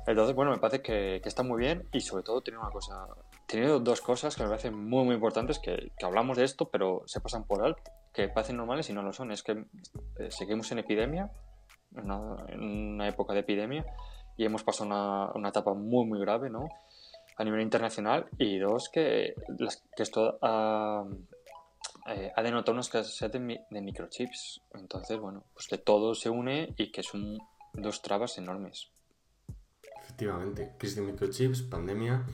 Entonces, 0.05 0.35
bueno, 0.35 0.51
me 0.51 0.57
parece 0.57 0.81
que, 0.81 1.19
que, 1.23 1.29
está 1.29 1.41
muy 1.41 1.59
bien 1.59 1.87
y 1.91 2.01
sobre 2.01 2.23
todo 2.23 2.41
tiene 2.41 2.59
una 2.59 2.69
cosa, 2.69 3.07
tiene 3.47 3.67
dos 3.67 4.01
cosas 4.01 4.35
que 4.35 4.43
me 4.43 4.49
parecen 4.49 4.77
muy, 4.77 5.05
muy 5.05 5.15
importantes, 5.15 5.57
que, 5.57 5.91
que 5.97 6.05
hablamos 6.05 6.37
de 6.37 6.43
esto, 6.43 6.69
pero 6.69 7.01
se 7.07 7.19
pasan 7.19 7.45
por 7.45 7.65
alto, 7.65 7.81
que 8.13 8.27
parecen 8.27 8.57
normales 8.57 8.89
y 8.89 8.93
no 8.93 9.01
lo 9.01 9.11
son. 9.11 9.31
Es 9.31 9.41
que 9.41 9.65
eh, 10.19 10.29
seguimos 10.29 10.71
en 10.71 10.79
epidemia, 10.79 11.31
en 11.95 12.11
una, 12.11 12.45
en 12.49 12.63
una, 12.63 13.07
época 13.07 13.33
de 13.33 13.39
epidemia, 13.39 13.85
y 14.37 14.45
hemos 14.45 14.63
pasado 14.63 14.87
una, 14.87 15.31
una 15.33 15.49
etapa 15.49 15.73
muy, 15.73 16.05
muy 16.05 16.19
grave, 16.19 16.51
¿no? 16.51 16.69
A 17.37 17.43
nivel 17.43 17.61
internacional, 17.61 18.27
y 18.37 18.59
dos, 18.59 18.89
que, 18.89 19.33
las, 19.57 19.83
que 19.95 20.03
esto 20.03 20.37
ha, 20.43 21.05
eh, 22.07 22.31
ha 22.35 22.41
denotado 22.41 22.73
una 22.73 22.81
escasez 22.81 23.31
de, 23.31 23.61
de, 23.69 23.81
microchips. 23.81 24.61
Entonces, 24.73 25.19
bueno, 25.19 25.43
pues 25.53 25.67
que 25.67 25.77
todo 25.77 26.15
se 26.15 26.29
une 26.29 26.73
y 26.77 26.91
que 26.91 27.03
son 27.03 27.39
dos 27.73 28.01
trabas 28.01 28.37
enormes. 28.37 28.89
Efectivamente, 30.03 30.73
crisis 30.77 30.97
de 30.97 31.03
microchips, 31.03 31.61
pandemia, 31.63 32.25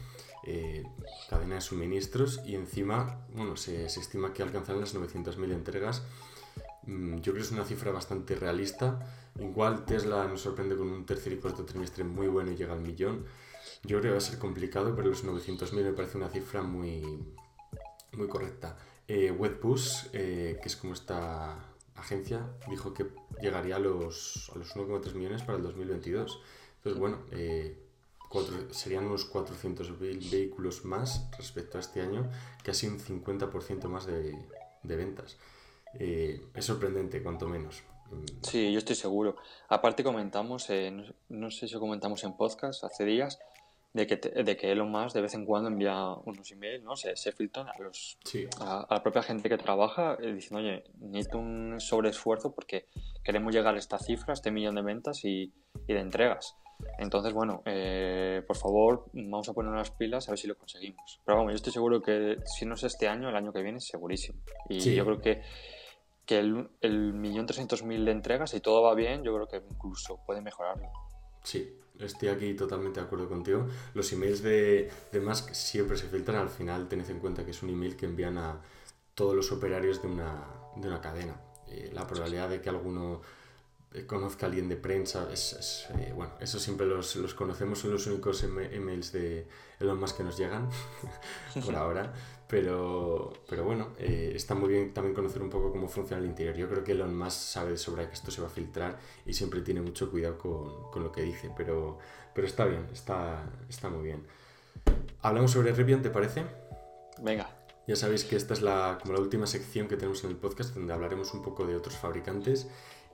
eh, 0.46 0.84
cadena 1.30 1.56
de 1.56 1.62
suministros 1.62 2.42
y 2.46 2.56
encima, 2.56 3.26
bueno, 3.34 3.58
se, 3.58 3.90
se 3.90 4.00
estima 4.00 4.34
que 4.34 4.44
alcanzarán 4.44 4.82
las 4.82 4.96
900.000 4.96 5.52
entregas. 5.52 6.04
Mm, 6.84 7.18
yo 7.18 7.34
creo 7.34 7.36
que 7.36 7.42
es 7.42 7.52
una 7.52 7.66
cifra 7.66 7.92
bastante 7.92 8.36
realista. 8.36 9.00
Igual 9.40 9.86
Tesla 9.86 10.26
nos 10.26 10.42
sorprende 10.42 10.76
con 10.78 10.90
un 10.90 11.06
tercer 11.06 11.34
y 11.34 11.38
cuarto 11.38 11.66
trimestre 11.66 12.04
muy 12.04 12.28
bueno 12.28 12.52
y 12.52 12.56
llega 12.56 12.74
al 12.74 12.82
millón. 12.82 13.26
Yo 13.84 14.00
creo 14.00 14.02
que 14.02 14.12
va 14.12 14.18
a 14.18 14.22
ser 14.22 14.40
complicado, 14.40 14.96
pero 14.96 15.10
los 15.10 15.26
900.000 15.26 15.84
me 15.84 15.94
parece 15.94 16.18
una 16.18 16.30
cifra 16.30 16.62
muy, 16.64 17.04
muy 18.14 18.28
correcta. 18.28 18.78
Eh, 19.08 19.34
eh, 20.14 20.60
que 20.62 20.68
es 20.68 20.76
como 20.76 20.94
esta 20.94 21.58
agencia, 21.96 22.46
dijo 22.70 22.94
que 22.94 23.08
llegaría 23.42 23.78
a 23.78 23.80
los, 23.80 24.52
a 24.54 24.58
los 24.58 24.76
1,3 24.76 25.14
millones 25.14 25.44
para 25.44 25.58
el 25.58 25.64
2022. 25.64 26.42
Entonces, 26.78 27.00
bueno, 27.00 27.20
eh, 27.32 27.78
serían 28.72 29.06
unos 29.06 29.32
400.000 29.32 30.32
vehículos 30.32 30.84
más 30.84 31.30
respecto 31.38 31.78
a 31.78 31.82
este 31.82 32.02
año, 32.02 32.30
casi 32.64 32.88
un 32.88 33.00
50% 33.00 33.88
más 33.88 34.06
de, 34.06 34.38
de 34.84 34.96
ventas. 34.96 35.38
Eh, 35.94 36.42
es 36.54 36.66
sorprendente, 36.66 37.24
cuanto 37.24 37.48
menos. 37.48 37.84
Sí, 38.42 38.72
yo 38.72 38.80
estoy 38.80 38.96
seguro. 38.96 39.36
Aparte 39.68 40.04
comentamos, 40.04 40.68
no, 40.70 41.04
no, 41.30 41.52
sé 41.52 41.68
si 41.68 41.74
lo 41.74 41.80
comentamos 41.80 42.24
en 42.24 42.38
podcast 42.38 42.84
hace 42.84 43.04
días, 43.06 43.40
de 43.98 44.08
que, 44.08 44.16
de 44.18 44.56
que 44.56 44.72
Elon 44.72 44.92
Musk 44.92 45.16
de 45.16 45.22
vez 45.22 45.34
en 45.34 45.46
cuando 45.46 45.70
envía 45.70 46.10
unos 46.26 46.52
emails, 46.52 46.84
¿no? 46.84 46.96
Se, 46.96 47.16
se 47.16 47.32
filtran 47.32 47.68
a, 47.68 47.78
los, 47.80 48.18
a, 48.60 48.86
la 48.90 49.04
propia 49.04 49.24
gente 49.24 49.50
que 49.50 49.58
trabaja 49.58 50.18
eh, 50.22 50.34
diciendo, 50.34 50.60
oye, 50.60 50.84
necesito 51.00 51.40
un 51.40 51.80
sobreesfuerzo 51.80 52.54
porque 52.54 52.86
queremos 53.24 53.54
llegar 53.54 53.76
a 53.76 53.80
esta 53.80 53.98
cifra, 53.98 54.32
a 54.32 54.36
este 54.36 54.52
millón 54.52 54.76
de 54.76 54.84
ventas 54.84 55.26
y, 55.26 55.52
y 55.88 55.94
de 55.94 56.00
entregas. 56.00 56.56
Entonces, 57.00 57.34
bueno, 57.34 57.64
eh, 57.66 58.44
por 58.46 58.56
favor, 58.56 59.06
vamos 59.14 59.50
a 59.50 59.54
poner 59.54 59.74
las 59.74 59.90
pilas 59.90 60.28
a 60.28 60.32
ver 60.32 60.38
si 60.38 60.48
lo 60.48 60.56
conseguimos. 60.56 61.20
Pero 61.26 61.40
vamos, 61.40 61.54
yo 61.54 61.56
estoy 61.56 61.74
seguro 61.74 62.02
que 62.02 62.38
si 62.46 62.68
no 62.68 62.76
es 62.76 62.84
este 62.84 63.08
año, 63.08 63.30
el 63.30 63.36
año 63.36 63.52
que 63.52 63.64
viene, 63.64 63.80
segurísimo. 63.80 64.40
Y 64.70 64.94
yo 64.94 65.04
creo 65.06 65.20
que, 65.20 65.42
que 66.28 66.38
el, 66.38 66.70
el 66.82 67.14
millón 67.14 67.48
trescientos 67.48 67.84
mil 67.84 68.06
de 68.06 68.12
entregas, 68.12 68.52
si 68.52 68.60
todo 68.60 68.84
va 68.84 68.94
bien, 68.94 69.24
yo 69.24 69.34
creo 69.34 69.48
que 69.48 69.58
incluso 69.68 70.24
puede 70.24 70.42
mejorarlo. 70.42 70.92
Sí, 71.44 71.80
estoy 72.00 72.30
aquí 72.30 72.54
totalmente 72.54 73.00
de 73.00 73.06
acuerdo 73.06 73.28
contigo. 73.28 73.68
Los 73.94 74.12
emails 74.12 74.42
de, 74.42 74.90
de 75.12 75.20
Musk 75.20 75.54
siempre 75.54 75.98
se 75.98 76.08
filtran. 76.08 76.38
Al 76.42 76.50
final, 76.50 76.88
tened 76.88 77.10
en 77.10 77.20
cuenta 77.20 77.44
que 77.44 77.52
es 77.52 77.64
un 77.64 77.70
email 77.70 77.96
que 77.96 78.06
envían 78.06 78.38
a 78.38 78.62
todos 79.16 79.36
los 79.36 79.52
operarios 79.52 80.02
de 80.02 80.08
una, 80.08 80.46
de 80.76 80.88
una 80.88 81.02
cadena. 81.02 81.40
Eh, 81.68 81.92
la 81.94 82.06
probabilidad 82.08 82.50
de 82.50 82.62
que 82.62 82.70
alguno 82.70 83.22
conozca 84.06 84.46
a 84.46 84.50
alguien 84.50 84.70
de 84.70 84.76
prensa, 84.76 85.28
es, 85.32 85.88
eh, 85.98 86.14
bueno, 86.16 86.34
eso 86.40 86.60
siempre 86.60 86.86
los, 86.86 87.16
los, 87.16 87.34
conocemos, 87.34 87.80
son 87.80 87.92
los 87.92 88.06
únicos 88.06 88.44
emails 88.44 89.12
de 89.12 89.48
Elon 89.80 90.00
Musk 90.00 90.18
que 90.18 90.24
nos 90.24 90.38
llegan 90.38 90.70
por 91.66 91.76
ahora, 91.76 92.14
pero, 92.48 93.34
pero 93.50 93.64
bueno, 93.64 93.90
eh, 93.98 94.32
está 94.36 94.56
muy 94.56 94.70
bien 94.70 94.94
también 94.94 95.14
conocer 95.14 95.42
un 95.42 95.50
poco 95.50 95.72
cómo 95.72 95.88
funciona 95.88 96.24
el 96.24 96.30
interior. 96.30 96.56
Yo 96.56 96.70
creo 96.70 96.84
que 96.84 96.94
Elon 96.94 97.18
Musk 97.18 97.38
sabe 97.38 97.72
de 97.72 97.78
sobra 97.78 98.08
que 98.08 98.14
esto 98.14 98.32
se 98.32 98.42
va 98.42 98.48
a 98.48 98.50
filtrar 98.50 98.98
y 99.26 99.34
siempre 99.34 99.62
tiene 99.62 99.82
mucho 99.82 100.10
cuidado 100.10 100.38
con, 100.38 100.92
con 100.92 101.04
lo 101.04 101.12
que 101.12 101.22
dice, 101.22 101.52
pero, 101.56 101.98
pero 102.34 102.48
está 102.48 102.66
bien, 102.66 102.88
está, 102.94 103.44
está 103.70 103.90
muy 103.90 104.04
bien. 104.04 104.26
¿Hablamos 105.22 105.52
sobre 105.52 105.74
Rivian, 105.74 106.02
te 106.02 106.10
parece? 106.10 106.44
Venga. 107.22 107.50
Ya 107.88 107.96
sabéis 107.96 108.24
que 108.26 108.36
esta 108.36 108.54
es 108.54 108.62
la, 108.62 108.98
como 109.02 109.14
la 109.14 109.20
última 109.20 109.48
sección 109.48 109.88
que 109.88 109.96
tenemos 109.96 110.24
en 110.24 110.32
el 110.32 110.36
podcast 110.36 110.74
donde 110.74 110.94
hablaremos 110.94 111.34
un 111.34 111.42
poco 111.42 111.66
de 111.66 111.76
otros 111.76 111.96
fabricantes 111.96 112.68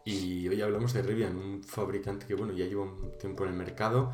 y 0.06 0.48
hoy 0.48 0.62
hablamos 0.62 0.94
de 0.94 1.02
Rivian, 1.02 1.38
un 1.38 1.64
fabricante 1.64 2.26
que 2.26 2.36
bueno, 2.36 2.54
ya 2.54 2.66
lleva 2.66 2.84
un 2.84 3.18
tiempo 3.18 3.46
en 3.46 3.52
el 3.52 3.56
mercado. 3.56 4.12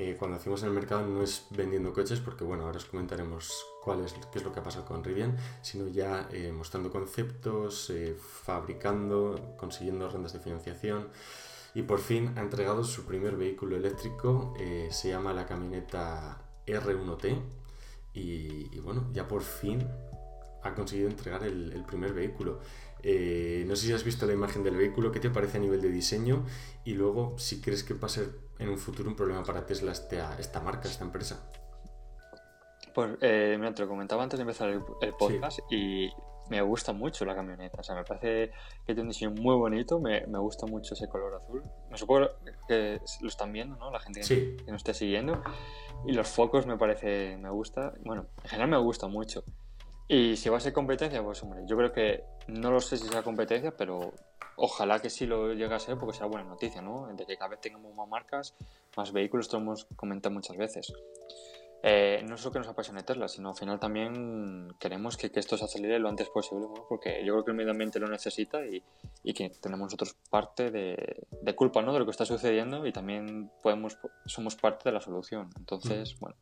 Eh, 0.00 0.14
cuando 0.16 0.36
hacemos 0.36 0.62
en 0.62 0.68
el 0.68 0.74
mercado 0.74 1.04
no 1.04 1.24
es 1.24 1.46
vendiendo 1.50 1.92
coches, 1.92 2.20
porque 2.20 2.44
bueno, 2.44 2.62
ahora 2.64 2.76
os 2.76 2.84
comentaremos 2.84 3.66
cuál 3.82 4.04
es, 4.04 4.12
qué 4.12 4.38
es 4.38 4.44
lo 4.44 4.52
que 4.52 4.60
ha 4.60 4.62
pasado 4.62 4.84
con 4.84 5.02
Rivian, 5.02 5.36
sino 5.60 5.88
ya 5.88 6.28
eh, 6.30 6.52
mostrando 6.52 6.88
conceptos, 6.88 7.90
eh, 7.90 8.16
fabricando, 8.16 9.56
consiguiendo 9.58 10.08
rentas 10.08 10.34
de 10.34 10.38
financiación. 10.38 11.08
Y 11.74 11.82
por 11.82 11.98
fin 11.98 12.32
ha 12.36 12.42
entregado 12.42 12.84
su 12.84 13.06
primer 13.06 13.36
vehículo 13.36 13.76
eléctrico, 13.76 14.54
se 14.90 15.10
llama 15.10 15.32
la 15.32 15.46
camioneta 15.46 16.42
R1T. 16.66 17.42
Y, 18.14 18.78
bueno, 18.80 19.08
ya 19.12 19.28
por 19.28 19.42
fin 19.42 19.86
ha 20.62 20.74
conseguido 20.74 21.08
entregar 21.08 21.42
el, 21.44 21.72
el 21.72 21.84
primer 21.84 22.14
vehículo. 22.14 22.60
Eh, 23.02 23.64
no 23.66 23.76
sé 23.76 23.86
si 23.86 23.92
has 23.92 24.04
visto 24.04 24.26
la 24.26 24.32
imagen 24.32 24.62
del 24.62 24.76
vehículo, 24.76 25.12
¿qué 25.12 25.20
te 25.20 25.30
parece 25.30 25.58
a 25.58 25.60
nivel 25.60 25.80
de 25.80 25.90
diseño? 25.90 26.44
Y 26.84 26.94
luego, 26.94 27.38
si 27.38 27.60
crees 27.60 27.84
que 27.84 27.94
va 27.94 28.06
a 28.06 28.10
ser 28.10 28.30
en 28.58 28.68
un 28.68 28.78
futuro 28.78 29.08
un 29.08 29.16
problema 29.16 29.42
para 29.44 29.66
Tesla 29.66 29.92
esta, 29.92 30.38
esta 30.38 30.60
marca, 30.60 30.88
esta 30.88 31.04
empresa. 31.04 31.50
Pues, 32.94 33.16
eh, 33.20 33.56
mira, 33.58 33.72
te 33.74 33.82
lo 33.82 33.88
comentaba 33.88 34.22
antes 34.22 34.38
de 34.38 34.42
empezar 34.42 34.68
el, 34.70 34.82
podcast 35.14 35.60
y 35.70 36.10
me 36.50 36.60
gusta 36.62 36.92
mucho 36.92 37.24
la 37.24 37.34
camioneta. 37.34 37.80
O 37.80 37.84
sea, 37.84 37.94
me 37.94 38.04
parece 38.04 38.50
que 38.84 38.94
tiene 38.94 39.02
un 39.02 39.08
diseño 39.08 39.30
muy 39.30 39.54
bonito, 39.54 40.00
me, 40.00 40.26
me 40.26 40.38
gusta 40.38 40.66
mucho 40.66 40.94
ese 40.94 41.08
color 41.08 41.34
azul. 41.34 41.62
Me 41.90 41.96
supongo 41.96 42.28
que 42.66 43.00
lo 43.20 43.28
están 43.28 43.52
viendo, 43.52 43.76
¿no? 43.76 43.92
La 43.92 44.00
gente 44.00 44.22
que, 44.22 44.56
que 44.56 44.72
nos 44.72 44.80
esté 44.80 44.94
siguiendo. 44.94 45.40
Y 46.06 46.12
los 46.12 46.28
focos 46.28 46.66
me 46.66 46.76
parece, 46.76 47.36
me 47.36 47.50
gusta. 47.50 47.92
Bueno, 48.04 48.26
en 48.42 48.50
general 48.50 48.70
me 48.70 48.78
gusta 48.78 49.06
mucho. 49.06 49.44
Y 50.08 50.36
si 50.36 50.48
va 50.48 50.56
a 50.56 50.60
ser 50.60 50.72
competencia, 50.72 51.22
pues 51.22 51.42
hombre, 51.42 51.60
yo 51.66 51.76
creo 51.76 51.92
que 51.92 52.24
no 52.46 52.70
lo 52.70 52.80
sé 52.80 52.96
si 52.96 53.06
sea 53.08 53.22
competencia, 53.22 53.76
pero 53.76 54.14
ojalá 54.56 55.00
que 55.00 55.10
sí 55.10 55.26
lo 55.26 55.52
llegue 55.52 55.74
a 55.74 55.78
ser 55.78 55.98
porque 55.98 56.16
sea 56.16 56.26
buena 56.26 56.48
noticia, 56.48 56.80
¿no? 56.80 57.06
De 57.14 57.26
que 57.26 57.36
cada 57.36 57.50
vez 57.50 57.60
tengamos 57.60 57.94
más 57.94 58.08
marcas, 58.08 58.54
más 58.96 59.12
vehículos, 59.12 59.46
esto 59.46 59.58
lo 59.58 59.64
hemos 59.64 59.84
comentado 59.96 60.34
muchas 60.34 60.56
veces. 60.56 60.92
Eh, 61.82 62.24
no 62.28 62.34
es 62.34 62.44
lo 62.44 62.50
que 62.50 62.58
nos 62.58 62.66
apasiona 62.66 63.04
Tesla, 63.04 63.28
sino 63.28 63.50
al 63.50 63.54
final 63.54 63.78
también 63.78 64.74
queremos 64.80 65.16
que, 65.16 65.30
esto 65.32 65.56
se 65.56 65.64
acelere 65.64 65.98
lo 66.00 66.08
antes 66.08 66.28
posible, 66.28 66.66
porque 66.88 67.24
yo 67.24 67.34
creo 67.34 67.44
que 67.44 67.50
el 67.52 67.56
medio 67.56 67.70
ambiente 67.70 68.00
lo 68.00 68.08
necesita 68.08 68.60
y, 68.66 68.82
que 69.32 69.50
tenemos 69.50 69.84
nosotros 69.84 70.16
parte 70.30 70.70
de, 70.70 71.54
culpa 71.54 71.82
¿no? 71.82 71.92
de 71.92 72.00
lo 72.00 72.04
que 72.04 72.10
está 72.10 72.24
sucediendo 72.24 72.84
y 72.86 72.92
también 72.92 73.50
podemos 73.62 73.96
somos 74.26 74.56
parte 74.56 74.88
de 74.88 74.92
la 74.92 75.00
solución. 75.00 75.50
Entonces, 75.56 76.18
bueno, 76.18 76.36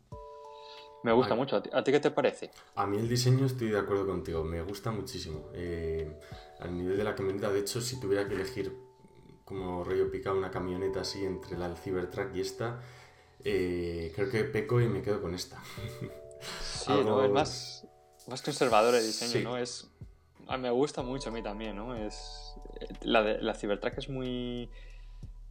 me 1.07 1.13
gusta 1.13 1.37
mucho. 1.37 1.63
¿A 1.73 1.85
ti, 1.85 1.93
qué 1.93 2.01
te 2.01 2.11
parece? 2.11 2.51
A 2.75 2.85
mí 2.85 2.99
el 2.99 3.09
diseño 3.09 3.47
estoy 3.47 3.69
de 3.69 3.79
acuerdo 3.79 4.05
contigo, 4.09 4.43
me 4.43 4.61
gusta 4.63 4.91
muchísimo. 4.91 5.51
Eh, 5.55 6.19
al 6.59 6.77
nivel 6.77 6.97
de 6.97 7.05
la 7.05 7.15
camioneta, 7.15 7.49
de 7.49 7.61
hecho, 7.61 7.81
si 7.81 8.01
tuviera 8.01 8.27
que 8.27 8.35
elegir 8.35 8.77
como 9.45 9.85
rollo 9.85 10.11
picado 10.11 10.37
una 10.37 10.51
camioneta 10.51 11.03
así 11.03 11.25
entre 11.25 11.57
la 11.57 11.69
del 11.69 11.77
Cybertruck 11.77 12.35
y 12.35 12.41
esta, 12.41 12.81
eh, 13.45 14.13
creo 14.17 14.29
que 14.29 14.43
peco 14.43 14.81
y 14.81 14.89
me 14.89 15.01
quedo 15.01 15.23
con 15.23 15.33
esta. 15.33 15.63
Sí, 16.61 16.91
¿no? 17.05 17.25
es 17.25 17.31
más, 17.31 17.87
más 18.27 18.43
conservador 18.43 18.97
el 18.97 19.07
diseño, 19.07 19.51
¿no? 19.51 19.59
Es, 19.59 19.89
me 20.59 20.71
gusta 20.71 21.03
mucho 21.03 21.29
a 21.29 21.33
mí 21.33 21.41
también, 21.41 21.77
¿no? 21.77 21.95
Es, 21.95 22.57
la, 23.03 23.23
de, 23.23 23.41
la 23.41 23.55
Cybertruck 23.55 23.97
es 23.99 24.09
muy... 24.09 24.69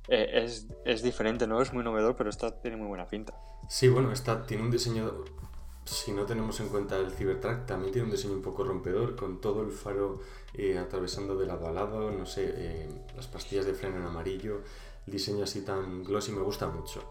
Eh, 0.07 0.43
es, 0.45 0.67
es, 0.85 1.01
diferente, 1.01 1.47
¿no? 1.47 1.61
Es 1.61 1.73
muy 1.73 1.83
novedor, 1.83 2.15
pero 2.15 2.29
esta 2.29 2.61
tiene 2.61 2.77
muy 2.77 2.87
buena 2.87 3.07
pinta. 3.07 3.33
Sí, 3.69 3.87
bueno, 3.87 4.11
esta 4.11 4.45
tiene 4.45 4.63
un 4.63 4.71
diseño 4.71 5.11
si 5.85 6.11
no 6.11 6.25
tenemos 6.25 6.59
en 6.59 6.69
cuenta 6.69 6.97
el 6.97 7.11
Cybertruck, 7.11 7.65
también 7.65 7.91
tiene 7.91 8.07
un 8.07 8.11
diseño 8.11 8.33
un 8.33 8.41
poco 8.41 8.63
rompedor, 8.63 9.15
con 9.15 9.39
todo 9.39 9.61
el 9.61 9.71
faro 9.71 10.19
eh, 10.55 10.77
atravesando 10.77 11.37
de 11.37 11.45
lado 11.45 11.67
a 11.67 11.71
lado, 11.71 12.11
no 12.11 12.25
sé, 12.25 12.53
eh, 12.55 12.89
las 13.15 13.27
pastillas 13.27 13.65
de 13.65 13.73
freno 13.73 13.97
en 13.97 14.03
amarillo, 14.03 14.61
el 15.05 15.13
diseño 15.13 15.43
así 15.43 15.61
tan 15.61 16.03
glossy 16.03 16.31
me 16.31 16.41
gusta 16.41 16.67
mucho. 16.67 17.03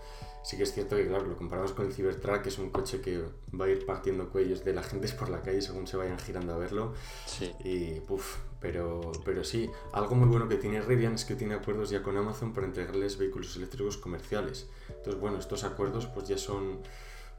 Sí 0.45 0.59
que 0.59 0.65
es 0.65 0.75
cierto 0.75 0.95
que, 0.95 1.09
claro, 1.09 1.25
lo 1.25 1.37
comparamos 1.37 1.73
con 1.73 1.87
el 1.87 1.95
Cybertruck, 1.95 2.43
que 2.43 2.51
es 2.51 2.59
un 2.59 2.69
coche 2.69 3.01
que 3.01 3.25
va 3.59 3.65
a 3.65 3.69
ir 3.71 3.87
partiendo 3.87 4.29
cuellos 4.29 4.63
de 4.63 4.75
la 4.75 4.83
gente 4.85 5.09
por 5.15 5.31
la 5.31 5.43
calle 5.43 5.63
según 5.63 5.87
se 5.87 5.97
vayan 5.97 6.19
girando 6.19 6.53
a 6.53 6.59
verlo. 6.59 6.93
Sí. 7.27 7.51
Y, 7.65 8.01
puff, 8.01 8.37
pero, 8.61 9.11
pero 9.25 9.43
sí, 9.43 9.71
algo 9.93 10.15
muy 10.15 10.29
bueno 10.29 10.47
que 10.47 10.57
tiene 10.57 10.83
Rivian 10.83 11.15
es 11.15 11.25
que 11.25 11.35
tiene 11.35 11.55
acuerdos 11.55 11.89
ya 11.89 12.03
con 12.03 12.17
Amazon 12.19 12.53
para 12.53 12.67
entregarles 12.67 13.17
vehículos 13.17 13.57
eléctricos 13.57 13.97
comerciales. 13.97 14.69
Entonces, 14.89 15.19
bueno, 15.19 15.39
estos 15.39 15.65
acuerdos 15.65 16.07
pues 16.07 16.29
ya 16.29 16.37
son 16.37 16.81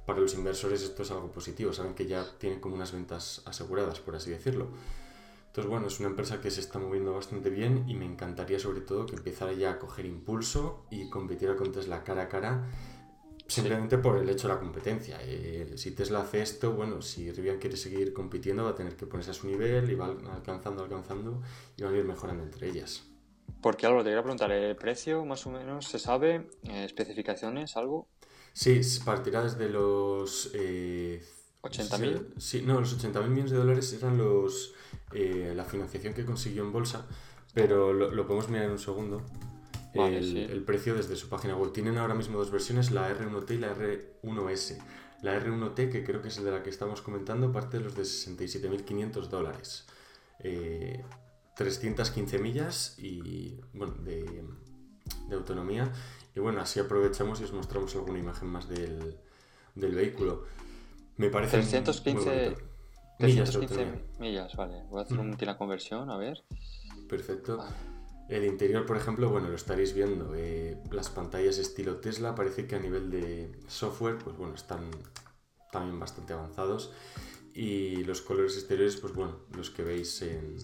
para 0.05 0.19
los 0.19 0.33
inversores 0.33 0.81
esto 0.81 1.03
es 1.03 1.11
algo 1.11 1.31
positivo, 1.31 1.73
saben 1.73 1.93
que 1.93 2.05
ya 2.05 2.25
tienen 2.37 2.59
como 2.59 2.75
unas 2.75 2.91
ventas 2.91 3.43
aseguradas, 3.45 3.99
por 3.99 4.15
así 4.15 4.31
decirlo. 4.31 4.67
Entonces, 5.47 5.69
bueno, 5.71 5.87
es 5.87 5.99
una 5.99 6.09
empresa 6.09 6.41
que 6.41 6.51
se 6.51 6.59
está 6.59 6.79
moviendo 6.79 7.13
bastante 7.13 7.49
bien 7.49 7.85
y 7.87 7.95
me 7.95 8.05
encantaría 8.05 8.59
sobre 8.59 8.81
todo 8.81 9.05
que 9.05 9.15
empezara 9.15 9.53
ya 9.53 9.71
a 9.71 9.79
coger 9.79 10.05
impulso 10.05 10.85
y 10.91 11.09
competiera 11.09 11.55
con 11.55 11.71
Tesla 11.71 12.03
cara 12.03 12.23
a 12.23 12.27
cara, 12.27 12.67
simplemente 13.47 13.97
por 13.97 14.17
el 14.17 14.29
hecho 14.29 14.47
de 14.47 14.53
la 14.53 14.59
competencia. 14.59 15.19
Eh, 15.21 15.73
si 15.75 15.91
Tesla 15.91 16.21
hace 16.21 16.41
esto, 16.41 16.73
bueno, 16.73 17.01
si 17.01 17.31
Rivian 17.31 17.59
quiere 17.59 17.77
seguir 17.77 18.13
compitiendo 18.13 18.63
va 18.63 18.71
a 18.71 18.75
tener 18.75 18.95
que 18.95 19.05
ponerse 19.05 19.31
a 19.31 19.33
su 19.33 19.47
nivel 19.47 19.89
y 19.89 19.95
va 19.95 20.07
alcanzando, 20.07 20.83
alcanzando 20.83 21.41
y 21.77 21.83
van 21.83 21.93
a 21.93 21.97
ir 21.97 22.05
mejorando 22.05 22.43
entre 22.43 22.69
ellas. 22.69 23.03
Porque 23.61 23.85
algo 23.85 23.99
te 23.99 24.05
quería 24.05 24.21
preguntar, 24.21 24.51
¿el 24.51 24.75
precio 24.75 25.25
más 25.25 25.45
o 25.45 25.51
menos 25.51 25.87
se 25.87 25.99
sabe? 25.99 26.47
Eh, 26.63 26.85
¿Especificaciones? 26.85 27.77
¿Algo? 27.77 28.07
Sí, 28.53 28.79
partirá 29.03 29.43
desde 29.43 29.69
los... 29.69 30.51
Eh, 30.53 31.23
¿80.000? 31.61 32.37
Sí, 32.37 32.61
no, 32.61 32.79
los 32.79 32.97
80.000 32.97 33.27
millones 33.27 33.51
de 33.51 33.57
dólares 33.57 33.93
eran 33.93 34.17
los 34.17 34.75
eh, 35.13 35.53
la 35.55 35.63
financiación 35.63 36.13
que 36.13 36.25
consiguió 36.25 36.63
en 36.63 36.71
bolsa, 36.71 37.05
pero 37.53 37.93
lo, 37.93 38.27
podemos 38.27 38.49
mirar 38.49 38.65
en 38.65 38.71
un 38.71 38.79
segundo. 38.79 39.21
El, 39.95 40.63
precio 40.65 40.95
desde 40.95 41.15
su 41.15 41.29
página 41.29 41.55
web. 41.55 41.71
Tienen 41.71 41.97
ahora 41.97 42.13
mismo 42.15 42.37
dos 42.37 42.51
versiones, 42.51 42.91
la 42.91 43.09
R1T 43.09 43.51
y 43.51 43.57
la 43.57 43.75
R1S. 43.75 44.77
La 45.21 45.39
R1T, 45.39 45.91
que 45.91 46.03
creo 46.03 46.21
que 46.21 46.27
es 46.27 46.43
de 46.43 46.51
la 46.51 46.61
que 46.61 46.69
estamos 46.69 47.01
comentando, 47.01 47.51
parte 47.51 47.77
de 47.77 47.83
los 47.85 47.95
de 47.95 48.03
67.500 48.03 49.27
dólares. 49.27 49.87
315 51.55 52.35
eh, 52.35 52.39
millas 52.39 52.99
y 52.99 53.59
bueno, 53.73 53.93
de, 54.03 54.43
de 55.29 55.35
autonomía 55.35 55.91
y 56.35 56.39
bueno, 56.41 56.59
así 56.61 56.79
aprovechamos 56.79 57.39
y 57.39 57.45
os 57.45 57.53
mostramos 57.53 57.95
alguna 57.95 58.19
imagen 58.19 58.49
más 58.49 58.67
del, 58.67 59.17
vehículo. 59.75 60.43
Me 61.15 61.29
parece 61.29 61.57
315 61.57 62.55
millas, 63.19 63.57
millas, 64.19 64.55
vale. 64.55 64.83
Voy 64.89 64.99
a 64.99 65.03
hacer 65.03 65.17
una 65.17 65.57
conversión, 65.57 66.09
a 66.09 66.17
ver. 66.17 66.43
Perfecto. 67.07 67.63
El 68.27 68.43
interior, 68.43 68.85
por 68.85 68.97
ejemplo, 68.97 69.29
bueno, 69.29 69.49
lo 69.49 69.55
estaréis 69.55 69.93
viendo. 69.93 70.33
Eh, 70.35 70.77
las 70.91 71.09
pantallas 71.09 71.57
estilo 71.57 71.97
Tesla 71.97 72.33
parece 72.33 72.65
que 72.65 72.75
a 72.75 72.79
nivel 72.79 73.11
de 73.11 73.51
software, 73.67 74.17
pues 74.17 74.35
bueno, 74.35 74.55
están 74.55 74.89
también 75.71 75.99
bastante 75.99 76.33
avanzados. 76.33 76.91
Y 77.53 78.03
los 78.03 78.21
colores 78.21 78.55
exteriores, 78.57 78.97
pues 78.97 79.13
bueno, 79.13 79.39
los 79.55 79.69
que 79.69 79.83
veis 79.83 80.21
en, 80.23 80.57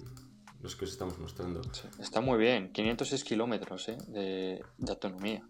los 0.62 0.76
que 0.76 0.86
os 0.86 0.92
estamos 0.92 1.18
mostrando. 1.20 1.62
está 2.00 2.22
muy 2.22 2.38
bien, 2.38 2.72
506 2.72 3.24
kilómetros 3.24 3.90
¿eh? 3.90 3.98
de, 4.08 4.64
de, 4.78 4.92
autonomía. 4.92 5.48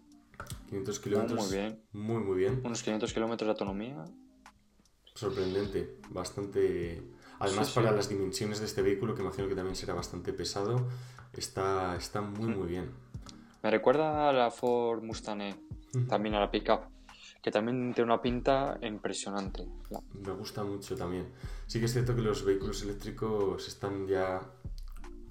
500 0.68 1.00
kilómetros. 1.00 1.40
Muy 1.40 1.58
bien. 1.58 1.82
Muy, 1.92 2.22
muy 2.22 2.36
bien. 2.36 2.60
Unos 2.64 2.82
500 2.82 3.12
kilómetros 3.12 3.46
de 3.46 3.50
autonomía. 3.50 4.04
Sorprendente, 5.14 5.98
bastante... 6.10 7.02
Además, 7.42 7.70
para 7.70 7.90
las 7.90 8.08
dimensiones 8.08 8.60
de 8.60 8.66
este 8.66 8.82
vehículo, 8.82 9.14
que 9.14 9.22
imagino 9.22 9.48
que 9.48 9.54
también 9.54 9.76
será 9.76 9.94
bastante 9.94 10.32
pesado, 10.32 10.86
está, 11.32 11.96
está 11.96 12.20
muy, 12.20 12.48
muy 12.48 12.68
bien. 12.68 12.90
Me 13.62 13.70
recuerda 13.70 14.28
a 14.28 14.32
la 14.32 14.50
Ford 14.50 15.02
Mustang 15.02 15.40
E, 15.42 15.54
también 16.08 16.34
a 16.34 16.40
la 16.40 16.50
pickup, 16.50 16.82
que 17.42 17.50
también 17.50 17.92
tiene 17.94 18.12
una 18.12 18.22
pinta 18.22 18.78
impresionante. 18.82 19.66
Me 20.14 20.32
gusta 20.32 20.62
mucho 20.62 20.96
también. 20.96 21.32
Sí 21.66 21.80
que 21.80 21.86
es 21.86 21.92
cierto 21.92 22.14
que 22.14 22.22
los 22.22 22.44
vehículos 22.44 22.82
eléctricos 22.82 23.66
están 23.66 24.06
ya 24.06 24.40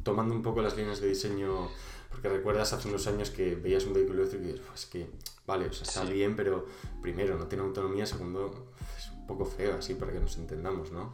tomando 0.03 0.36
un 0.36 0.41
poco 0.41 0.62
las 0.62 0.76
líneas 0.76 0.99
de 0.99 1.07
diseño 1.07 1.70
porque 2.09 2.28
recuerdas 2.28 2.74
hace 2.74 2.89
unos 2.89 3.07
años 3.07 3.30
que 3.30 3.55
veías 3.55 3.86
un 3.86 3.93
vehículo 3.93 4.20
eléctrico 4.20 4.43
y 4.43 4.47
dices, 4.51 4.68
pues 4.68 4.86
que, 4.86 5.09
vale, 5.47 5.68
o 5.68 5.74
sea, 5.74 5.84
está 5.84 6.03
bien, 6.03 6.36
pero 6.36 6.68
primero, 7.01 7.38
no 7.38 7.47
tiene 7.47 7.64
autonomía, 7.64 8.05
segundo, 8.05 8.74
es 8.97 9.09
un 9.12 9.26
poco 9.26 9.45
feo 9.45 9.78
así 9.78 9.93
para 9.93 10.12
que 10.12 10.20
nos 10.20 10.38
entendamos, 10.38 10.91
¿no? 10.91 11.14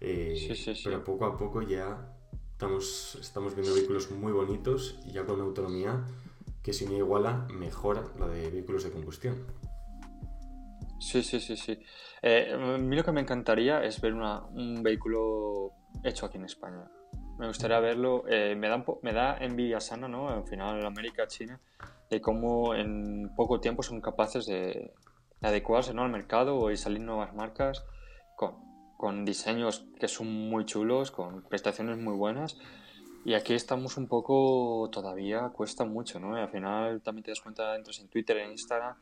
Eh, 0.00 0.34
sí, 0.36 0.54
sí, 0.54 0.74
sí. 0.74 0.82
Pero 0.84 1.04
poco 1.04 1.26
a 1.26 1.36
poco 1.36 1.62
ya 1.62 2.14
estamos, 2.52 3.18
estamos 3.20 3.54
viendo 3.54 3.74
vehículos 3.74 4.10
muy 4.10 4.32
bonitos 4.32 4.98
y 5.06 5.12
ya 5.12 5.24
con 5.24 5.40
autonomía 5.40 6.04
que 6.62 6.72
si 6.72 6.86
no 6.86 6.96
iguala, 6.96 7.46
mejora 7.52 8.04
la 8.18 8.28
de 8.28 8.50
vehículos 8.50 8.84
de 8.84 8.90
combustión. 8.90 9.46
Sí, 10.98 11.22
sí, 11.22 11.40
sí, 11.40 11.56
sí. 11.56 11.78
Eh, 12.22 12.52
a 12.52 12.78
mí 12.78 12.94
lo 12.94 13.02
que 13.02 13.12
me 13.12 13.22
encantaría 13.22 13.82
es 13.82 14.00
ver 14.00 14.12
un 14.12 14.82
vehículo 14.82 15.72
hecho 16.04 16.26
aquí 16.26 16.36
en 16.36 16.44
España. 16.44 16.90
Me 17.38 17.46
gustaría 17.46 17.80
verlo. 17.80 18.24
Eh, 18.28 18.54
me, 18.54 18.68
da, 18.68 18.84
me 19.02 19.12
da 19.14 19.38
envidia 19.38 19.80
sana, 19.80 20.08
¿no? 20.08 20.28
Al 20.28 20.44
final, 20.44 20.84
América, 20.84 21.26
China, 21.26 21.58
de 22.10 22.20
cómo 22.20 22.74
en 22.74 23.34
poco 23.34 23.60
tiempo 23.60 23.82
son 23.82 24.02
capaces 24.02 24.44
de, 24.44 24.92
adecuarse 25.42 25.94
¿no? 25.94 26.02
al 26.02 26.10
mercado 26.10 26.70
y 26.70 26.76
salir 26.76 27.00
nuevas 27.00 27.34
marcas 27.34 27.84
con, 28.36 28.69
con 29.00 29.24
diseños 29.24 29.86
que 29.98 30.08
son 30.08 30.26
muy 30.26 30.66
chulos, 30.66 31.10
con 31.10 31.40
prestaciones 31.40 31.96
muy 31.96 32.12
buenas. 32.12 32.58
Y 33.24 33.32
aquí 33.32 33.54
estamos 33.54 33.96
un 33.96 34.08
poco, 34.08 34.90
todavía 34.92 35.48
cuesta 35.48 35.86
mucho, 35.86 36.20
¿no? 36.20 36.36
Y 36.36 36.40
al 36.42 36.50
final 36.50 37.00
también 37.00 37.24
te 37.24 37.30
das 37.30 37.40
cuenta, 37.40 37.74
entras 37.74 37.98
en 38.00 38.08
Twitter, 38.08 38.36
en 38.36 38.50
Instagram, 38.50 38.96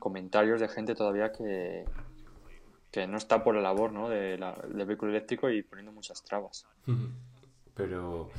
comentarios 0.00 0.60
de 0.60 0.66
gente 0.66 0.96
todavía 0.96 1.30
que, 1.30 1.84
que 2.90 3.06
no 3.06 3.16
está 3.16 3.44
por 3.44 3.54
la 3.54 3.60
labor, 3.60 3.92
¿no? 3.92 4.08
De 4.08 4.36
del 4.36 4.86
vehículo 4.86 5.12
eléctrico 5.12 5.48
y 5.48 5.62
poniendo 5.62 5.92
muchas 5.92 6.24
trabas 6.24 6.66
pero 7.76 8.30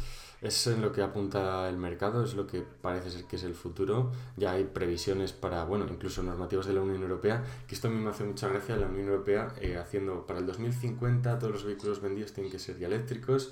es 0.41 0.67
en 0.67 0.81
lo 0.81 0.91
que 0.91 1.01
apunta 1.01 1.67
el 1.67 1.77
mercado, 1.77 2.23
es 2.23 2.35
lo 2.35 2.45
que 2.45 2.61
parece 2.61 3.09
ser 3.09 3.25
que 3.25 3.37
es 3.37 3.43
el 3.43 3.55
futuro. 3.55 4.11
Ya 4.35 4.51
hay 4.51 4.65
previsiones 4.65 5.33
para, 5.33 5.63
bueno, 5.63 5.85
incluso 5.89 6.21
normativas 6.21 6.67
de 6.67 6.73
la 6.73 6.81
Unión 6.81 7.01
Europea, 7.01 7.43
que 7.67 7.75
esto 7.75 7.87
a 7.87 7.91
mí 7.91 7.97
me 7.97 8.09
hace 8.09 8.23
mucha 8.23 8.47
gracia, 8.47 8.75
la 8.77 8.87
Unión 8.87 9.07
Europea 9.07 9.53
eh, 9.59 9.77
haciendo 9.77 10.25
para 10.25 10.39
el 10.39 10.45
2050 10.45 11.39
todos 11.39 11.53
los 11.53 11.63
vehículos 11.63 12.01
vendidos 12.01 12.33
tienen 12.33 12.51
que 12.51 12.59
ser 12.59 12.77
ya 12.77 12.87
eléctricos. 12.87 13.51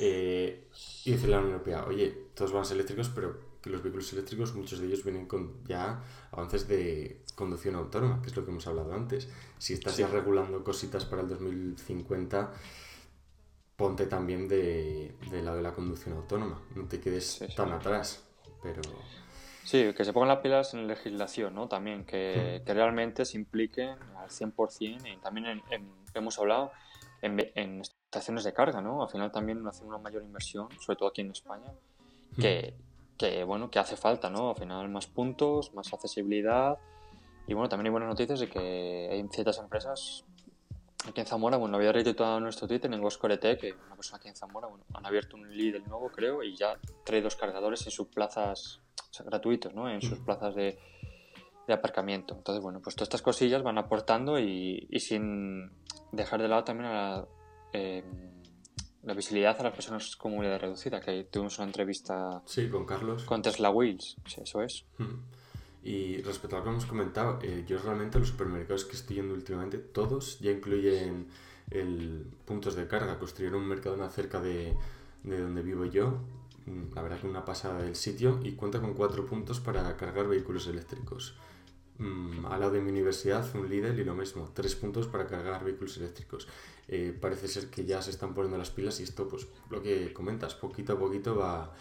Eh, 0.00 0.64
y 1.04 1.12
dice 1.12 1.26
la 1.28 1.38
Unión 1.38 1.52
Europea, 1.52 1.84
oye, 1.86 2.26
todos 2.34 2.52
van 2.52 2.62
a 2.62 2.64
ser 2.64 2.76
eléctricos, 2.76 3.08
pero 3.08 3.48
que 3.62 3.70
los 3.70 3.82
vehículos 3.82 4.12
eléctricos, 4.12 4.54
muchos 4.54 4.78
de 4.78 4.86
ellos 4.86 5.02
vienen 5.02 5.26
con 5.26 5.64
ya 5.64 6.02
avances 6.30 6.68
de 6.68 7.22
conducción 7.34 7.74
autónoma, 7.74 8.20
que 8.22 8.28
es 8.28 8.36
lo 8.36 8.44
que 8.44 8.50
hemos 8.50 8.66
hablado 8.66 8.92
antes. 8.92 9.28
Si 9.58 9.72
estás 9.72 9.96
ya 9.96 10.06
regulando 10.06 10.62
cositas 10.62 11.04
para 11.04 11.22
el 11.22 11.28
2050 11.28 12.52
ponte 13.78 14.06
también 14.06 14.48
de, 14.48 15.14
lado 15.30 15.56
de 15.56 15.62
la 15.62 15.72
conducción 15.72 16.16
autónoma, 16.16 16.60
no 16.74 16.88
te 16.88 17.00
quedes 17.00 17.44
tan 17.54 17.72
atrás, 17.72 18.28
pero... 18.60 18.82
Sí, 19.62 19.92
que 19.94 20.04
se 20.04 20.12
pongan 20.12 20.30
las 20.30 20.38
pilas 20.38 20.74
en 20.74 20.88
legislación, 20.88 21.54
¿no? 21.54 21.68
También, 21.68 22.04
que, 22.04 22.60
que 22.66 22.74
realmente 22.74 23.24
se 23.24 23.38
impliquen 23.38 23.90
al 24.16 24.30
100% 24.30 25.14
y 25.14 25.16
también 25.18 25.62
hemos 26.12 26.38
hablado 26.40 26.72
en, 27.22 27.80
estaciones 27.80 28.42
de 28.42 28.52
carga, 28.52 28.80
¿no? 28.80 29.00
Al 29.02 29.10
final 29.10 29.30
también 29.30 29.64
hacer 29.68 29.86
una 29.86 29.98
mayor 29.98 30.24
inversión, 30.24 30.68
sobre 30.80 30.96
todo 30.96 31.10
aquí 31.10 31.20
en 31.20 31.30
España, 31.30 31.72
que, 32.36 32.74
que, 33.16 33.44
bueno, 33.44 33.70
que 33.70 33.78
hace 33.78 33.96
falta, 33.96 34.28
¿no? 34.28 34.50
Al 34.50 34.56
final 34.56 34.88
más 34.88 35.06
puntos, 35.06 35.72
más 35.72 35.92
accesibilidad 35.92 36.78
y 37.46 37.54
bueno, 37.54 37.68
también 37.68 37.86
hay 37.86 37.92
buenas 37.92 38.08
noticias 38.08 38.40
de 38.40 38.48
que 38.48 39.08
hay 39.10 39.26
ciertas 39.30 39.58
empresas 39.58 40.24
aquí 41.08 41.20
en 41.20 41.26
Zamora, 41.26 41.56
bueno, 41.56 41.76
había 41.76 41.92
retuiteado 41.92 42.40
nuestro 42.40 42.66
Twitter 42.66 42.92
en 42.92 43.00
Goscorete, 43.00 43.56
que 43.58 43.72
una 43.72 43.96
persona 43.96 44.18
aquí 44.18 44.28
en 44.28 44.36
Zamora, 44.36 44.68
bueno, 44.68 44.84
han 44.94 45.06
abierto 45.06 45.36
un 45.36 45.48
Lidl 45.48 45.84
nuevo, 45.88 46.10
creo, 46.10 46.42
y 46.42 46.56
ya 46.56 46.78
trae 47.04 47.20
dos 47.20 47.36
cargadores 47.36 47.84
en 47.86 47.92
sus 47.92 48.08
plazas, 48.08 48.80
o 49.10 49.12
sea, 49.12 49.26
gratuitos, 49.26 49.74
¿no? 49.74 49.90
En 49.90 50.00
sus 50.02 50.18
plazas 50.18 50.54
de, 50.54 50.78
de, 51.66 51.72
aparcamiento. 51.74 52.34
Entonces, 52.34 52.62
bueno, 52.62 52.80
pues 52.82 52.96
todas 52.96 53.08
estas 53.08 53.22
cosillas 53.22 53.62
van 53.62 53.78
aportando 53.78 54.38
y, 54.38 54.86
y 54.90 55.00
sin 55.00 55.70
dejar 56.12 56.40
de 56.40 56.48
lado 56.48 56.64
también 56.64 56.90
a 56.90 56.92
la, 56.92 57.28
eh, 57.72 58.04
la 59.02 59.14
visibilidad 59.14 59.58
a 59.58 59.62
las 59.62 59.72
personas 59.72 60.16
con 60.16 60.32
movilidad 60.32 60.60
reducida, 60.60 61.00
que 61.00 61.24
tuvimos 61.24 61.58
una 61.58 61.66
entrevista... 61.66 62.42
Sí, 62.44 62.68
con 62.68 62.84
Carlos. 62.84 63.24
Con 63.24 63.42
Tesla 63.42 63.70
Wheels, 63.70 64.16
sí, 64.26 64.40
eso 64.42 64.62
es. 64.62 64.84
Y 65.82 66.20
respecto 66.22 66.56
a 66.56 66.58
lo 66.58 66.64
que 66.64 66.70
hemos 66.70 66.86
comentado, 66.86 67.38
eh, 67.42 67.64
yo 67.66 67.78
realmente 67.78 68.18
los 68.18 68.28
supermercados 68.28 68.84
que 68.84 68.96
estoy 68.96 69.16
yendo 69.16 69.34
últimamente, 69.34 69.78
todos 69.78 70.38
ya 70.40 70.50
incluyen 70.50 71.28
el 71.70 72.26
puntos 72.44 72.74
de 72.74 72.86
carga. 72.86 73.18
Construyeron 73.18 73.62
un 73.62 73.68
mercado 73.68 74.08
cerca 74.10 74.40
de, 74.40 74.76
de 75.22 75.40
donde 75.40 75.62
vivo 75.62 75.84
yo, 75.84 76.18
mm, 76.66 76.94
la 76.94 77.02
verdad 77.02 77.20
que 77.20 77.26
una 77.26 77.44
pasada 77.44 77.82
del 77.82 77.96
sitio, 77.96 78.40
y 78.42 78.52
cuenta 78.52 78.80
con 78.80 78.94
cuatro 78.94 79.26
puntos 79.26 79.60
para 79.60 79.96
cargar 79.96 80.28
vehículos 80.28 80.66
eléctricos. 80.66 81.36
Mm, 81.98 82.46
al 82.46 82.60
lado 82.60 82.72
de 82.72 82.80
mi 82.80 82.90
universidad, 82.90 83.44
un 83.56 83.68
líder 83.68 83.98
y 83.98 84.04
lo 84.04 84.14
mismo, 84.14 84.50
tres 84.54 84.76
puntos 84.76 85.08
para 85.08 85.26
cargar 85.26 85.64
vehículos 85.64 85.96
eléctricos. 85.96 86.46
Eh, 86.86 87.16
parece 87.20 87.48
ser 87.48 87.70
que 87.70 87.84
ya 87.84 88.00
se 88.02 88.10
están 88.10 88.34
poniendo 88.34 88.56
las 88.56 88.70
pilas 88.70 89.00
y 89.00 89.02
esto, 89.02 89.28
pues 89.28 89.48
lo 89.70 89.82
que 89.82 90.12
comentas, 90.12 90.54
poquito 90.54 90.94
a 90.94 90.98
poquito 90.98 91.36
va, 91.36 91.74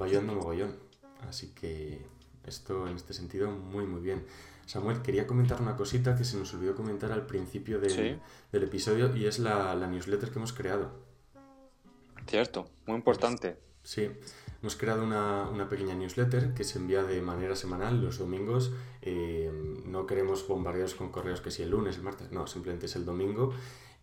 va 0.00 0.06
ayudando 0.06 0.34
mogollón. 0.34 0.74
Así 1.20 1.52
que 1.54 2.04
esto 2.46 2.86
en 2.86 2.96
este 2.96 3.14
sentido 3.14 3.50
muy 3.50 3.86
muy 3.86 4.00
bien. 4.00 4.24
Samuel, 4.66 5.02
quería 5.02 5.26
comentar 5.26 5.60
una 5.60 5.76
cosita 5.76 6.16
que 6.16 6.24
se 6.24 6.36
nos 6.36 6.54
olvidó 6.54 6.74
comentar 6.74 7.12
al 7.12 7.26
principio 7.26 7.80
del 7.80 8.20
episodio 8.52 9.14
y 9.14 9.26
es 9.26 9.38
la, 9.38 9.74
newsletter 9.74 10.30
que 10.30 10.38
hemos 10.38 10.52
creado. 10.52 10.92
Cierto, 12.26 12.68
muy 12.86 12.96
importante. 12.96 13.56
Sí, 13.82 14.08
hemos 14.62 14.76
creado 14.76 15.02
una, 15.02 15.68
pequeña 15.68 15.94
newsletter 15.94 16.54
que 16.54 16.62
se 16.62 16.78
envía 16.78 17.02
de 17.02 17.20
manera 17.20 17.56
semanal 17.56 18.02
los 18.02 18.18
domingos. 18.18 18.72
Eh, 19.02 19.50
no 19.84 20.06
queremos 20.06 20.46
bombardeos 20.46 20.94
con 20.94 21.10
correos 21.10 21.40
que 21.40 21.50
si 21.50 21.62
el 21.62 21.70
lunes, 21.70 21.96
el 21.96 22.02
martes, 22.02 22.30
no, 22.30 22.46
simplemente 22.46 22.86
es 22.86 22.94
el 22.94 23.04
domingo 23.04 23.52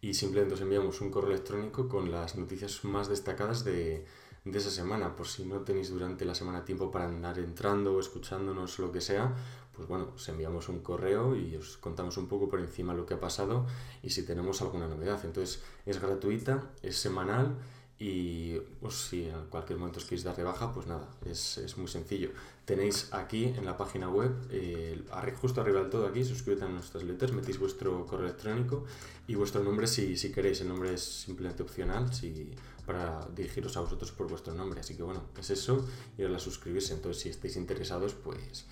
y 0.01 0.13
simplemente 0.13 0.55
os 0.55 0.61
enviamos 0.61 1.01
un 1.01 1.11
correo 1.11 1.31
electrónico 1.31 1.89
con 1.89 2.11
las 2.11 2.35
noticias 2.35 2.83
más 2.83 3.09
destacadas 3.09 3.63
de, 3.63 4.05
de 4.45 4.57
esa 4.57 4.71
semana, 4.71 5.15
por 5.15 5.27
si 5.27 5.45
no 5.45 5.59
tenéis 5.61 5.89
durante 5.89 6.25
la 6.25 6.35
semana 6.35 6.65
tiempo 6.65 6.91
para 6.91 7.05
andar 7.05 7.39
entrando 7.39 7.95
o 7.95 7.99
escuchándonos 7.99 8.79
lo 8.79 8.91
que 8.91 9.01
sea, 9.01 9.33
pues 9.75 9.87
bueno, 9.87 10.09
os 10.15 10.27
enviamos 10.27 10.67
un 10.69 10.79
correo 10.79 11.35
y 11.35 11.55
os 11.55 11.77
contamos 11.77 12.17
un 12.17 12.27
poco 12.27 12.49
por 12.49 12.59
encima 12.59 12.93
lo 12.93 13.05
que 13.05 13.13
ha 13.13 13.19
pasado 13.19 13.65
y 14.03 14.09
si 14.09 14.23
tenemos 14.23 14.61
alguna 14.61 14.87
novedad. 14.87 15.23
Entonces 15.23 15.61
es 15.85 16.01
gratuita, 16.01 16.71
es 16.81 16.97
semanal 16.97 17.55
y 18.01 18.57
pues, 18.79 18.95
si 18.95 19.25
en 19.25 19.45
cualquier 19.49 19.77
momento 19.77 19.99
os 19.99 20.05
queréis 20.05 20.23
dar 20.23 20.35
de 20.35 20.43
baja, 20.43 20.71
pues 20.73 20.87
nada, 20.87 21.09
es, 21.25 21.57
es 21.57 21.77
muy 21.77 21.87
sencillo. 21.89 22.31
Tenéis 22.63 23.09
aquí 23.11 23.45
en 23.45 23.65
la 23.65 23.75
página 23.75 24.09
web, 24.09 24.31
eh, 24.51 25.03
justo 25.41 25.59
arriba 25.59 25.81
del 25.81 25.89
todo 25.89 26.07
aquí, 26.07 26.23
suscríbete 26.23 26.63
a 26.63 26.69
nuestras 26.69 27.03
letras, 27.03 27.33
metéis 27.33 27.59
vuestro 27.59 28.05
correo 28.05 28.27
electrónico 28.27 28.85
y 29.27 29.35
vuestro 29.35 29.61
nombre 29.63 29.85
si, 29.85 30.15
si 30.15 30.31
queréis. 30.31 30.61
El 30.61 30.69
nombre 30.69 30.93
es 30.93 31.03
simplemente 31.03 31.61
opcional 31.63 32.13
si, 32.13 32.51
para 32.89 33.19
dirigiros 33.35 33.77
a 33.77 33.81
vosotros 33.81 34.11
por 34.11 34.27
vuestro 34.27 34.51
nombre. 34.55 34.79
Así 34.79 34.97
que 34.97 35.03
bueno, 35.03 35.21
es 35.39 35.51
eso 35.51 35.87
y 36.17 36.23
ahora 36.23 36.39
suscribirse. 36.39 36.95
Entonces 36.95 37.21
si 37.21 37.29
estáis 37.29 37.55
interesados, 37.55 38.15
pues, 38.15 38.65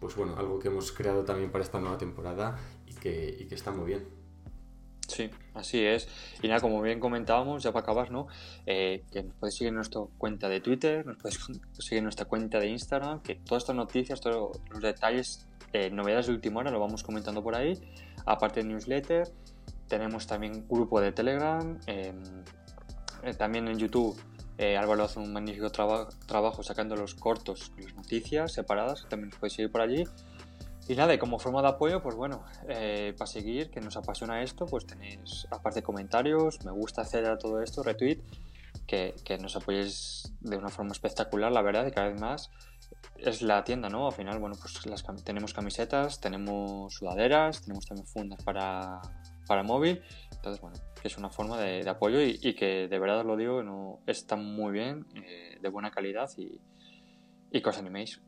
pues 0.00 0.14
bueno, 0.16 0.36
algo 0.36 0.58
que 0.58 0.68
hemos 0.68 0.92
creado 0.92 1.24
también 1.24 1.50
para 1.50 1.64
esta 1.64 1.80
nueva 1.80 1.96
temporada 1.96 2.58
y 2.86 2.92
que, 2.92 3.46
que 3.48 3.54
está 3.54 3.70
muy 3.70 3.86
bien. 3.86 4.06
Sí, 5.08 5.30
así 5.54 5.82
es. 5.82 6.08
Y 6.42 6.48
nada, 6.48 6.60
como 6.60 6.82
bien 6.82 7.00
comentábamos, 7.00 7.62
ya 7.62 7.72
para 7.72 7.84
acabar, 7.84 8.10
¿no? 8.10 8.26
Eh, 8.66 9.02
que 9.10 9.22
nos 9.22 9.34
podéis 9.36 9.56
seguir 9.56 9.68
en 9.68 9.76
nuestra 9.76 10.02
cuenta 10.18 10.50
de 10.50 10.60
Twitter, 10.60 11.06
nos 11.06 11.16
podéis 11.16 11.40
seguir 11.78 11.98
en 11.98 12.04
nuestra 12.04 12.26
cuenta 12.26 12.60
de 12.60 12.68
Instagram, 12.68 13.22
que 13.22 13.36
todas 13.36 13.62
estas 13.62 13.76
noticias, 13.76 14.20
todos 14.20 14.60
los 14.70 14.82
detalles, 14.82 15.46
novedades 15.90 16.26
de 16.26 16.32
última 16.32 16.60
hora, 16.60 16.70
lo 16.70 16.80
vamos 16.80 17.02
comentando 17.02 17.42
por 17.42 17.54
ahí. 17.54 17.80
Aparte 18.26 18.60
de 18.60 18.68
newsletter, 18.68 19.28
tenemos 19.88 20.26
también 20.26 20.66
grupo 20.68 21.00
de 21.00 21.12
Telegram, 21.12 21.78
em, 21.86 22.44
eh, 23.24 23.34
también 23.34 23.68
en 23.68 23.78
YouTube. 23.78 24.20
Álvaro 24.78 25.02
hace 25.02 25.18
un 25.18 25.32
magnífico 25.32 25.68
trabajo 25.70 26.62
sacando 26.62 26.94
los 26.94 27.16
cortos, 27.16 27.72
las 27.76 27.92
noticias 27.94 28.52
separadas, 28.52 29.04
también 29.10 29.30
nos 29.30 29.38
podéis 29.40 29.54
seguir 29.54 29.72
por 29.72 29.80
allí. 29.80 30.04
Y 30.86 30.94
nada, 30.96 31.14
y 31.14 31.18
como 31.18 31.38
forma 31.38 31.62
de 31.62 31.68
apoyo, 31.68 32.02
pues 32.02 32.14
bueno, 32.14 32.44
eh, 32.68 33.14
para 33.16 33.26
seguir, 33.26 33.70
que 33.70 33.80
nos 33.80 33.96
apasiona 33.96 34.42
esto, 34.42 34.66
pues 34.66 34.86
tenéis, 34.86 35.46
aparte 35.50 35.80
de 35.80 35.82
comentarios, 35.82 36.62
me 36.64 36.72
gusta 36.72 37.00
hacer 37.00 37.38
todo 37.38 37.62
esto, 37.62 37.82
retweet, 37.82 38.20
que, 38.86 39.14
que, 39.24 39.38
nos 39.38 39.56
apoyéis 39.56 40.34
de 40.40 40.58
una 40.58 40.68
forma 40.68 40.92
espectacular, 40.92 41.50
la 41.52 41.62
verdad, 41.62 41.86
y 41.86 41.90
cada 41.90 42.08
vez 42.08 42.20
más. 42.20 42.50
Es 43.16 43.40
la 43.40 43.64
tienda, 43.64 43.88
¿no? 43.88 44.08
Al 44.08 44.12
final, 44.12 44.38
bueno, 44.38 44.56
pues 44.60 44.84
las, 44.84 45.04
tenemos 45.24 45.54
camisetas, 45.54 46.20
tenemos 46.20 46.92
sudaderas, 46.92 47.62
tenemos 47.62 47.86
también 47.86 48.06
fundas 48.06 48.42
para, 48.44 49.00
para 49.46 49.62
móvil. 49.62 50.02
Entonces, 50.32 50.60
bueno, 50.60 50.76
que 51.00 51.08
es 51.08 51.16
una 51.16 51.30
forma 51.30 51.58
de, 51.60 51.88
apoyo 51.88 52.20
y, 52.20 52.54
que 52.54 52.88
de 52.88 52.98
verdad 52.98 53.20
os 53.20 53.26
lo 53.26 53.36
digo, 53.36 53.62
no, 53.62 54.00
está 54.06 54.36
muy 54.36 54.72
bien, 54.72 55.06
eh, 55.14 55.58
de 55.60 55.68
buena 55.68 55.90
calidad 55.90 56.30
y, 56.36 56.60
y 57.50 57.62
que 57.62 57.68
os 57.68 57.78
animéis. 57.78 58.20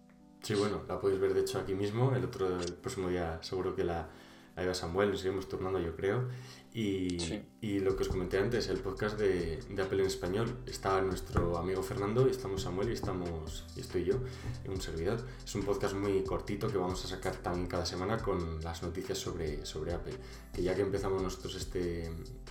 Sí, 0.42 0.54
bueno, 0.54 0.82
la 0.86 1.00
podéis 1.00 1.20
ver 1.20 1.34
de 1.34 1.40
hecho 1.40 1.58
aquí 1.58 1.74
mismo. 1.74 2.14
El 2.14 2.24
otro, 2.24 2.58
próximo 2.80 3.08
día 3.08 3.38
seguro 3.42 3.74
que 3.74 3.84
la, 3.84 4.08
ahí 4.54 4.66
va 4.66 4.74
Samuel, 4.74 5.10
nos 5.10 5.20
seguimos 5.20 5.48
turnando 5.48 5.80
yo 5.80 5.96
creo. 5.96 6.28
Y, 6.76 7.16
y, 7.62 7.78
lo 7.78 7.96
que 7.96 8.02
os 8.02 8.08
comenté 8.10 8.36
antes, 8.36 8.68
el 8.68 8.76
podcast 8.80 9.18
de, 9.18 9.62
de, 9.66 9.82
Apple 9.82 9.98
en 9.98 10.08
español, 10.08 10.58
está 10.66 11.00
nuestro 11.00 11.56
amigo 11.56 11.82
Fernando, 11.82 12.28
y 12.28 12.32
estamos 12.32 12.60
Samuel 12.64 12.90
y 12.90 12.92
estamos 12.92 13.64
y 13.74 13.80
estoy 13.80 14.04
yo, 14.04 14.16
en 14.62 14.72
un 14.72 14.80
servidor. 14.82 15.24
Es 15.42 15.54
un 15.54 15.62
podcast 15.62 15.94
muy 15.94 16.22
cortito 16.22 16.68
que 16.68 16.76
vamos 16.76 17.02
a 17.06 17.08
sacar 17.08 17.34
también 17.36 17.66
cada 17.66 17.86
semana 17.86 18.18
con 18.18 18.62
las 18.62 18.82
noticias 18.82 19.16
sobre, 19.16 19.64
sobre 19.64 19.94
Apple. 19.94 20.16
Que 20.52 20.62
ya 20.62 20.74
que 20.74 20.82
empezamos 20.82 21.22
nosotros 21.22 21.54
este, 21.54 22.10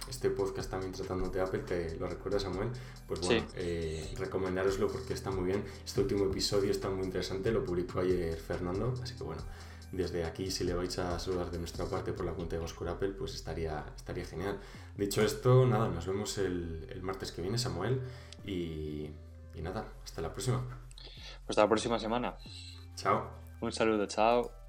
este 0.10 0.32
podcast 0.32 0.72
también 0.72 0.92
tratando 0.92 1.30
de 1.30 1.42
Apple, 1.42 1.60
¿te 1.60 1.96
lo 1.96 2.08
recuerdas 2.08 2.42
Samuel? 2.42 2.70
Pues 3.08 3.20
bueno, 3.20 3.46
eh, 3.54 4.12
recomendároslo 4.18 4.88
porque 4.88 5.14
está 5.14 5.30
muy 5.30 5.46
bien. 5.46 5.64
Este 5.86 6.02
último 6.02 6.26
episodio 6.26 6.72
está 6.72 6.90
muy 6.90 7.06
interesante, 7.06 7.52
lo 7.52 7.64
publicó 7.64 8.00
ayer 8.00 8.36
Fernando, 8.38 8.92
así 9.04 9.14
que 9.14 9.24
bueno 9.24 9.44
desde 9.96 10.24
aquí, 10.26 10.52
si 10.52 10.64
le 10.64 10.74
vais 10.74 10.98
a 11.00 11.18
saludar 11.20 11.50
de 11.52 11.58
nuestra 11.58 11.86
parte 11.86 12.14
por 12.14 12.26
la 12.26 12.34
cuenta 12.34 12.56
de 12.56 12.64
Oscar 12.64 12.90
Apple, 12.90 13.10
pues 13.10 13.34
estaría, 13.34 13.86
estaría 13.96 14.26
genial. 14.26 14.60
Dicho 14.96 15.22
esto, 15.22 15.66
nada, 15.66 15.88
nos 15.90 16.06
vemos 16.06 16.38
el, 16.38 16.88
el 16.90 17.02
martes 17.02 17.32
que 17.32 17.42
viene, 17.42 17.58
Samuel, 17.58 18.02
y, 18.46 19.10
y 19.54 19.62
nada, 19.62 19.86
hasta 20.04 20.22
la 20.22 20.32
próxima. 20.32 20.64
Hasta 21.48 21.62
la 21.62 21.68
próxima 21.70 22.00
semana. 22.00 22.36
Chao. 22.96 23.30
Un 23.62 23.72
saludo, 23.72 24.06
chao. 24.06 24.65